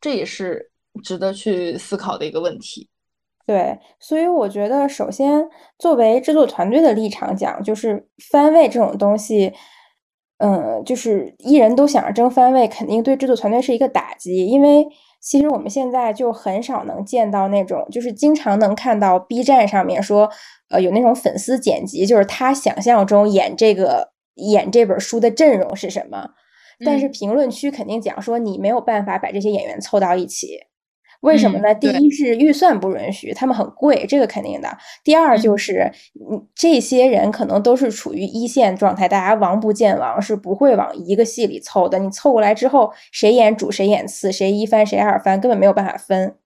[0.00, 0.70] 这也是
[1.02, 2.88] 值得去思考的一个问题。
[3.46, 5.48] 对，所以我觉得，首先
[5.78, 9.52] 作为制作团队的立场讲，就是番位这种东西。
[10.38, 14.46] 嗯，就是艺人都想着争番位，肯定对制作团队是一个打击。
[14.46, 14.86] 因为
[15.20, 20.28] 其实我们现在就很少能见到那种，就是经常能看到 B 站上面说，
[20.70, 26.30] 呃，有那种粉丝剪辑，就是他想象中演这个演这本书的阵容是什么，
[26.84, 30.58] 但是评论区肯定讲说你没有办法把这些演员凑到一起。
[31.24, 31.74] 为什么呢？
[31.74, 34.68] 第一是预算不允许，他们很贵，这个肯定的。
[35.02, 35.90] 第二就是，
[36.30, 41.98] 嗯，这些人可能都是处于一线状态，大家王不见王，是不会往一个戏里凑的。
[41.98, 46.36] 你凑过来之后，谁演主，谁演次，谁一番，谁二番，根本没有办法分。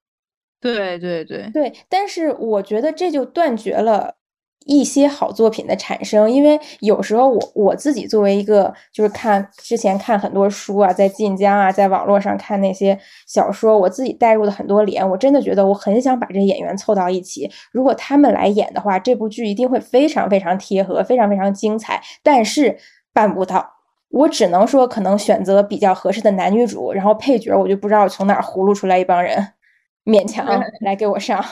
[0.60, 4.17] 对对对对，但是我觉得这就断绝了。
[4.66, 22.02] 一些好作品的产生，因为有时候我我自己作为一个就是看之前看很多书啊，在晋江啊，在网络上看那些小说，我自己带入的很多脸，我真的觉得我很想把这些演员凑到一起，如果他们来演的话，这部剧一定会非常非常贴合，非常非常精彩。
[22.22, 22.76] 但是
[23.14, 23.66] 办不到，
[24.10, 29.55] 我只能说可能选择比较合适的男女主，然后配角我就不知道从哪葫芦出来一帮人，
[30.05, 30.47] 勉强
[30.85, 31.43] 来给我上。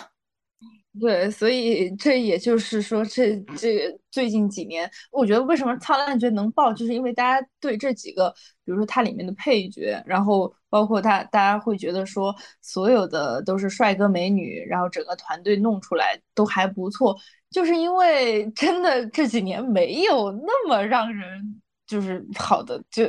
[1.00, 8.30] 对，所以这也就是说，这这最近几年，我觉得为什么《苍兰诀》能爆，就是因为大家对这几个，
[8.64, 17.14] 比如说它里面的配角，然后包括他，大家会觉得说，所有的都是帅哥美女，然后整个团队弄出来都还不错，
[17.50, 23.04] 就是因为真的这几年没有那么让人就是好的就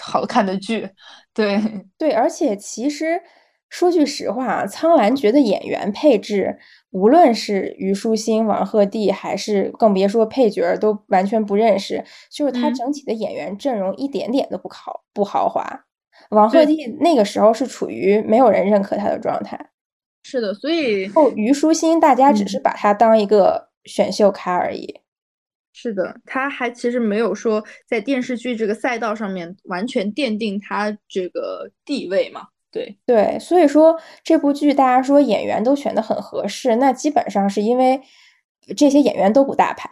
[0.00, 0.88] 好看的剧，
[1.32, 1.60] 对
[1.96, 3.20] 对，而且其实。
[3.74, 6.56] 说句实话，《苍兰诀》的演员配置，
[6.92, 12.04] 无论是虞书欣、王鹤棣，还是更别说配角，都完全不认识。
[12.30, 15.86] 就是他整体的演员阵容一点点都不豪不豪华。
[16.30, 19.70] 王鹤棣那个时候是处于没有人认可他的状态。
[20.22, 25.00] 是的，所以后虞书欣大家只是把他当一个选秀咖而已。
[25.72, 32.42] 是的，他还其实没有说在电视剧这个赛道上面完全奠定他这个地位嘛。
[32.74, 38.02] 对对，所以说这部剧大家说演员都选的很合适，那基本上是因为
[38.76, 39.88] 这些演员都不大牌。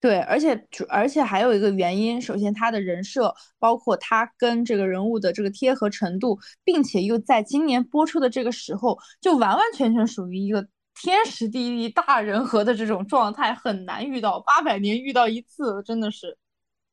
[0.00, 10.66] 对，而且主而且还有一个原因，首先他的人设，包括他跟这个人物的这个贴合程度，并且又在今年播出的这个时候，就完完全全属于一个
[11.02, 16.38] 天时地利大人和的这种状态，很难遇到，八百年遇到一次，真的是。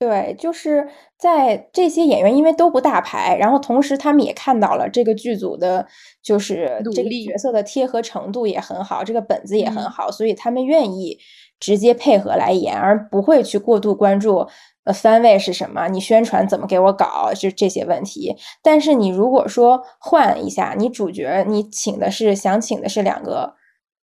[0.02, 5.86] 对，就是在这些演员因为都不大牌，然后同时他们也看到了这个剧组的，
[6.24, 11.20] 就是这个角色的贴合程度也很好，这个本子也很好，所以他们愿意
[11.60, 14.48] 直接配合来演，而不会去过度关注
[14.86, 18.36] 呃番位是什么，你宣传怎么给我搞，就这些问题。
[18.64, 23.54] 但是你如果说换一下，你主角你请的是想请的是两个。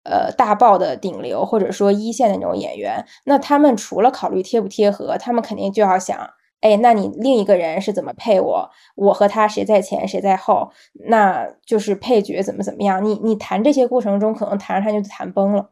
[0.03, 6.17] 呃，大爆的顶流或者说一线的那种演员，那他们除了考虑贴不贴合，他们肯定就要想，
[6.61, 8.69] 哎，那你另一个人是怎么配我？
[8.95, 10.71] 我和他谁在前谁在后？
[11.09, 13.03] 那就是配角怎么怎么样？
[13.03, 15.69] 你你谈这些过程中，可能谈着谈着就谈崩了。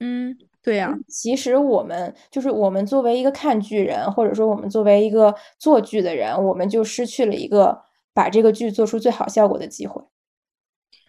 [0.00, 0.96] 嗯，对呀。
[1.08, 7.82] 其实我们就是我们作为一个看剧人，或者说我们作为一个做剧的人，我们就失去了一个
[8.14, 10.02] 把这个剧做出最好效果的机会。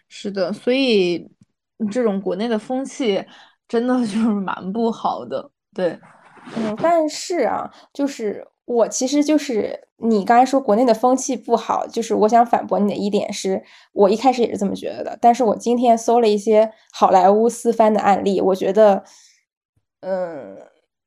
[0.08, 1.30] 是的，所以。
[1.88, 3.24] 这种国内的风气
[3.68, 5.98] 真的就是蛮不好的，对，
[6.56, 13.62] 嗯，但是啊，就是我其实就是你刚才说国内的风气不好，就是我想反驳你的一点是，
[13.92, 19.02] 我一开始也是这么觉得的，但是我今天搜了一些好莱坞私翻的案例，我觉得，
[20.00, 20.58] 嗯，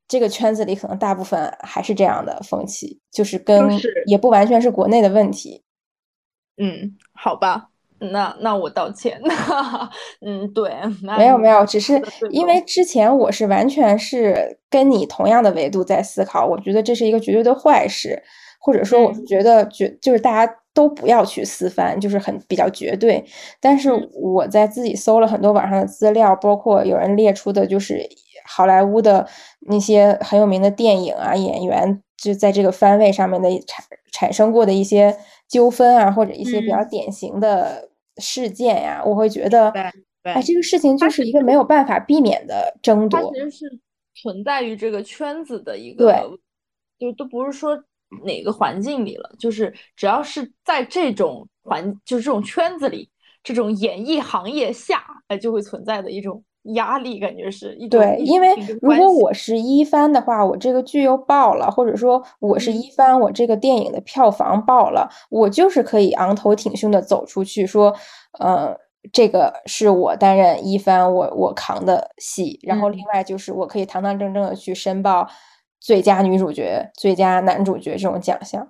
[0.07, 3.69] 这个圈子里可能大部分还是这样的风气，就是跟
[4.07, 5.63] 也不完全是国内的问题，
[6.57, 7.69] 嗯，好吧。
[7.99, 9.19] 那那我道歉，
[10.26, 10.72] 嗯，对，
[11.18, 18.22] 没有没有，只是因为之前我是完全是跟你同样的维度在思考，我觉得这是一个绝对的坏事，
[18.60, 23.26] 或者说我是觉得绝就是大家都不要去私翻，就是很比较绝对。
[23.60, 28.07] 但是我在自己搜了很多网上的资料，包括有人列出的就是
[28.45, 29.28] 好莱坞的
[29.61, 35.18] 那些很有名的电影啊演员，就在这个番位上面的产产生过的一些。
[35.48, 39.69] 纠纷啊，或者一些比较典型的事件呀，我会觉得，
[40.24, 43.19] 哎，这个事情就是一个没有办法避免的争夺。
[43.19, 43.80] 它其实是
[44.22, 46.30] 存在于这个圈子的一个，
[46.99, 47.78] 就都不是说
[48.24, 53.10] 哪个环境里了，就是只要是在这种环，就是这种圈子里，
[53.44, 56.44] 这种演艺行业下，哎，就会存在的一种。
[56.73, 67.95] 压力感觉是一对，因为如果我是一番的话，我这个剧又爆了，或者说我是一番，我这个电影的票房爆了，我就是可以昂头挺胸的走出去说，
[68.39, 68.76] 呃，
[69.11, 72.60] 这个是我担任一番，我我扛的戏。
[72.64, 75.27] 然后另外就是我可以堂堂正正的去申报
[75.80, 78.68] 最佳女主角、最佳男主角这种奖项。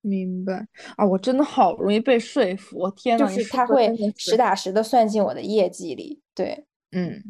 [0.00, 0.66] 明白
[0.96, 6.64] 啊，我真的好容易被说服，天呐，就是他会实打实的算进我的业绩里，对。
[6.92, 7.22] 嗯，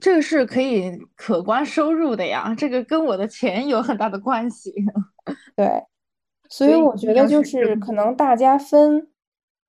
[0.00, 4.72] 这个是可以可观收入的呀，这个跟我的钱有很大的关系。
[5.54, 5.84] 对，
[6.48, 9.08] 所以我觉得就是可能大家分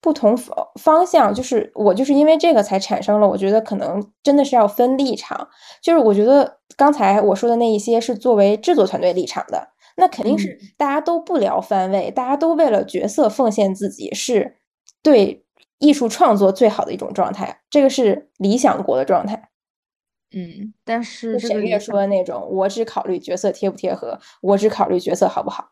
[0.02, 5.48] 不同方方向，就是我就是因为这个才产生了，我觉得可能真的是要分立场。
[5.82, 14.58] 就是我觉得刚才我说的那一些是作为制作团队立场的，那肯定是大家都不聊番位，大家都为了角色奉献自己，是
[15.04, 15.45] 对。
[15.80, 19.50] 艺术创作最好的一种状态，这个是理想国的状态。
[20.32, 25.72] 嗯，但是沈月说的那种，我只考虑角色贴不贴合，我只考虑角色好不好。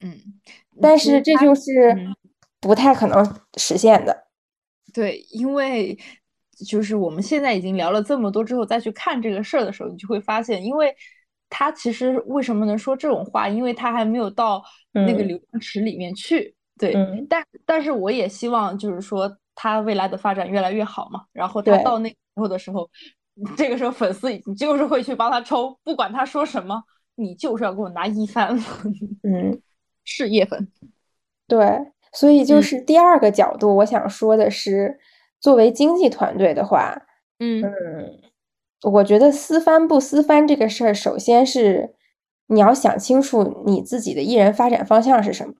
[0.00, 0.16] 嗯，
[0.80, 1.96] 但是这就是
[2.60, 4.26] 不太可能实现的。
[4.92, 5.96] 对，因为
[6.66, 10.94] 就是我们现在已经聊了这么多之后，再去看这个事儿的时候，你就会发现，因为
[11.48, 16.54] 他其实为什么能说这种话，因为他还没有到那个流量池里面去。
[16.78, 16.94] 对，
[17.28, 21.24] 但但是我也希望，就是说他未来的发展越来越好嘛。
[21.32, 22.88] 然后他到那时候的时候，
[23.56, 26.82] 这个时候粉丝你就是会去帮他抽，不管他说什么，
[27.16, 28.56] 你就是要给我拿一番。
[29.22, 29.60] 嗯，
[30.04, 30.68] 事业粉。
[31.46, 34.98] 对，所以就是第二个角度，我想说的是，
[35.40, 37.06] 作为经纪团队的话，
[37.38, 38.20] 嗯嗯，
[38.92, 41.94] 我觉得私翻不私翻这个事儿，首先是
[42.48, 45.54] 你要想清楚你自己的艺人发展方向是什么。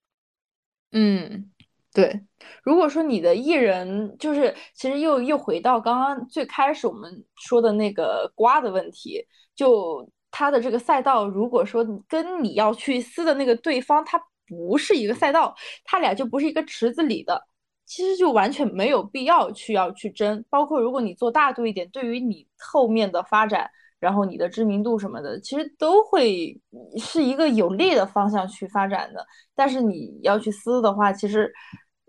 [0.92, 1.50] 嗯，
[1.92, 2.20] 对。
[2.62, 9.22] 如果说你的艺人就是，其实又又回到刚刚最开始我们说的那个瓜的问题，
[9.54, 15.54] 就他的这个赛道，如果说跟你要去撕的那个对方，他不是一个赛道，
[15.84, 17.46] 他俩就不是一个池子里的，
[17.84, 20.44] 其实就完全没有必要去要去争。
[20.48, 23.70] 包括如果你做大度一点，对于你后面的发展。
[24.00, 26.60] 然后你的知名度什么的，其实都会
[26.96, 29.26] 是一个有利的方向去发展的。
[29.54, 31.52] 但是你要去撕的话，其实，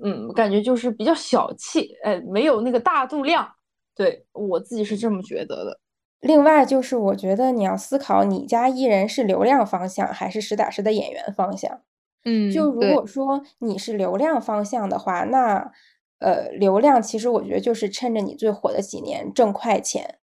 [0.04, 3.50] 嗯，感觉就是比较小气，哎，没有那个大度量。
[3.96, 5.80] 对我自己是这么觉得的。
[6.22, 11.82] 另外就是，我觉得你要思考，你家艺人是流量方向还是实打实的演员方向。
[12.24, 15.72] 嗯，就如果说你是流量方向的话，那
[16.20, 20.20] 呃，流量其实我觉得就是趁着你最火的几年挣快钱，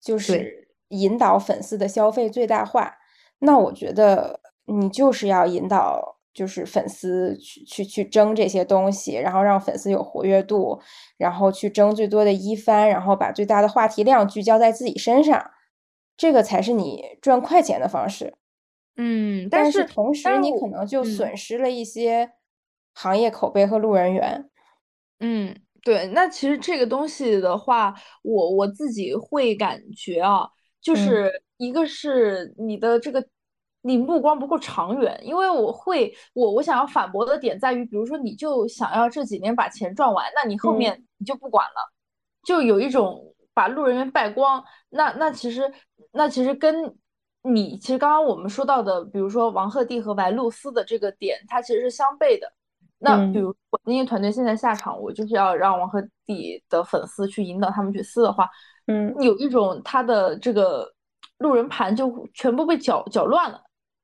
[0.00, 0.63] 就是。
[0.94, 2.96] 引导粉丝的消费最大化，
[3.40, 10.80] 那我觉得你就是要引导，就是粉丝去去去争这些东西，然后让粉丝有活跃度，
[11.18, 15.50] 然后去争最多的一番，然后把最大的话题量聚焦在自己身上，
[16.16, 18.34] 这个才是你赚快钱的方式。
[18.96, 22.30] 嗯，但是同时你可能就损失了一些
[22.94, 24.48] 行业口碑和路人缘。
[25.20, 30.48] 嗯，对，那其实这个东西的话，我我自己会感觉啊。
[30.84, 33.26] 就是一个是你的这个，
[33.80, 41.92] 你目光不够长远，因为我会我我想要反驳的点在于，比如说你就想要这几年把钱赚完，那你后面你就不管了，
[42.44, 44.62] 就有一种把路人缘败光。
[44.90, 45.72] 那那其实
[46.12, 46.94] 那其实跟
[47.44, 52.52] 你其实刚刚我们说到的，比如说王鹤棣和白露丝的这个点，它其实是相悖的。
[52.98, 58.46] 那比如我那些团队现在下场，我就是要让王鹤棣的粉丝去引导他们去撕的话。
[58.86, 60.86] 嗯，有一种他的这个
[61.38, 63.58] 路人盘就全部被搅搅乱了，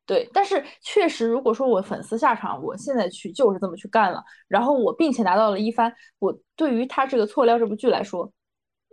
[0.07, 0.27] 对。
[0.33, 8.33] 但是确实，如果说我粉丝下场，我现在去就是这么去干了，然后我并且拿到了一番，我对于他这个错料这部剧来说，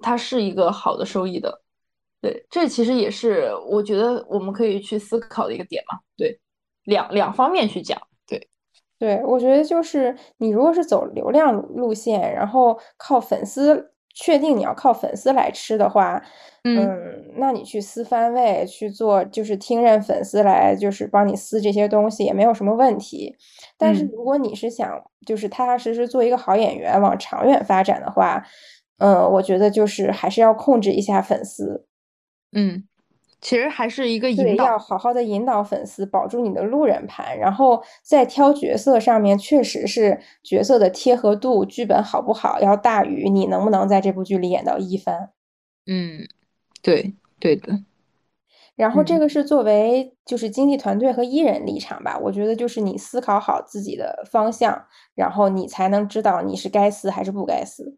[0.02, 1.62] 它是一个好的收益的，
[2.22, 2.46] 对。
[2.50, 6.38] 这其实也是我觉得我们可以去思考的一个点嘛，对。
[6.84, 7.98] 两两方面去讲，
[8.28, 8.50] 对。
[9.00, 13.94] 对，我觉得就是你如果是走流量路线，然后靠粉丝。
[14.20, 16.20] 确定你要靠粉丝来吃的话，
[16.64, 23.36] 嗯，那你去撕番位去做，就是听任粉丝来，就是帮你撕这些东西也没有什么问题。
[23.78, 24.90] 但是如果你是想
[25.26, 28.44] 就是踏踏实实做一个好演员，往长远发展的话，
[28.98, 31.86] 嗯，我觉得就是还是要控制一下粉丝，
[32.54, 32.84] 嗯。
[33.40, 45.30] 其实还是一个引导，要好好的引导粉丝，保住你的路人盘，然后在挑角色上面，确实是角色的贴合度、剧本好不好，要大于你能不能在这部剧里演到一番。
[45.86, 46.28] 嗯，
[46.82, 47.84] 对，对的。
[48.76, 57.98] 然后这个是作为就是经纪团队和艺人立场吧，我觉得就是你思考好自己的方向，然后你才能知道你是该撕还是不该撕。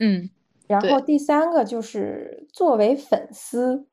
[0.00, 0.28] 嗯，
[0.66, 3.86] 然后第三个就是作为粉丝。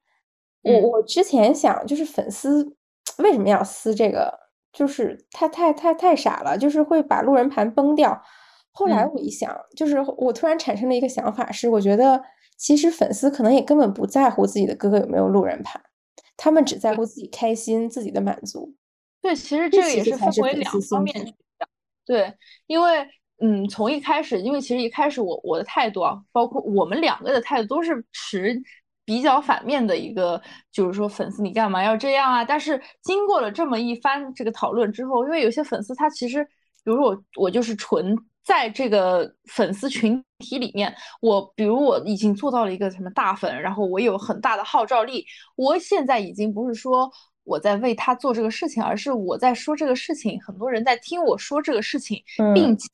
[0.64, 2.76] 我我之前想，就是粉丝
[3.18, 4.42] 为什么要撕这个？
[4.74, 8.20] 就是太太太太傻了，就是会把路人盘崩掉。
[8.72, 12.20] 后来我一想，就是我突然产生了一个想法，是我觉得
[12.58, 15.80] 其实粉丝可能也根本不在乎自己的哥哥有没有路人盘，
[16.36, 18.74] 他们只在乎自己开心、自己的满足。
[19.22, 21.70] 对，其实这个也是分为两方面去讲。
[22.04, 22.34] 对，
[22.66, 23.08] 因为
[23.42, 28.60] 嗯，从一开始，因为其实一开始我我的态度啊，包括我们两个的态度都是持。
[29.06, 32.44] 比较反面的一个，就是说粉丝你干嘛要这样啊？
[32.44, 36.50] 但是经过了这么一番这个讨论之后，因为有些粉丝他其实，比
[36.86, 38.16] 如说我我就是纯
[38.46, 45.26] 在这个粉丝群体里面，我比如我已经做到了一个什么大粉，然后我有很大的号召力，
[45.56, 47.12] 我现在已经不是说
[47.44, 52.24] 我在为他做这个事情，而是我在说这个事情，很多人在听我说这个事情，
[52.54, 52.88] 并且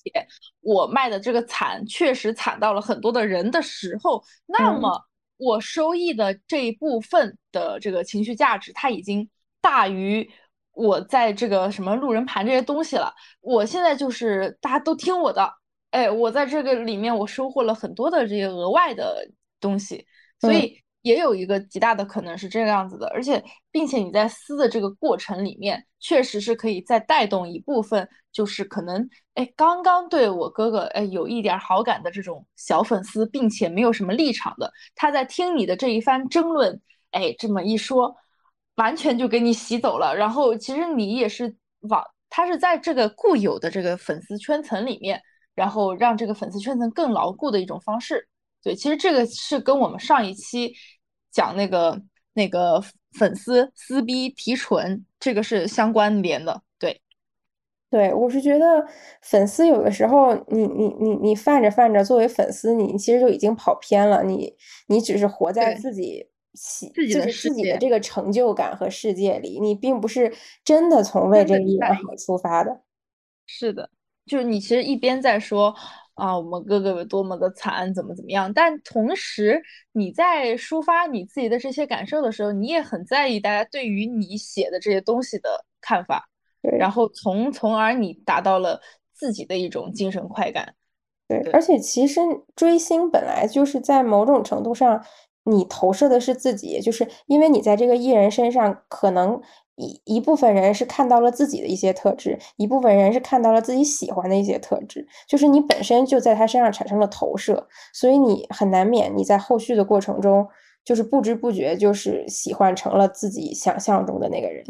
[0.62, 5.06] 我卖的这个惨确实惨到了很多的人的时候，那么。
[5.40, 9.28] 我收益的这一部分的这个情绪价值，它已经
[9.62, 10.30] 大于
[10.74, 13.14] 我在这个什么路人盘这些东西了。
[13.42, 15.50] 我现在就是大家都听我的，
[15.92, 19.26] 哎，我在这个里面我收获了很多的这些额外的
[19.62, 20.06] 东西，
[20.42, 36.82] 所以也有一个极大的可能是这个样子的，而且并且你在撕的这个过程里面，确实是可以再带动一部分，就是可能哎刚刚对我哥哥哎有一点好感的这种小粉丝，并且没有什么立场的，他在听你的这一番争论，
[37.12, 38.14] 哎这么一说，
[38.76, 40.14] 完全就给你洗走了。
[40.16, 41.56] 然后其实你也是
[41.90, 45.22] 往他是在这个固有的这个粉丝圈层里面，
[45.56, 48.28] 然后让这个粉丝圈层更牢固的一种方式。
[48.62, 50.74] 对，其实这个是跟我们上一期
[51.32, 52.02] 讲那个
[52.34, 52.84] 那个
[53.14, 56.62] 粉丝撕逼提纯，这个是相关联的。
[56.78, 57.02] 对，
[57.90, 58.86] 对我是觉得
[59.22, 64.24] 粉丝有的时候，你你你你犯着犯着，作为粉丝，你其实就已经跑偏了。
[64.24, 64.54] 你
[64.88, 70.34] 你只是活在自己喜，就是自己的这个成就感和世界里，你并不是
[70.66, 72.82] 真的从为这个艺人好出发的。
[73.48, 73.90] 是的，
[74.26, 75.74] 就是你其实一边在说。
[76.20, 78.52] 啊，我们哥哥有多么的惨，怎么怎么样？
[78.54, 79.62] 但同时，
[79.94, 85.50] 你在抒发你自己的这些感受的时候，你也很在意大家对于你写的这些东西的
[85.82, 86.28] 看法，
[86.62, 88.80] 然后从从而你达到了
[89.14, 90.76] 自己的一种精神快感。
[91.28, 92.22] 对，而且其实
[92.56, 95.04] 追星本来就是在某种程度上，
[95.46, 99.42] 你投射的是自己，就是因为你在这个艺人身上可能。
[99.80, 110.46] 一一部分人是看到了自己的一些特质，一部分人是看到了自己喜欢的一些特质，就是你本身就在他身上产生了投射，所以你很难免你在后续的过程中，
[110.84, 114.66] 就是不知不觉就是喜欢成了自己想象中的那个人。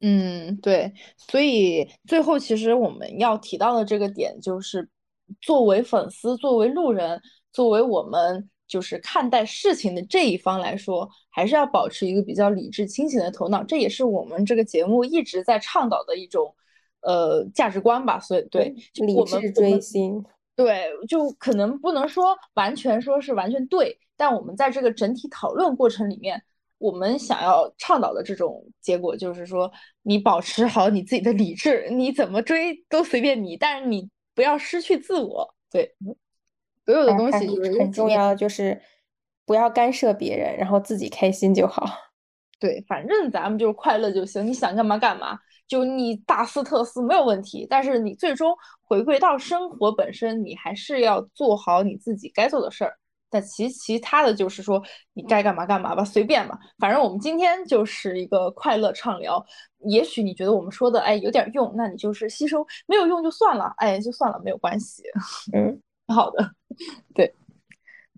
[0.00, 4.88] 嗯，对，所以最后其实我们要提到的这个点就是，
[5.42, 7.20] 作为粉丝，作为路人，
[7.52, 8.48] 作为我们。
[8.70, 16.54] 就是看待事情的这一方来说，还是要保持一个比较理智清醒的头脑，这也是我们这个节目一直在倡导的一种
[17.00, 18.20] 呃价值观吧。
[18.20, 20.24] 所以，对理智追星，
[20.54, 26.40] 对，就可能不能说完全说是完全对，但我们在这个整体讨论过程里面，
[26.78, 29.68] 我们想要倡导的这种结果就是说，
[30.02, 35.52] 你保持好你自己的理智，你怎么追都随便你，但是你不要失去自我。
[35.72, 35.96] 对。
[36.90, 38.80] 所有的东西很重要，就是
[39.46, 41.86] 不要干涉别人，然后自己开心就好。
[42.58, 47.66] 对，反正咱们就是快乐就行，你想干嘛干嘛，就你大肆特肆没有问题。
[47.68, 52.94] 但是你最终回归到生活本身，你还是要做好你自己该做的事儿。
[53.30, 54.82] 但其其他的就是说，
[55.14, 56.58] 你该干嘛干嘛吧，随便吧。
[56.78, 59.42] 反正我们今天就是一个快乐畅聊。
[59.86, 65.02] 也许你觉得我们说的哎有点用，那你就是吸收；没有用就算了，哎就算了，没有关系。
[65.56, 65.80] 嗯。
[66.14, 66.50] 好的，
[67.14, 67.32] 对，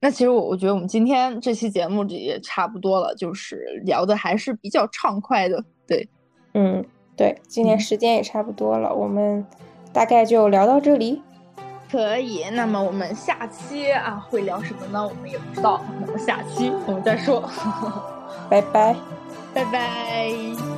[0.01, 6.09] 那其实我我觉得我们今天这期节目也差不多了，就是聊的还是比较畅快的，对，
[6.55, 6.85] 嗯，
[7.17, 9.47] 对，今天时间也差不多了，我们
[9.93, 11.23] 大概就聊到这里，
[11.91, 15.07] 可以，那么我们下期啊会聊什么呢？
[15.07, 17.41] 我们也不知道，那么下期我们再说，
[18.49, 18.97] 拜拜，
[19.55, 20.72] 拜拜。